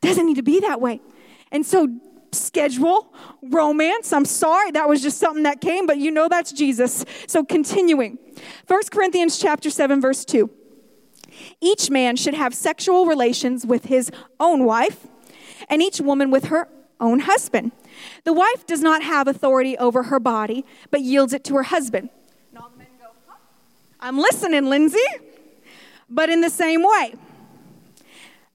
Doesn't 0.00 0.26
need 0.26 0.36
to 0.36 0.42
be 0.42 0.58
that 0.60 0.80
way. 0.80 1.00
And 1.52 1.64
so 1.64 1.88
schedule 2.32 3.14
romance. 3.42 4.12
I'm 4.12 4.24
sorry, 4.24 4.72
that 4.72 4.88
was 4.88 5.02
just 5.02 5.18
something 5.18 5.44
that 5.44 5.60
came, 5.60 5.86
but 5.86 5.98
you 5.98 6.10
know 6.10 6.28
that's 6.28 6.50
Jesus. 6.50 7.04
So 7.28 7.44
continuing. 7.44 8.18
1 8.66 8.82
Corinthians 8.90 9.38
chapter 9.38 9.70
7 9.70 10.00
verse 10.00 10.24
2. 10.24 10.50
Each 11.60 11.90
man 11.90 12.16
should 12.16 12.34
have 12.34 12.54
sexual 12.54 13.06
relations 13.06 13.64
with 13.64 13.84
his 13.84 14.10
own 14.40 14.64
wife, 14.64 15.06
and 15.68 15.80
each 15.80 16.00
woman 16.00 16.30
with 16.30 16.46
her 16.46 16.68
own 17.00 17.20
husband. 17.20 17.72
The 18.24 18.32
wife 18.32 18.66
does 18.66 18.80
not 18.80 19.02
have 19.02 19.28
authority 19.28 19.76
over 19.78 20.04
her 20.04 20.20
body, 20.20 20.64
but 20.90 21.00
yields 21.00 21.32
it 21.32 21.44
to 21.44 21.54
her 21.56 21.64
husband. 21.64 22.10
And 22.50 22.58
all 22.58 22.70
the 22.70 22.78
men 22.78 22.88
go, 23.00 23.08
huh? 23.26 23.36
I'm 24.00 24.18
listening, 24.18 24.66
Lindsay. 24.66 24.98
But 26.08 26.28
in 26.28 26.40
the 26.40 26.50
same 26.50 26.82
way, 26.82 27.14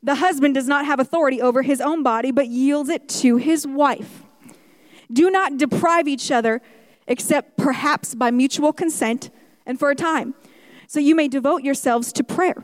the 0.04 0.15
husband 0.15 0.54
does 0.54 0.67
not 0.67 0.86
have 0.86 1.00
authority 1.00 1.41
over 1.41 1.63
his 1.63 1.82
own 1.82 2.04
body, 2.04 2.32
but 2.32 2.47
yields 2.47 2.89
it 2.89 3.10
to 3.10 3.38
his 3.38 3.65
wife. 3.65 4.23
Do 5.12 5.30
not 5.30 5.58
deprive 5.58 6.08
each 6.08 6.32
other, 6.32 6.62
except 7.08 7.58
perhaps 7.58 8.13
by 8.13 8.30
mutual 8.32 8.73
consent 8.73 9.30
and 9.65 9.80
for 9.80 9.89
a 9.89 9.95
time, 9.95 10.36
so 10.88 11.00
you 11.00 11.15
may 11.15 11.28
devote 11.28 11.63
yourselves 11.63 12.13
to 12.13 12.23
prayer. 12.23 12.63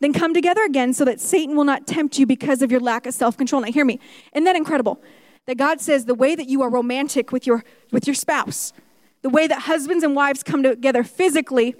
Then 0.00 0.12
come 0.12 0.32
together 0.32 0.64
again 0.64 0.92
so 0.92 1.04
that 1.04 1.20
Satan 1.20 1.56
will 1.56 1.64
not 1.64 1.86
tempt 1.86 2.18
you 2.18 2.26
because 2.26 2.62
of 2.62 2.70
your 2.70 2.80
lack 2.80 3.06
of 3.06 3.14
self 3.14 3.36
control. 3.36 3.62
Now, 3.62 3.72
hear 3.72 3.84
me. 3.84 3.98
Isn't 4.32 4.44
that 4.44 4.56
incredible? 4.56 5.02
That 5.48 5.56
God 5.56 5.80
says 5.80 6.04
the 6.04 6.14
way 6.14 6.34
that 6.34 6.46
you 6.46 6.60
are 6.60 6.68
romantic 6.68 7.32
with 7.32 7.46
your, 7.46 7.64
with 7.90 8.06
your 8.06 8.12
spouse, 8.12 8.74
the 9.22 9.30
way 9.30 9.46
that 9.46 9.62
husbands 9.62 10.04
and 10.04 10.14
wives 10.14 10.42
come 10.42 10.62
together 10.62 11.02
physically 11.02 11.74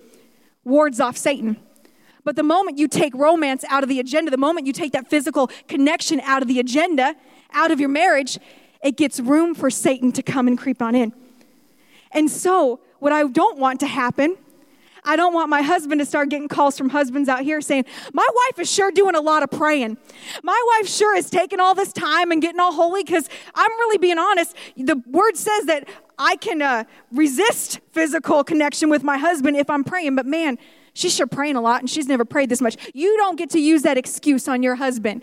wards 0.65 1.01
off 1.01 1.19
Satan. 1.19 1.59
But 2.25 2.37
the 2.37 2.43
moment 2.43 2.79
you 2.79 2.89
take 2.89 3.15
romance 3.15 3.67
out 3.69 3.83
of 3.83 3.91
the 3.91 4.01
agenda, 4.01 4.31
the 4.31 4.39
moment 4.39 4.67
you 4.67 4.73
take 4.73 4.93
that 4.93 5.11
physical 5.11 5.51
connection 5.69 6.19
out 6.21 6.41
of 6.41 6.49
the 6.49 6.59
agenda, 6.59 7.15
out 7.53 7.71
of 7.71 7.79
your 7.79 7.91
marriage, 7.91 8.39
it 8.83 8.97
gets 8.97 9.21
room 9.21 9.55
for 9.55 9.69
Satan 9.69 10.13
to 10.13 10.23
come 10.23 10.49
and 10.49 10.57
creep 10.57 10.81
on 10.81 10.95
in. 10.95 11.13
And 12.13 12.31
so, 12.31 12.81
what 13.01 13.13
I 13.13 13.23
don't 13.25 13.59
want 13.59 13.81
to 13.81 13.87
happen 13.87 14.39
I 15.09 15.17
don't 15.17 15.33
want 15.33 15.49
my 15.49 15.63
husband 15.63 16.01
to 16.01 16.05
start 16.05 16.29
getting 16.29 16.49
calls 16.49 16.77
from 16.77 16.91
husbands 16.91 17.31
out 17.31 17.41
here 17.41 17.63
saying, 17.63 17.87
My 18.13 18.29
wife 18.31 18.59
is 18.59 18.71
sure 18.71 18.91
doing 18.91 19.15
a 19.15 19.23
lot 19.23 19.43
of 19.43 19.51
praying. 19.51 19.97
My 20.43 20.63
wife 20.77 20.87
sure 20.87 21.17
is 21.17 21.31
taking 21.31 21.61
all 21.61 21.75
this 21.75 21.95
time 21.95 22.31
and 22.31 22.43
getting 22.43 22.61
all 22.61 22.75
holy 22.75 23.05
because 23.05 23.27
I'm 23.55 23.71
really 23.71 23.97
being 23.97 24.19
honest. 24.19 24.55
The 24.77 25.03
word 25.07 25.39
says 25.39 25.65
that 25.65 25.89
I 26.19 26.37
can 26.37 26.61
uh, 26.61 26.85
resist 27.11 27.81
physical 27.91 28.45
connection 28.45 28.91
with 28.91 29.03
my 29.03 29.17
husband 29.17 29.57
if 29.57 29.71
I'm 29.71 29.83
praying, 29.83 30.15
but 30.15 30.27
man, 30.27 30.59
she's 30.93 31.15
sure 31.15 31.27
praying 31.27 31.57
a 31.57 31.63
lot 31.63 31.81
and 31.81 31.89
she's 31.89 32.07
never 32.07 32.27
prayed 32.27 32.51
this 32.51 32.61
much. 32.61 32.77
You 32.93 33.17
don't 33.17 33.39
get 33.39 33.49
to 33.51 33.59
use 33.59 33.81
that 33.83 33.97
excuse 33.97 34.47
on 34.47 34.63
your 34.63 34.75
husband. 34.75 35.23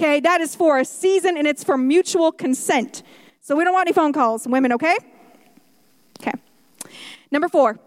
Okay, 0.00 0.18
that 0.18 0.40
is 0.40 0.56
for 0.56 0.80
a 0.80 0.84
season 0.84 1.36
and 1.36 1.46
it's 1.46 1.62
for 1.62 1.78
mutual 1.78 2.32
consent. 2.32 3.04
So 3.42 3.54
we 3.54 3.62
don't 3.62 3.74
want 3.74 3.86
any 3.86 3.94
phone 3.94 4.12
calls, 4.12 4.48
women, 4.48 4.72
okay? 4.72 4.96
Okay. 6.20 6.32
Number 7.30 7.48
four. 7.48 7.78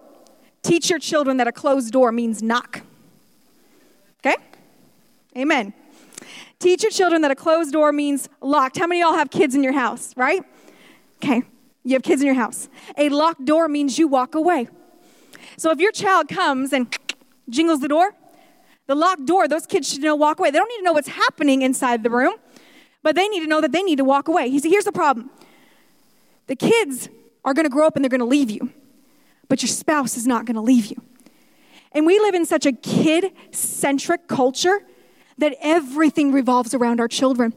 Teach 0.63 0.89
your 0.89 0.99
children 0.99 1.37
that 1.37 1.47
a 1.47 1.51
closed 1.51 1.91
door 1.91 2.11
means 2.11 2.41
knock. 2.41 2.81
Okay? 4.25 4.37
Amen. 5.37 5.73
Teach 6.59 6.83
your 6.83 6.91
children 6.91 7.21
that 7.21 7.31
a 7.31 7.35
closed 7.35 7.73
door 7.73 7.91
means 7.91 8.29
locked. 8.41 8.77
How 8.77 8.87
many 8.87 9.01
of 9.01 9.07
y'all 9.07 9.17
have 9.17 9.29
kids 9.29 9.53
in 9.53 9.63
your 9.63 9.73
house, 9.73 10.13
right? 10.15 10.41
Okay. 11.17 11.43
You 11.83 11.93
have 11.93 12.03
kids 12.03 12.21
in 12.21 12.25
your 12.25 12.35
house. 12.35 12.69
A 12.97 13.09
locked 13.09 13.43
door 13.43 13.67
means 13.67 13.99
you 13.99 14.07
walk 14.07 14.35
away. 14.35 14.69
So 15.57 15.71
if 15.71 15.79
your 15.79 15.91
child 15.91 16.29
comes 16.29 16.71
and 16.71 16.95
jingles 17.49 17.81
the 17.81 17.89
door, 17.89 18.13
the 18.87 18.95
locked 18.95 19.25
door, 19.25 19.49
those 19.49 19.65
kids 19.65 19.91
should 19.91 20.01
know 20.01 20.15
walk 20.15 20.39
away. 20.39 20.51
They 20.51 20.59
don't 20.59 20.69
need 20.69 20.77
to 20.77 20.83
know 20.83 20.93
what's 20.93 21.09
happening 21.09 21.61
inside 21.61 22.03
the 22.03 22.09
room, 22.09 22.35
but 23.01 23.15
they 23.15 23.27
need 23.27 23.41
to 23.41 23.47
know 23.47 23.59
that 23.59 23.73
they 23.73 23.83
need 23.83 23.97
to 23.97 24.05
walk 24.05 24.29
away. 24.29 24.57
See, 24.57 24.69
here's 24.69 24.85
the 24.85 24.93
problem 24.93 25.29
the 26.47 26.55
kids 26.55 27.09
are 27.43 27.53
going 27.53 27.65
to 27.65 27.69
grow 27.69 27.87
up 27.87 27.95
and 27.95 28.03
they're 28.03 28.09
going 28.09 28.19
to 28.19 28.25
leave 28.25 28.49
you 28.49 28.71
but 29.49 29.61
your 29.61 29.69
spouse 29.69 30.17
is 30.17 30.25
not 30.27 30.45
going 30.45 30.55
to 30.55 30.61
leave 30.61 30.87
you. 30.87 31.01
And 31.91 32.05
we 32.05 32.19
live 32.19 32.33
in 32.33 32.45
such 32.45 32.65
a 32.65 32.71
kid 32.71 33.31
centric 33.51 34.27
culture 34.27 34.81
that 35.37 35.55
everything 35.61 36.31
revolves 36.31 36.73
around 36.73 36.99
our 36.99 37.07
children. 37.07 37.53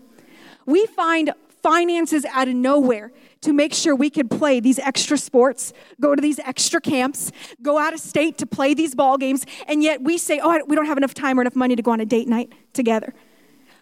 We 0.66 0.87
find 0.87 1.32
finances 1.62 2.24
out 2.26 2.49
of 2.49 2.55
nowhere 2.55 3.12
to 3.41 3.53
make 3.53 3.74
sure 3.74 3.95
we 3.95 4.11
can 4.11 4.28
play 4.28 4.61
these 4.61 4.78
extra 4.78 5.18
sports, 5.18 5.72
go 6.01 6.14
to 6.14 6.22
these 6.22 6.39
extra 6.41 6.80
camps, 6.80 7.32
go 7.62 7.78
out 7.78 7.93
of 7.93 8.01
state 8.01 8.39
to 8.39 8.47
play 8.47 8.74
these 8.74 8.95
ball 8.95 9.18
games, 9.18 9.45
and 9.66 9.82
yet 9.82 10.03
we 10.03 10.18
say, 10.18 10.41
oh, 10.43 10.61
we 10.66 10.76
don't 10.76 10.87
have 10.87 10.97
enough 10.97 11.14
time 11.14 11.39
or 11.39 11.43
enough 11.43 11.57
money 11.57 11.76
to 11.76 11.82
go 11.82 11.91
on 11.91 12.01
a 12.01 12.07
date 12.07 12.28
night 12.28 12.53
together. 12.72 13.14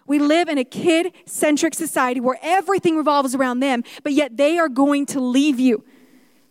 We 0.07 0.19
live 0.19 0.49
in 0.49 0.57
a 0.57 0.63
kid 0.63 1.13
centric 1.25 1.73
society 1.73 2.19
where 2.19 2.37
everything 2.41 2.95
revolves 2.95 3.33
around 3.33 3.59
them, 3.59 3.83
but 4.03 4.13
yet 4.13 4.37
they 4.37 4.59
are 4.59 4.69
going 4.69 5.05
to 5.07 5.19
leave 5.19 5.59
you. 5.59 5.83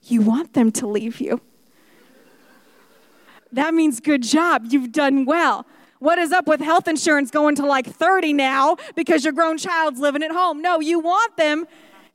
You 0.06 0.20
want 0.20 0.52
them 0.52 0.70
to 0.72 0.86
leave 0.86 1.20
you. 1.20 1.40
That 3.52 3.72
means 3.72 4.00
good 4.00 4.22
job. 4.22 4.66
You've 4.68 4.92
done 4.92 5.24
well. 5.24 5.66
What 6.00 6.18
is 6.18 6.32
up 6.32 6.46
with 6.46 6.60
health 6.60 6.88
insurance 6.88 7.30
going 7.30 7.54
to 7.56 7.66
like 7.66 7.86
30 7.86 8.32
now 8.32 8.76
because 8.94 9.24
your 9.24 9.32
grown 9.32 9.56
child's 9.56 10.00
living 10.00 10.22
at 10.22 10.32
home? 10.32 10.60
No, 10.60 10.80
you 10.80 10.98
want 10.98 11.36
them 11.36 11.66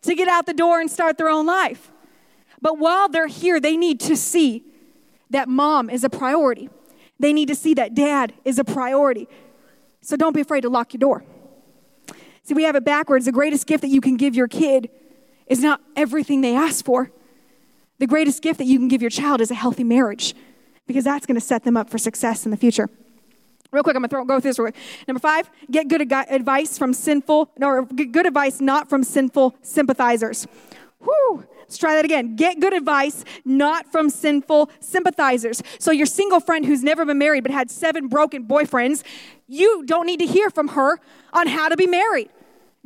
to 0.03 0.15
get 0.15 0.27
out 0.27 0.45
the 0.45 0.53
door 0.53 0.79
and 0.79 0.91
start 0.91 1.17
their 1.17 1.29
own 1.29 1.45
life. 1.45 1.91
But 2.61 2.77
while 2.77 3.07
they're 3.07 3.27
here, 3.27 3.59
they 3.59 3.77
need 3.77 3.99
to 4.01 4.15
see 4.15 4.63
that 5.29 5.47
mom 5.47 5.89
is 5.89 6.03
a 6.03 6.09
priority. 6.09 6.69
They 7.19 7.33
need 7.33 7.47
to 7.47 7.55
see 7.55 7.73
that 7.75 7.95
dad 7.95 8.33
is 8.45 8.59
a 8.59 8.63
priority. 8.63 9.27
So 10.01 10.15
don't 10.15 10.33
be 10.33 10.41
afraid 10.41 10.61
to 10.61 10.69
lock 10.69 10.93
your 10.93 10.99
door. 10.99 11.23
See, 12.43 12.53
we 12.53 12.63
have 12.63 12.75
it 12.75 12.83
backwards. 12.83 13.25
The 13.25 13.31
greatest 13.31 13.65
gift 13.65 13.81
that 13.81 13.89
you 13.89 14.01
can 14.01 14.17
give 14.17 14.35
your 14.35 14.47
kid 14.47 14.89
is 15.47 15.61
not 15.61 15.81
everything 15.95 16.41
they 16.41 16.55
ask 16.55 16.83
for. 16.83 17.11
The 17.99 18.07
greatest 18.07 18.41
gift 18.41 18.57
that 18.57 18.65
you 18.65 18.79
can 18.79 18.87
give 18.87 19.01
your 19.01 19.11
child 19.11 19.41
is 19.41 19.51
a 19.51 19.55
healthy 19.55 19.83
marriage 19.83 20.33
because 20.87 21.03
that's 21.03 21.25
going 21.25 21.39
to 21.39 21.45
set 21.45 21.63
them 21.63 21.77
up 21.77 21.89
for 21.89 21.97
success 21.97 22.45
in 22.45 22.51
the 22.51 22.57
future. 22.57 22.89
Real 23.71 23.83
quick, 23.83 23.95
I'm 23.95 24.01
gonna 24.01 24.07
throw, 24.07 24.25
go 24.25 24.39
through 24.39 24.49
this. 24.49 24.57
Real 24.57 24.71
quick. 24.71 24.81
Number 25.07 25.19
five, 25.19 25.47
get 25.69 25.87
good 25.87 26.01
advice 26.01 26.77
from 26.77 26.91
sinful, 26.91 27.51
or 27.61 27.85
good 27.85 28.25
advice 28.25 28.59
not 28.59 28.89
from 28.89 29.03
sinful 29.03 29.55
sympathizers. 29.61 30.47
Whew. 31.03 31.45
Let's 31.59 31.77
try 31.77 31.93
that 31.93 32.03
again. 32.03 32.35
Get 32.35 32.59
good 32.59 32.73
advice, 32.73 33.23
not 33.45 33.91
from 33.91 34.09
sinful 34.09 34.71
sympathizers. 34.79 35.61
So, 35.77 35.91
your 35.91 36.07
single 36.07 36.39
friend 36.39 36.65
who's 36.65 36.81
never 36.81 37.05
been 37.05 37.19
married 37.19 37.43
but 37.43 37.51
had 37.51 37.69
seven 37.69 38.07
broken 38.07 38.47
boyfriends, 38.47 39.03
you 39.47 39.83
don't 39.85 40.07
need 40.07 40.19
to 40.19 40.25
hear 40.25 40.49
from 40.49 40.69
her 40.69 40.99
on 41.31 41.45
how 41.45 41.69
to 41.69 41.77
be 41.77 41.85
married. 41.85 42.29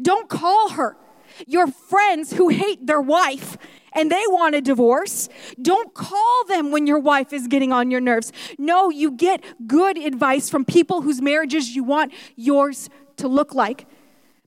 Don't 0.01 0.27
call 0.27 0.71
her. 0.71 0.97
Your 1.47 1.67
friends 1.67 2.33
who 2.33 2.49
hate 2.49 2.85
their 2.85 2.99
wife 2.99 3.57
and 3.95 4.11
they 4.11 4.23
want 4.27 4.55
a 4.55 4.61
divorce, 4.61 5.29
don't 5.61 5.93
call 5.93 6.45
them 6.47 6.71
when 6.71 6.87
your 6.87 6.99
wife 6.99 7.33
is 7.33 7.47
getting 7.47 7.71
on 7.71 7.91
your 7.91 8.01
nerves. 8.01 8.31
No, 8.57 8.89
you 8.89 9.11
get 9.11 9.43
good 9.67 9.97
advice 9.97 10.49
from 10.49 10.65
people 10.65 11.01
whose 11.01 11.21
marriages 11.21 11.75
you 11.75 11.83
want 11.83 12.13
yours 12.35 12.89
to 13.17 13.27
look 13.27 13.53
like. 13.53 13.85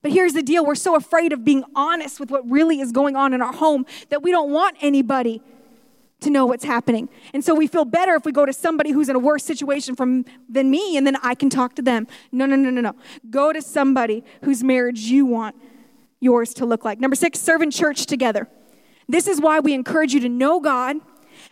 But 0.02 0.12
here's 0.12 0.34
the 0.34 0.42
deal 0.42 0.64
we're 0.64 0.74
so 0.74 0.94
afraid 0.94 1.32
of 1.32 1.44
being 1.44 1.64
honest 1.74 2.20
with 2.20 2.30
what 2.30 2.48
really 2.48 2.80
is 2.80 2.92
going 2.92 3.16
on 3.16 3.32
in 3.32 3.42
our 3.42 3.52
home 3.52 3.86
that 4.10 4.22
we 4.22 4.30
don't 4.30 4.50
want 4.50 4.76
anybody 4.80 5.42
to 6.20 6.30
know 6.30 6.46
what's 6.46 6.64
happening. 6.64 7.08
And 7.34 7.44
so 7.44 7.54
we 7.54 7.66
feel 7.66 7.84
better 7.84 8.14
if 8.14 8.24
we 8.24 8.32
go 8.32 8.46
to 8.46 8.52
somebody 8.52 8.90
who's 8.90 9.08
in 9.08 9.16
a 9.16 9.18
worse 9.18 9.44
situation 9.44 9.94
from 9.94 10.24
than 10.48 10.70
me 10.70 10.96
and 10.96 11.06
then 11.06 11.16
I 11.22 11.34
can 11.34 11.50
talk 11.50 11.74
to 11.74 11.82
them. 11.82 12.06
No, 12.32 12.46
no, 12.46 12.56
no, 12.56 12.70
no, 12.70 12.80
no. 12.80 12.94
Go 13.30 13.52
to 13.52 13.60
somebody 13.60 14.24
whose 14.42 14.62
marriage 14.62 15.00
you 15.00 15.26
want 15.26 15.56
yours 16.20 16.54
to 16.54 16.66
look 16.66 16.84
like. 16.84 17.00
Number 17.00 17.16
6, 17.16 17.38
serve 17.38 17.62
in 17.62 17.70
church 17.70 18.06
together. 18.06 18.48
This 19.08 19.26
is 19.26 19.40
why 19.40 19.60
we 19.60 19.72
encourage 19.72 20.14
you 20.14 20.20
to 20.20 20.28
know 20.28 20.60
God 20.60 20.96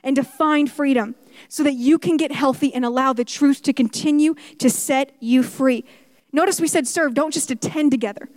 and 0.03 0.17
to 0.17 0.25
find 0.25 0.71
freedom 0.71 1.15
so 1.49 1.63
that 1.63 1.75
you 1.75 1.99
can 1.99 2.17
get 2.17 2.33
healthy 2.33 2.73
and 2.75 2.85
allow 2.85 3.13
the 3.13 3.25
truth 3.25 3.63
to 3.63 3.73
continue 3.73 4.35
to 4.59 4.71
set 4.71 5.13
you 5.21 5.43
free. 5.43 5.85
Notice 6.33 6.61
we 6.61 6.69
said 6.69 6.87
serve, 6.87 7.15
don't 7.15 7.33
just 7.33 7.51
attend 7.51 7.91
together. 7.91 8.29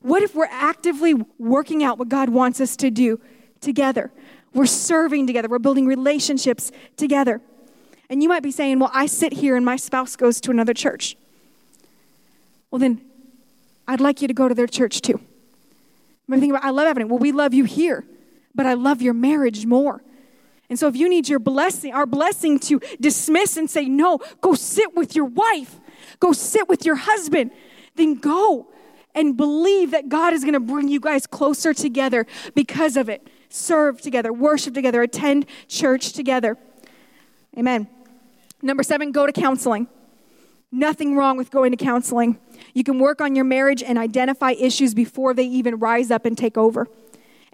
What 0.00 0.22
if 0.22 0.34
we're 0.34 0.48
actively 0.50 1.14
working 1.38 1.82
out 1.82 1.98
what 1.98 2.08
God 2.08 2.28
wants 2.28 2.60
us 2.60 2.76
to 2.76 2.90
do 2.90 3.20
together? 3.60 4.10
We're 4.52 4.66
serving 4.66 5.26
together, 5.26 5.48
we're 5.48 5.58
building 5.58 5.86
relationships 5.86 6.70
together. 6.96 7.40
And 8.08 8.22
you 8.22 8.28
might 8.28 8.42
be 8.42 8.50
saying, 8.50 8.78
Well, 8.78 8.90
I 8.92 9.06
sit 9.06 9.32
here 9.34 9.56
and 9.56 9.64
my 9.64 9.76
spouse 9.76 10.14
goes 10.14 10.40
to 10.42 10.50
another 10.50 10.74
church. 10.74 11.16
Well, 12.70 12.78
then 12.78 13.00
I'd 13.88 14.00
like 14.00 14.22
you 14.22 14.28
to 14.28 14.34
go 14.34 14.48
to 14.48 14.54
their 14.54 14.66
church 14.66 15.00
too. 15.00 15.20
I'm 16.28 16.34
thinking 16.34 16.50
about, 16.50 16.64
I 16.64 16.70
love 16.70 16.86
Avenue. 16.86 17.06
Well, 17.06 17.18
we 17.18 17.32
love 17.32 17.52
you 17.52 17.64
here, 17.64 18.04
but 18.54 18.66
I 18.66 18.74
love 18.74 19.02
your 19.02 19.14
marriage 19.14 19.66
more. 19.66 20.02
And 20.70 20.78
so 20.78 20.88
if 20.88 20.96
you 20.96 21.08
need 21.08 21.28
your 21.28 21.38
blessing, 21.38 21.92
our 21.92 22.06
blessing 22.06 22.58
to 22.60 22.80
dismiss 23.00 23.56
and 23.56 23.68
say, 23.68 23.86
no, 23.86 24.18
go 24.40 24.54
sit 24.54 24.94
with 24.96 25.14
your 25.14 25.26
wife, 25.26 25.78
go 26.20 26.32
sit 26.32 26.68
with 26.68 26.86
your 26.86 26.96
husband, 26.96 27.50
then 27.96 28.14
go 28.14 28.66
and 29.14 29.36
believe 29.36 29.90
that 29.92 30.08
God 30.08 30.32
is 30.32 30.42
going 30.42 30.54
to 30.54 30.60
bring 30.60 30.88
you 30.88 31.00
guys 31.00 31.26
closer 31.26 31.74
together 31.74 32.26
because 32.54 32.96
of 32.96 33.08
it. 33.08 33.28
Serve 33.48 34.00
together, 34.00 34.32
worship 34.32 34.74
together, 34.74 35.02
attend 35.02 35.46
church 35.68 36.12
together. 36.12 36.56
Amen. 37.56 37.86
Number 38.62 38.82
seven, 38.82 39.12
go 39.12 39.26
to 39.26 39.32
counseling. 39.32 39.86
Nothing 40.72 41.14
wrong 41.14 41.36
with 41.36 41.52
going 41.52 41.70
to 41.70 41.76
counseling. 41.76 42.38
You 42.72 42.82
can 42.82 42.98
work 42.98 43.20
on 43.20 43.36
your 43.36 43.44
marriage 43.44 43.80
and 43.80 43.96
identify 43.96 44.52
issues 44.52 44.92
before 44.92 45.34
they 45.34 45.44
even 45.44 45.76
rise 45.78 46.10
up 46.10 46.24
and 46.24 46.36
take 46.36 46.58
over. 46.58 46.88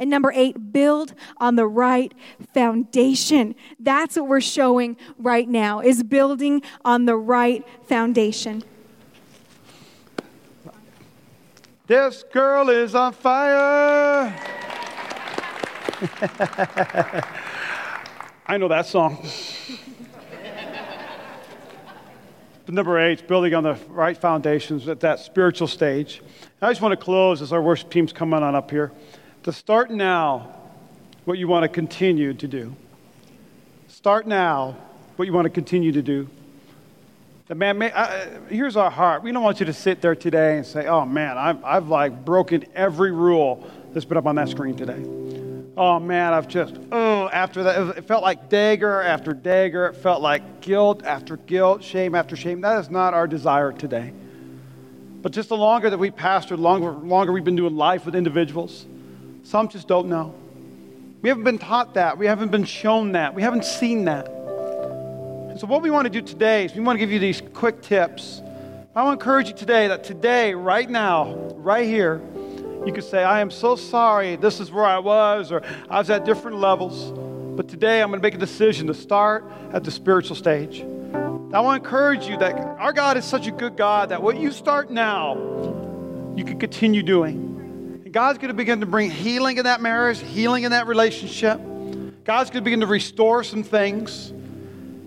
And 0.01 0.09
number 0.09 0.33
eight, 0.35 0.73
build 0.73 1.13
on 1.37 1.57
the 1.57 1.67
right 1.67 2.15
foundation. 2.55 3.55
That's 3.79 4.17
what 4.17 4.29
we're 4.29 4.41
showing 4.41 4.97
right 5.19 5.47
now, 5.47 5.81
is 5.81 6.03
building 6.03 6.63
on 6.87 7.05
the 7.05 7.17
right 7.17 7.63
foundation. 7.87 8.65
This 11.87 12.25
girl 12.33 12.71
is 12.71 12.95
on 12.95 13.13
fire. 13.13 14.35
I 18.47 18.57
know 18.57 18.69
that 18.69 18.87
song. 18.87 19.23
But 22.65 22.75
number 22.75 22.99
eight, 22.99 23.29
building 23.29 23.53
on 23.53 23.65
the 23.65 23.75
right 23.89 24.17
foundations 24.17 24.89
at 24.89 25.01
that 25.01 25.19
spiritual 25.19 25.69
stage. 25.69 26.23
I 26.63 26.71
just 26.71 26.81
want 26.81 26.99
to 26.99 27.05
close 27.05 27.43
as 27.43 27.53
our 27.53 27.61
worship 27.61 27.91
team's 27.91 28.15
coming 28.15 28.43
on 28.43 28.55
up 28.55 28.71
here 28.71 28.93
to 29.43 29.53
start 29.53 29.91
now 29.91 30.55
what 31.25 31.39
you 31.39 31.49
want 31.49 31.63
to 31.63 31.69
continue 31.69 32.35
to 32.35 32.49
do. 32.49 32.75
Start 33.89 34.27
now 34.27 34.77
what 35.17 35.27
you 35.27 35.33
want 35.33 35.47
to 35.47 35.51
continue 35.51 35.93
to 35.93 36.03
do. 36.03 36.29
The 37.49 37.55
man, 37.55 37.79
may, 37.79 37.91
uh, 37.91 38.29
here's 38.49 38.77
our 38.77 38.91
heart. 38.91 39.23
We 39.23 39.33
don't 39.33 39.43
want 39.43 39.59
you 39.59 39.67
to 39.67 39.73
sit 39.73 40.01
there 40.01 40.15
today 40.15 40.57
and 40.57 40.65
say, 40.65 40.87
"Oh 40.87 41.05
man, 41.05 41.37
I've, 41.37 41.65
I've 41.65 41.89
like 41.89 42.25
broken 42.25 42.65
every 42.75 43.11
rule 43.11 43.69
that's 43.93 44.05
been 44.05 44.17
up 44.19 44.27
on 44.27 44.37
that 44.37 44.49
screen 44.49 44.77
today." 44.77 45.03
Oh 45.77 45.99
man, 45.99 46.33
I've 46.33 46.47
just 46.47 46.77
oh 46.93 47.29
after 47.33 47.65
that 47.65 47.99
it 47.99 48.05
felt 48.05 48.23
like 48.23 48.49
dagger 48.49 49.03
after 49.03 49.33
dagger. 49.33 49.87
It 49.87 49.97
felt 49.97 50.23
like 50.23 50.61
guilt 50.61 51.03
after 51.05 51.39
guilt, 51.39 51.83
shame 51.83 52.15
after 52.15 52.37
shame. 52.37 52.61
That 52.61 52.79
is 52.79 52.91
not 52.91 53.15
our 53.15 53.27
desire 53.27 53.73
today. 53.73 54.13
But 55.23 55.33
just 55.33 55.49
the 55.49 55.57
longer 55.57 55.91
that 55.91 55.99
we 55.99 56.11
pastor, 56.11 56.57
the 56.57 56.63
longer, 56.63 56.93
longer 56.93 57.33
we've 57.33 57.45
been 57.45 57.57
doing 57.57 57.77
life 57.77 58.07
with 58.07 58.15
individuals, 58.15 58.87
some 59.51 59.69
just 59.69 59.89
don't 59.89 60.09
know. 60.09 60.33
We 61.23 61.29
haven't 61.29 61.43
been 61.43 61.59
taught 61.59 61.95
that. 61.95 62.17
We 62.17 62.27
haven't 62.27 62.53
been 62.53 62.63
shown 62.63 63.13
that. 63.13 63.35
We 63.35 63.43
haven't 63.43 63.65
seen 63.65 64.05
that. 64.05 64.27
So, 65.59 65.67
what 65.67 65.83
we 65.83 65.91
want 65.91 66.07
to 66.07 66.11
do 66.11 66.23
today 66.23 66.67
is 66.67 66.75
we 66.75 66.81
want 66.81 66.95
to 66.95 67.01
give 67.01 67.11
you 67.11 67.19
these 67.19 67.43
quick 67.53 67.83
tips. 67.83 68.43
I 68.95 69.03
want 69.03 69.19
to 69.19 69.25
encourage 69.25 69.49
you 69.49 69.55
today 69.55 69.89
that 69.89 70.05
today, 70.05 70.55
right 70.55 70.89
now, 70.89 71.35
right 71.57 71.85
here, 71.85 72.23
you 72.87 72.93
could 72.93 73.03
say, 73.03 73.25
I 73.25 73.41
am 73.41 73.51
so 73.51 73.75
sorry. 73.75 74.37
This 74.37 74.61
is 74.61 74.71
where 74.71 74.85
I 74.85 75.01
was, 75.01 75.51
or 75.51 75.63
I 75.91 75.99
was 75.99 76.11
at 76.11 76.25
different 76.25 76.59
levels. 76.59 77.11
But 77.57 77.67
today, 77.67 78.03
I'm 78.03 78.11
going 78.11 78.21
to 78.21 78.23
make 78.23 78.37
a 78.37 78.39
decision 78.39 78.87
to 78.87 78.95
start 78.95 79.45
at 79.73 79.83
the 79.83 79.91
spiritual 79.91 80.37
stage. 80.37 80.83
I 80.83 81.59
want 81.59 81.83
to 81.83 81.85
encourage 81.85 82.27
you 82.27 82.37
that 82.37 82.55
our 82.55 82.93
God 82.93 83.17
is 83.17 83.25
such 83.25 83.49
a 83.49 83.51
good 83.51 83.77
God 83.77 84.11
that 84.11 84.23
what 84.23 84.39
you 84.39 84.53
start 84.53 84.93
now, 84.93 85.35
you 86.37 86.45
can 86.45 86.61
continue 86.61 87.03
doing. 87.03 87.50
God's 88.11 88.39
going 88.39 88.49
to 88.49 88.55
begin 88.55 88.81
to 88.81 88.87
bring 88.87 89.09
healing 89.09 89.59
in 89.59 89.65
that 89.65 89.81
marriage, 89.81 90.21
healing 90.21 90.65
in 90.65 90.73
that 90.73 90.89
relationship. 90.89 91.61
God's 92.25 92.51
going 92.51 92.63
to 92.63 92.65
begin 92.65 92.81
to 92.81 92.87
restore 92.87 93.45
some 93.45 93.63
things. 93.63 94.33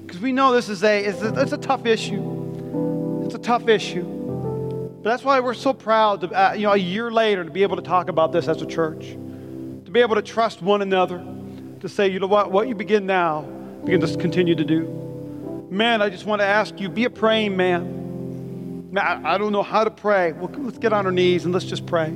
Because 0.02 0.22
we 0.22 0.32
know 0.32 0.54
this 0.54 0.70
is 0.70 0.84
a 0.84 1.04
it's, 1.04 1.22
a, 1.22 1.42
it's 1.42 1.52
a 1.52 1.58
tough 1.58 1.86
issue. 1.86 3.24
It's 3.26 3.36
a 3.36 3.40
tough 3.40 3.68
issue. 3.68 4.04
But 4.04 5.10
that's 5.10 5.24
why 5.24 5.42
we're 5.42 5.54
so 5.54 5.74
proud, 5.74 6.22
to, 6.22 6.28
uh, 6.30 6.54
you 6.54 6.64
know, 6.64 6.72
a 6.72 6.78
year 6.78 7.12
later 7.12 7.44
to 7.44 7.52
be 7.52 7.64
able 7.64 7.76
to 7.76 7.82
talk 7.82 8.08
about 8.08 8.32
this 8.32 8.48
as 8.48 8.62
a 8.62 8.66
church, 8.66 9.02
to 9.02 9.92
be 9.92 10.00
able 10.00 10.16
to 10.16 10.22
trust 10.22 10.62
one 10.62 10.82
another, 10.82 11.22
to 11.82 11.90
say, 11.90 12.08
you 12.08 12.20
know 12.20 12.28
what, 12.28 12.52
what 12.52 12.70
you 12.70 12.76
begin 12.76 13.06
now, 13.06 13.42
begin 13.84 14.00
to 14.00 14.18
continue 14.18 14.56
to 14.56 14.64
do. 14.64 15.68
Man, 15.70 16.02
I 16.02 16.10
just 16.10 16.26
want 16.26 16.40
to 16.40 16.46
ask 16.46 16.80
you, 16.80 16.88
be 16.88 17.04
a 17.04 17.10
praying 17.10 17.58
man. 17.58 18.94
Now, 18.94 19.02
I, 19.02 19.34
I 19.34 19.38
don't 19.38 19.52
know 19.52 19.64
how 19.64 19.84
to 19.84 19.92
pray. 19.92 20.32
Well, 20.32 20.50
let's 20.60 20.78
get 20.78 20.94
on 20.94 21.06
our 21.06 21.12
knees 21.12 21.44
and 21.44 21.54
let's 21.54 21.66
just 21.66 21.86
pray. 21.86 22.16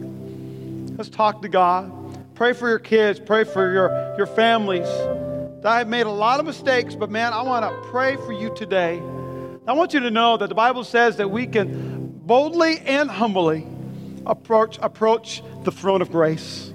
Let's 0.97 1.09
talk 1.09 1.43
to 1.43 1.47
God. 1.47 1.93
Pray 2.33 2.53
for 2.53 2.67
your 2.67 2.79
kids. 2.79 3.19
Pray 3.19 3.43
for 3.43 3.71
your, 3.71 4.15
your 4.17 4.25
families. 4.25 4.87
I 5.63 5.79
have 5.79 5.87
made 5.87 6.07
a 6.07 6.11
lot 6.11 6.39
of 6.39 6.45
mistakes, 6.45 6.95
but 6.95 7.11
man, 7.11 7.33
I 7.33 7.43
want 7.43 7.69
to 7.69 7.89
pray 7.89 8.15
for 8.15 8.31
you 8.31 8.53
today. 8.55 8.97
I 9.67 9.73
want 9.73 9.93
you 9.93 9.99
to 9.99 10.09
know 10.09 10.37
that 10.37 10.47
the 10.47 10.55
Bible 10.55 10.83
says 10.83 11.17
that 11.17 11.29
we 11.29 11.45
can 11.45 12.19
boldly 12.25 12.79
and 12.79 13.11
humbly 13.11 13.67
approach, 14.25 14.79
approach 14.81 15.43
the 15.63 15.71
throne 15.71 16.01
of 16.01 16.09
grace. 16.09 16.73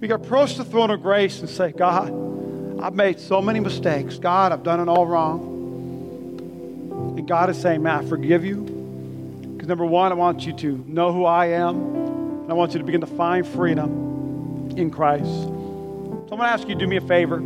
We 0.00 0.08
can 0.08 0.22
approach 0.22 0.56
the 0.56 0.64
throne 0.64 0.90
of 0.90 1.02
grace 1.02 1.40
and 1.40 1.48
say, 1.48 1.72
God, 1.72 2.08
I've 2.80 2.94
made 2.94 3.20
so 3.20 3.42
many 3.42 3.60
mistakes. 3.60 4.18
God, 4.18 4.52
I've 4.52 4.62
done 4.62 4.80
it 4.80 4.88
all 4.88 5.06
wrong. 5.06 7.16
And 7.18 7.28
God 7.28 7.50
is 7.50 7.60
saying, 7.60 7.82
man, 7.82 8.04
I 8.04 8.08
forgive 8.08 8.44
you. 8.44 8.62
Because 9.54 9.68
number 9.68 9.84
one, 9.84 10.12
I 10.12 10.14
want 10.14 10.46
you 10.46 10.54
to 10.54 10.82
know 10.86 11.12
who 11.12 11.26
I 11.26 11.46
am, 11.46 11.99
and 12.50 12.56
I 12.56 12.58
want 12.58 12.72
you 12.72 12.80
to 12.80 12.84
begin 12.84 13.00
to 13.02 13.06
find 13.06 13.46
freedom 13.46 14.74
in 14.76 14.90
Christ. 14.90 15.24
So 15.24 15.50
I'm 15.52 16.30
going 16.30 16.40
to 16.40 16.46
ask 16.46 16.66
you 16.66 16.74
to 16.74 16.80
do 16.80 16.86
me 16.88 16.96
a 16.96 17.00
favor. 17.00 17.36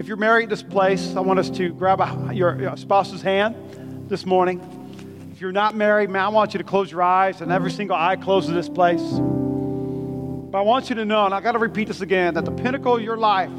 If 0.00 0.08
you're 0.08 0.16
married 0.16 0.44
in 0.44 0.48
this 0.48 0.62
place, 0.62 1.14
I 1.14 1.20
want 1.20 1.38
us 1.38 1.50
to 1.50 1.68
grab 1.68 2.00
a, 2.00 2.30
your, 2.32 2.58
your 2.58 2.78
spouse's 2.78 3.20
hand 3.20 4.08
this 4.08 4.24
morning. 4.24 5.28
If 5.32 5.42
you're 5.42 5.52
not 5.52 5.76
married, 5.76 6.08
man, 6.08 6.22
I 6.22 6.28
want 6.28 6.54
you 6.54 6.58
to 6.58 6.64
close 6.64 6.90
your 6.90 7.02
eyes, 7.02 7.42
and 7.42 7.52
every 7.52 7.70
single 7.70 7.94
eye 7.94 8.16
closed 8.16 8.48
in 8.48 8.54
this 8.54 8.70
place. 8.70 9.02
But 9.02 10.56
I 10.56 10.62
want 10.62 10.88
you 10.88 10.96
to 10.96 11.04
know, 11.04 11.26
and 11.26 11.34
I 11.34 11.42
got 11.42 11.52
to 11.52 11.58
repeat 11.58 11.88
this 11.88 12.00
again, 12.00 12.32
that 12.34 12.46
the 12.46 12.52
pinnacle 12.52 12.96
of 12.96 13.02
your 13.02 13.18
life 13.18 13.52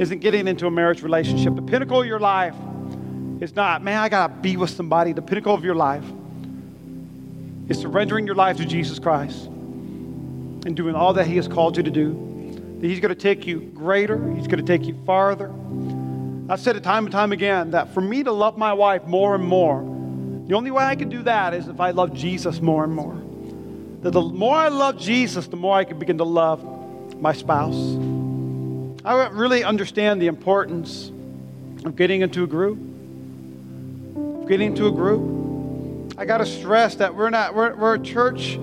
isn't 0.00 0.18
getting 0.18 0.48
into 0.48 0.66
a 0.66 0.72
marriage 0.72 1.02
relationship. 1.02 1.54
The 1.54 1.62
pinnacle 1.62 2.00
of 2.00 2.06
your 2.08 2.18
life 2.18 2.56
is 3.38 3.54
not, 3.54 3.84
man, 3.84 3.98
I 3.98 4.08
got 4.08 4.26
to 4.26 4.34
be 4.40 4.56
with 4.56 4.70
somebody. 4.70 5.12
The 5.12 5.22
pinnacle 5.22 5.54
of 5.54 5.64
your 5.64 5.76
life 5.76 6.04
is 7.70 7.78
surrendering 7.78 8.26
your 8.26 8.34
life 8.34 8.56
to 8.56 8.66
Jesus 8.66 8.98
Christ 8.98 9.46
and 9.46 10.76
doing 10.76 10.94
all 10.96 11.14
that 11.14 11.26
He 11.26 11.36
has 11.36 11.46
called 11.46 11.76
you 11.76 11.84
to 11.84 11.90
do. 11.90 12.12
That 12.80 12.86
He's 12.86 12.98
going 13.00 13.14
to 13.14 13.20
take 13.20 13.46
you 13.46 13.60
greater, 13.60 14.18
He's 14.34 14.48
going 14.48 14.64
to 14.64 14.78
take 14.78 14.86
you 14.86 15.00
farther. 15.06 15.50
I've 16.48 16.60
said 16.60 16.74
it 16.74 16.82
time 16.82 17.06
and 17.06 17.12
time 17.12 17.30
again 17.30 17.70
that 17.70 17.94
for 17.94 18.00
me 18.00 18.24
to 18.24 18.32
love 18.32 18.58
my 18.58 18.72
wife 18.72 19.04
more 19.06 19.36
and 19.36 19.44
more, 19.44 19.82
the 20.48 20.54
only 20.56 20.72
way 20.72 20.82
I 20.82 20.96
can 20.96 21.08
do 21.08 21.22
that 21.22 21.54
is 21.54 21.68
if 21.68 21.78
I 21.78 21.92
love 21.92 22.12
Jesus 22.12 22.60
more 22.60 22.82
and 22.82 22.92
more. 22.92 23.14
That 24.02 24.10
the 24.10 24.20
more 24.20 24.56
I 24.56 24.66
love 24.66 24.98
Jesus, 24.98 25.46
the 25.46 25.56
more 25.56 25.76
I 25.76 25.84
can 25.84 25.98
begin 26.00 26.18
to 26.18 26.24
love 26.24 26.64
my 27.20 27.32
spouse. 27.32 27.76
I 29.04 29.28
really 29.28 29.62
understand 29.62 30.20
the 30.20 30.26
importance 30.26 31.12
of 31.84 31.94
getting 31.94 32.22
into 32.22 32.42
a 32.42 32.46
group. 32.48 32.78
Getting 34.48 34.72
into 34.72 34.88
a 34.88 34.90
group. 34.90 35.39
I 36.20 36.26
got 36.26 36.36
to 36.36 36.44
stress 36.44 36.96
that 36.96 37.14
we're 37.14 37.30
not, 37.30 37.54
we're, 37.54 37.74
we're 37.74 37.94
a 37.94 37.98
church 37.98 38.58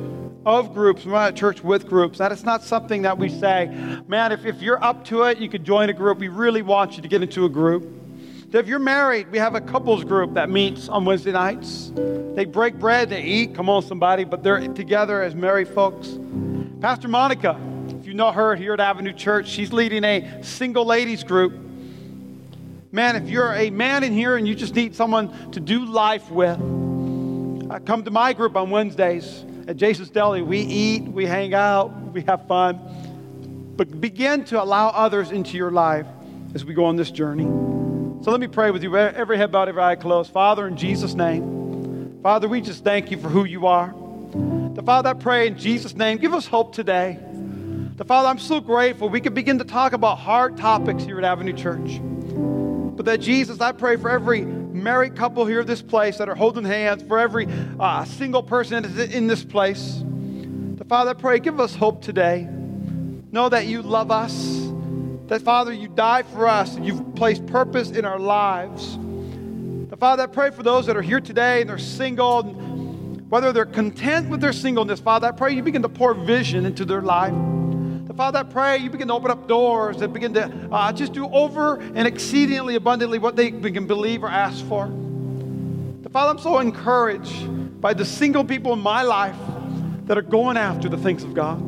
of 0.45 0.75
groups. 0.75 1.07
We're 1.07 1.13
not 1.13 1.31
a 1.31 1.35
church 1.35 1.63
with 1.63 1.87
groups. 1.87 2.19
That 2.19 2.31
is 2.31 2.43
not 2.43 2.61
something 2.61 3.01
that 3.01 3.17
we 3.17 3.29
say, 3.29 3.65
man, 4.07 4.31
if, 4.31 4.45
if 4.45 4.61
you're 4.61 4.81
up 4.83 5.03
to 5.05 5.23
it, 5.23 5.39
you 5.39 5.49
could 5.49 5.63
join 5.63 5.89
a 5.89 5.93
group. 5.93 6.19
We 6.19 6.27
really 6.27 6.61
want 6.61 6.97
you 6.97 7.01
to 7.01 7.07
get 7.07 7.23
into 7.23 7.45
a 7.45 7.49
group. 7.49 7.91
If 8.53 8.67
you're 8.67 8.77
married, 8.77 9.31
we 9.31 9.39
have 9.39 9.55
a 9.55 9.61
couples 9.61 10.03
group 10.03 10.35
that 10.35 10.51
meets 10.51 10.87
on 10.87 11.03
Wednesday 11.03 11.31
nights. 11.31 11.91
They 11.95 12.45
break 12.45 12.77
bread, 12.77 13.09
they 13.09 13.23
eat. 13.23 13.55
Come 13.55 13.71
on, 13.71 13.81
somebody, 13.81 14.23
but 14.23 14.43
they're 14.43 14.59
together 14.67 15.23
as 15.23 15.33
married 15.33 15.69
folks. 15.69 16.15
Pastor 16.79 17.07
Monica, 17.07 17.59
if 17.89 18.05
you 18.05 18.13
know 18.13 18.31
her 18.31 18.55
here 18.55 18.73
at 18.73 18.79
Avenue 18.79 19.13
Church, 19.13 19.47
she's 19.47 19.73
leading 19.73 20.03
a 20.03 20.43
single 20.43 20.85
ladies 20.85 21.23
group. 21.23 21.53
Man, 22.91 23.15
if 23.15 23.27
you're 23.27 23.55
a 23.55 23.71
man 23.71 24.03
in 24.03 24.13
here 24.13 24.37
and 24.37 24.47
you 24.47 24.53
just 24.53 24.75
need 24.75 24.95
someone 24.95 25.51
to 25.53 25.59
do 25.59 25.85
life 25.85 26.29
with, 26.29 26.59
uh, 27.69 27.79
come 27.79 28.03
to 28.03 28.11
my 28.11 28.33
group 28.33 28.55
on 28.55 28.69
Wednesdays 28.69 29.43
at 29.67 29.77
Jason's 29.77 30.09
Deli. 30.09 30.41
We 30.41 30.59
eat, 30.59 31.03
we 31.03 31.25
hang 31.25 31.53
out, 31.53 31.91
we 32.13 32.21
have 32.21 32.47
fun. 32.47 33.73
But 33.75 33.99
begin 33.99 34.45
to 34.45 34.61
allow 34.61 34.89
others 34.89 35.31
into 35.31 35.57
your 35.57 35.71
life 35.71 36.07
as 36.55 36.63
we 36.63 36.73
go 36.73 36.85
on 36.85 36.95
this 36.95 37.11
journey. 37.11 37.45
So 38.23 38.31
let 38.31 38.39
me 38.39 38.47
pray 38.47 38.71
with 38.71 38.83
you. 38.83 38.97
Every 38.97 39.37
head 39.37 39.51
bowed, 39.51 39.69
every 39.69 39.83
eye 39.83 39.95
closed. 39.95 40.31
Father, 40.31 40.67
in 40.67 40.77
Jesus' 40.77 41.13
name, 41.13 42.19
Father, 42.23 42.47
we 42.47 42.61
just 42.61 42.83
thank 42.83 43.11
you 43.11 43.17
for 43.17 43.29
who 43.29 43.43
you 43.43 43.67
are. 43.67 43.93
The 44.73 44.81
Father, 44.83 45.09
I 45.09 45.13
pray 45.13 45.47
in 45.47 45.57
Jesus' 45.57 45.95
name, 45.95 46.17
give 46.17 46.33
us 46.33 46.47
hope 46.47 46.73
today. 46.73 47.19
The 47.97 48.05
Father, 48.05 48.29
I'm 48.29 48.39
so 48.39 48.61
grateful 48.61 49.09
we 49.09 49.21
can 49.21 49.33
begin 49.33 49.57
to 49.59 49.63
talk 49.63 49.93
about 49.93 50.17
hard 50.17 50.57
topics 50.57 51.03
here 51.03 51.17
at 51.17 51.23
Avenue 51.23 51.53
Church. 51.53 51.99
But 52.95 53.05
that 53.05 53.19
Jesus, 53.19 53.59
I 53.59 53.71
pray 53.71 53.97
for 53.97 54.09
every 54.09 54.41
married 54.83 55.15
couple 55.15 55.45
here 55.45 55.61
in 55.61 55.67
this 55.67 55.81
place 55.81 56.17
that 56.17 56.29
are 56.29 56.35
holding 56.35 56.65
hands, 56.65 57.03
for 57.03 57.19
every 57.19 57.47
uh, 57.79 58.05
single 58.05 58.43
person 58.43 58.85
in 58.99 59.27
this 59.27 59.43
place. 59.43 60.03
The 60.03 60.85
Father, 60.85 61.11
I 61.11 61.13
pray, 61.13 61.39
give 61.39 61.59
us 61.59 61.75
hope 61.75 62.01
today. 62.01 62.47
Know 63.31 63.49
that 63.49 63.67
you 63.67 63.81
love 63.81 64.11
us 64.11 64.67
that, 65.27 65.41
Father, 65.41 65.73
you 65.73 65.89
died 65.89 66.25
for 66.27 66.47
us 66.47 66.75
and 66.75 66.85
you've 66.85 67.15
placed 67.15 67.45
purpose 67.47 67.91
in 67.91 68.05
our 68.05 68.19
lives. 68.19 68.97
The 69.89 69.97
Father, 69.97 70.23
I 70.23 70.27
pray 70.27 70.51
for 70.51 70.63
those 70.63 70.85
that 70.85 70.95
are 70.95 71.01
here 71.01 71.19
today 71.19 71.61
and 71.61 71.69
they're 71.69 71.77
single, 71.77 72.43
whether 72.43 73.51
they're 73.51 73.65
content 73.65 74.29
with 74.29 74.39
their 74.39 74.53
singleness, 74.53 75.01
Father, 75.01 75.27
I 75.27 75.31
pray 75.31 75.53
you 75.53 75.63
begin 75.63 75.81
to 75.81 75.89
pour 75.89 76.13
vision 76.13 76.65
into 76.65 76.85
their 76.85 77.01
life. 77.01 77.33
The 78.07 78.13
Father, 78.13 78.39
I 78.39 78.43
pray 78.43 78.77
you 78.77 78.89
begin 78.89 79.09
to 79.09 79.13
open 79.13 79.31
up 79.31 79.49
doors 79.49 79.97
that 79.97 80.13
begin 80.13 80.33
to 80.35 80.69
uh, 80.71 80.93
just 80.93 81.11
do 81.11 81.27
over 81.27 81.75
and 81.75 82.07
exceedingly 82.07 82.75
abundantly 82.75 83.19
what 83.19 83.35
they 83.35 83.51
can 83.51 83.85
believe 83.85 84.23
or 84.23 84.29
ask 84.29 84.65
for. 84.65 84.87
The 84.87 86.09
Father, 86.09 86.31
I'm 86.31 86.39
so 86.39 86.59
encouraged 86.59 87.81
by 87.81 87.93
the 87.93 88.05
single 88.05 88.45
people 88.45 88.71
in 88.71 88.79
my 88.79 89.01
life 89.01 89.35
that 90.05 90.17
are 90.17 90.21
going 90.21 90.55
after 90.55 90.87
the 90.87 90.95
things 90.97 91.25
of 91.25 91.33
God. 91.33 91.59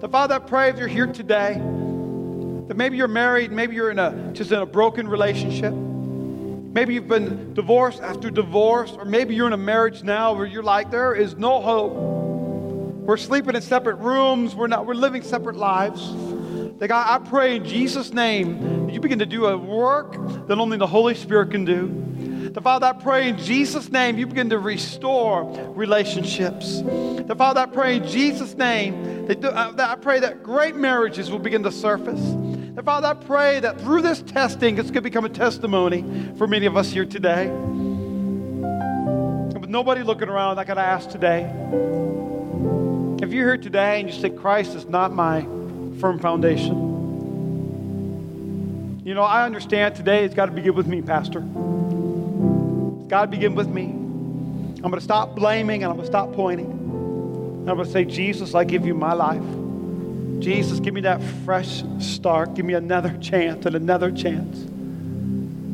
The 0.00 0.08
Father, 0.08 0.34
I 0.34 0.38
pray 0.40 0.70
if 0.70 0.78
you're 0.78 0.88
here 0.88 1.06
today, 1.06 1.54
that 1.54 2.76
maybe 2.76 2.96
you're 2.96 3.06
married, 3.06 3.52
maybe 3.52 3.76
you're 3.76 3.92
in 3.92 4.00
a 4.00 4.32
just 4.32 4.50
in 4.50 4.58
a 4.58 4.66
broken 4.66 5.06
relationship. 5.06 5.72
Maybe 5.72 6.94
you've 6.94 7.06
been 7.06 7.54
divorced 7.54 8.02
after 8.02 8.28
divorce, 8.28 8.90
or 8.98 9.04
maybe 9.04 9.36
you're 9.36 9.46
in 9.46 9.52
a 9.52 9.56
marriage 9.56 10.02
now 10.02 10.32
where 10.32 10.46
you're 10.46 10.64
like, 10.64 10.90
there 10.90 11.14
is 11.14 11.36
no 11.36 11.60
hope. 11.60 12.29
We're 13.10 13.16
sleeping 13.16 13.56
in 13.56 13.62
separate 13.62 13.96
rooms, 13.96 14.54
we're 14.54 14.68
not, 14.68 14.86
we're 14.86 14.94
living 14.94 15.22
separate 15.24 15.56
lives. 15.56 16.14
That 16.78 16.86
God, 16.86 17.08
I 17.08 17.18
pray 17.28 17.56
in 17.56 17.64
Jesus' 17.64 18.12
name 18.12 18.86
that 18.86 18.94
you 18.94 19.00
begin 19.00 19.18
to 19.18 19.26
do 19.26 19.46
a 19.46 19.58
work 19.58 20.12
that 20.46 20.58
only 20.58 20.76
the 20.76 20.86
Holy 20.86 21.16
Spirit 21.16 21.50
can 21.50 21.64
do. 21.64 22.50
The 22.52 22.60
Father, 22.60 22.86
I 22.86 22.92
pray 22.92 23.28
in 23.28 23.36
Jesus' 23.36 23.90
name 23.90 24.16
you 24.16 24.28
begin 24.28 24.48
to 24.50 24.60
restore 24.60 25.42
relationships. 25.70 26.82
The 26.82 27.34
Father, 27.36 27.62
I 27.62 27.66
pray 27.66 27.96
in 27.96 28.06
Jesus' 28.06 28.54
name 28.54 29.26
that, 29.26 29.44
uh, 29.44 29.72
that 29.72 29.90
I 29.90 29.96
pray 29.96 30.20
that 30.20 30.44
great 30.44 30.76
marriages 30.76 31.32
will 31.32 31.40
begin 31.40 31.64
to 31.64 31.72
surface. 31.72 32.20
And 32.20 32.84
Father, 32.84 33.08
I 33.08 33.14
pray 33.14 33.58
that 33.58 33.80
through 33.80 34.02
this 34.02 34.22
testing, 34.22 34.78
it's 34.78 34.92
going 34.92 34.94
to 34.94 35.00
become 35.00 35.24
a 35.24 35.30
testimony 35.30 36.04
for 36.38 36.46
many 36.46 36.66
of 36.66 36.76
us 36.76 36.92
here 36.92 37.06
today. 37.06 37.48
With 39.58 39.68
nobody 39.68 40.04
looking 40.04 40.28
around, 40.28 40.60
I 40.60 40.64
got 40.64 40.74
to 40.74 40.80
ask 40.80 41.10
today 41.10 41.52
if 43.30 43.34
you're 43.34 43.46
here 43.46 43.58
today 43.58 44.00
and 44.00 44.12
you 44.12 44.20
say, 44.20 44.28
Christ 44.28 44.74
is 44.74 44.86
not 44.86 45.12
my 45.12 45.42
firm 46.00 46.18
foundation, 46.18 46.74
you 49.04 49.14
know, 49.14 49.22
I 49.22 49.46
understand 49.46 49.94
today 49.94 50.24
it's 50.24 50.34
got 50.34 50.46
to 50.46 50.52
begin 50.52 50.74
with 50.74 50.88
me, 50.88 51.00
Pastor. 51.00 51.38
It's 51.38 53.06
got 53.08 53.20
to 53.20 53.28
begin 53.28 53.54
with 53.54 53.68
me. 53.68 53.84
I'm 53.84 54.80
going 54.82 54.94
to 54.94 55.00
stop 55.00 55.36
blaming 55.36 55.84
and 55.84 55.92
I'm 55.92 55.96
going 55.96 56.08
to 56.08 56.12
stop 56.12 56.32
pointing. 56.32 56.72
And 56.72 57.70
I'm 57.70 57.76
going 57.76 57.86
to 57.86 57.92
say, 57.92 58.04
Jesus, 58.04 58.56
I 58.56 58.64
give 58.64 58.84
you 58.84 58.94
my 58.94 59.12
life. 59.12 59.44
Jesus, 60.40 60.80
give 60.80 60.92
me 60.92 61.02
that 61.02 61.22
fresh 61.44 61.84
start. 62.00 62.54
Give 62.54 62.64
me 62.64 62.74
another 62.74 63.16
chance 63.18 63.64
and 63.64 63.76
another 63.76 64.10
chance. 64.10 64.58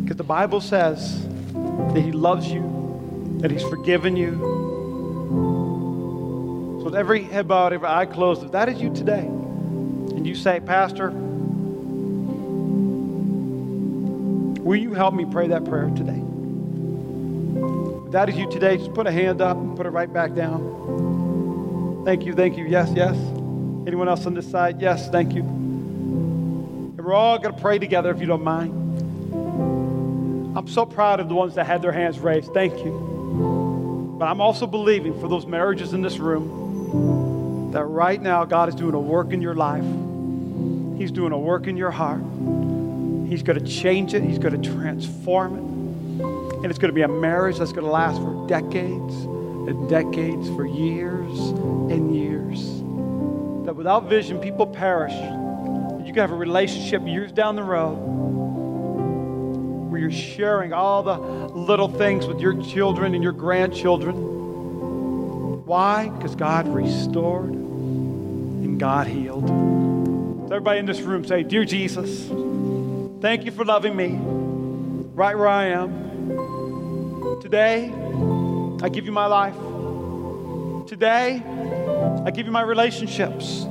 Because 0.02 0.18
the 0.18 0.24
Bible 0.24 0.60
says 0.60 1.26
that 1.54 2.02
He 2.02 2.12
loves 2.12 2.52
you, 2.52 3.38
that 3.40 3.50
He's 3.50 3.62
forgiven 3.62 4.14
you. 4.14 4.65
With 6.86 6.94
every 6.94 7.24
head 7.24 7.48
bowed, 7.48 7.72
every 7.72 7.88
eye 7.88 8.06
closed, 8.06 8.44
if 8.44 8.52
that 8.52 8.68
is 8.68 8.80
you 8.80 8.94
today, 8.94 9.26
and 9.26 10.24
you 10.24 10.36
say, 10.36 10.60
Pastor, 10.60 11.10
will 14.60 14.76
you 14.76 14.94
help 14.94 15.12
me 15.12 15.24
pray 15.24 15.48
that 15.48 15.64
prayer 15.64 15.90
today? 15.96 16.22
If 18.06 18.12
that 18.12 18.28
is 18.28 18.36
you 18.36 18.48
today, 18.48 18.76
just 18.76 18.94
put 18.94 19.08
a 19.08 19.10
hand 19.10 19.40
up 19.40 19.56
and 19.56 19.76
put 19.76 19.86
it 19.86 19.90
right 19.90 20.12
back 20.12 20.36
down. 20.36 22.04
Thank 22.04 22.24
you, 22.24 22.34
thank 22.34 22.56
you. 22.56 22.66
Yes, 22.66 22.92
yes. 22.94 23.16
Anyone 23.16 24.08
else 24.08 24.24
on 24.24 24.34
this 24.34 24.48
side? 24.48 24.80
Yes, 24.80 25.10
thank 25.10 25.34
you. 25.34 25.42
And 25.42 27.04
we're 27.04 27.14
all 27.14 27.40
going 27.40 27.52
to 27.52 27.60
pray 27.60 27.80
together 27.80 28.12
if 28.12 28.20
you 28.20 28.26
don't 28.26 28.44
mind. 28.44 28.70
I'm 30.56 30.68
so 30.68 30.86
proud 30.86 31.18
of 31.18 31.28
the 31.28 31.34
ones 31.34 31.56
that 31.56 31.66
had 31.66 31.82
their 31.82 31.90
hands 31.90 32.20
raised. 32.20 32.54
Thank 32.54 32.74
you. 32.84 34.16
But 34.20 34.26
I'm 34.26 34.40
also 34.40 34.68
believing 34.68 35.20
for 35.20 35.26
those 35.26 35.46
marriages 35.46 35.92
in 35.92 36.02
this 36.02 36.18
room 36.18 36.65
that 37.72 37.84
right 37.84 38.20
now 38.20 38.44
God 38.44 38.68
is 38.68 38.74
doing 38.74 38.94
a 38.94 39.00
work 39.00 39.32
in 39.32 39.42
your 39.42 39.54
life. 39.54 39.84
He's 40.98 41.10
doing 41.10 41.32
a 41.32 41.38
work 41.38 41.66
in 41.66 41.76
your 41.76 41.90
heart. 41.90 42.22
He's 43.28 43.42
going 43.42 43.58
to 43.58 43.66
change 43.66 44.14
it, 44.14 44.22
He's 44.22 44.38
going 44.38 44.60
to 44.60 44.72
transform 44.72 45.56
it. 45.56 45.62
And 46.56 46.66
it's 46.66 46.78
going 46.78 46.90
to 46.90 46.94
be 46.94 47.02
a 47.02 47.08
marriage 47.08 47.58
that's 47.58 47.72
going 47.72 47.84
to 47.84 47.90
last 47.90 48.20
for 48.20 48.46
decades 48.48 49.14
and 49.14 49.88
decades, 49.88 50.48
for 50.50 50.66
years 50.66 51.38
and 51.90 52.14
years 52.14 52.76
that 53.66 53.74
without 53.74 54.08
vision, 54.08 54.38
people 54.38 54.64
perish. 54.66 55.12
You 55.12 56.12
can 56.12 56.16
have 56.16 56.30
a 56.30 56.36
relationship 56.36 57.02
years 57.04 57.32
down 57.32 57.56
the 57.56 57.64
road 57.64 57.96
where 59.90 60.00
you're 60.00 60.10
sharing 60.12 60.72
all 60.72 61.02
the 61.02 61.18
little 61.18 61.88
things 61.88 62.26
with 62.28 62.38
your 62.38 62.62
children 62.62 63.14
and 63.14 63.24
your 63.24 63.32
grandchildren. 63.32 64.35
Why? 65.66 66.08
Because 66.10 66.36
God 66.36 66.68
restored 66.68 67.50
and 67.50 68.78
God 68.78 69.08
healed. 69.08 69.48
So 69.48 70.44
everybody 70.44 70.78
in 70.78 70.86
this 70.86 71.00
room 71.00 71.24
say, 71.24 71.42
Dear 71.42 71.64
Jesus, 71.64 72.28
thank 73.20 73.44
you 73.44 73.50
for 73.50 73.64
loving 73.64 73.96
me 73.96 74.16
right 75.16 75.36
where 75.36 75.48
I 75.48 75.64
am. 75.70 77.40
Today, 77.40 77.92
I 78.80 78.88
give 78.88 79.06
you 79.06 79.10
my 79.10 79.26
life. 79.26 79.56
Today, 80.86 81.42
I 82.24 82.30
give 82.30 82.46
you 82.46 82.52
my 82.52 82.62
relationships. 82.62 83.66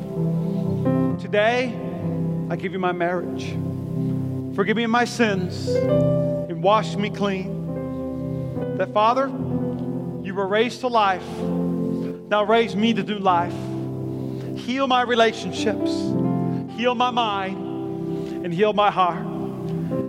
Today, 1.22 1.74
I 2.50 2.58
give 2.58 2.74
you 2.74 2.80
my 2.80 2.92
marriage. 2.92 3.56
Forgive 4.54 4.76
me 4.76 4.86
my 4.86 5.06
sins 5.06 5.70
and 5.70 6.62
wash 6.62 6.98
me 6.98 7.10
clean. 7.10 8.76
That, 8.80 8.92
Father, 8.92 9.28
you 10.26 10.36
were 10.36 10.46
raised 10.46 10.82
to 10.82 10.90
life. 10.90 11.24
Now 12.28 12.44
raise 12.44 12.76
me 12.76 12.94
to 12.94 13.04
do 13.04 13.20
life. 13.20 13.54
Heal 14.58 14.88
my 14.88 15.04
relationships, 15.04 15.92
heal 16.76 16.96
my 16.96 17.12
mind, 17.12 18.44
and 18.44 18.54
heal 18.54 18.74
my 18.74 18.90
heart. 18.90 19.24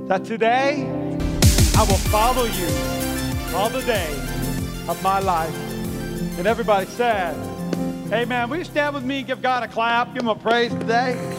That 0.08 0.24
today, 0.24 0.86
I 1.76 1.82
will 1.82 2.02
follow 2.08 2.44
you 2.44 2.68
all 3.54 3.68
the 3.68 3.82
days 3.82 4.88
of 4.88 4.98
my 5.02 5.18
life. 5.18 5.54
And 6.38 6.46
everybody 6.46 6.86
said, 6.86 7.34
Amen. 8.12 8.48
Will 8.48 8.58
you 8.58 8.64
stand 8.64 8.94
with 8.94 9.04
me 9.04 9.18
and 9.18 9.26
give 9.26 9.42
God 9.42 9.62
a 9.62 9.68
clap? 9.68 10.14
Give 10.14 10.22
him 10.22 10.28
a 10.28 10.36
praise 10.36 10.72
today? 10.72 11.35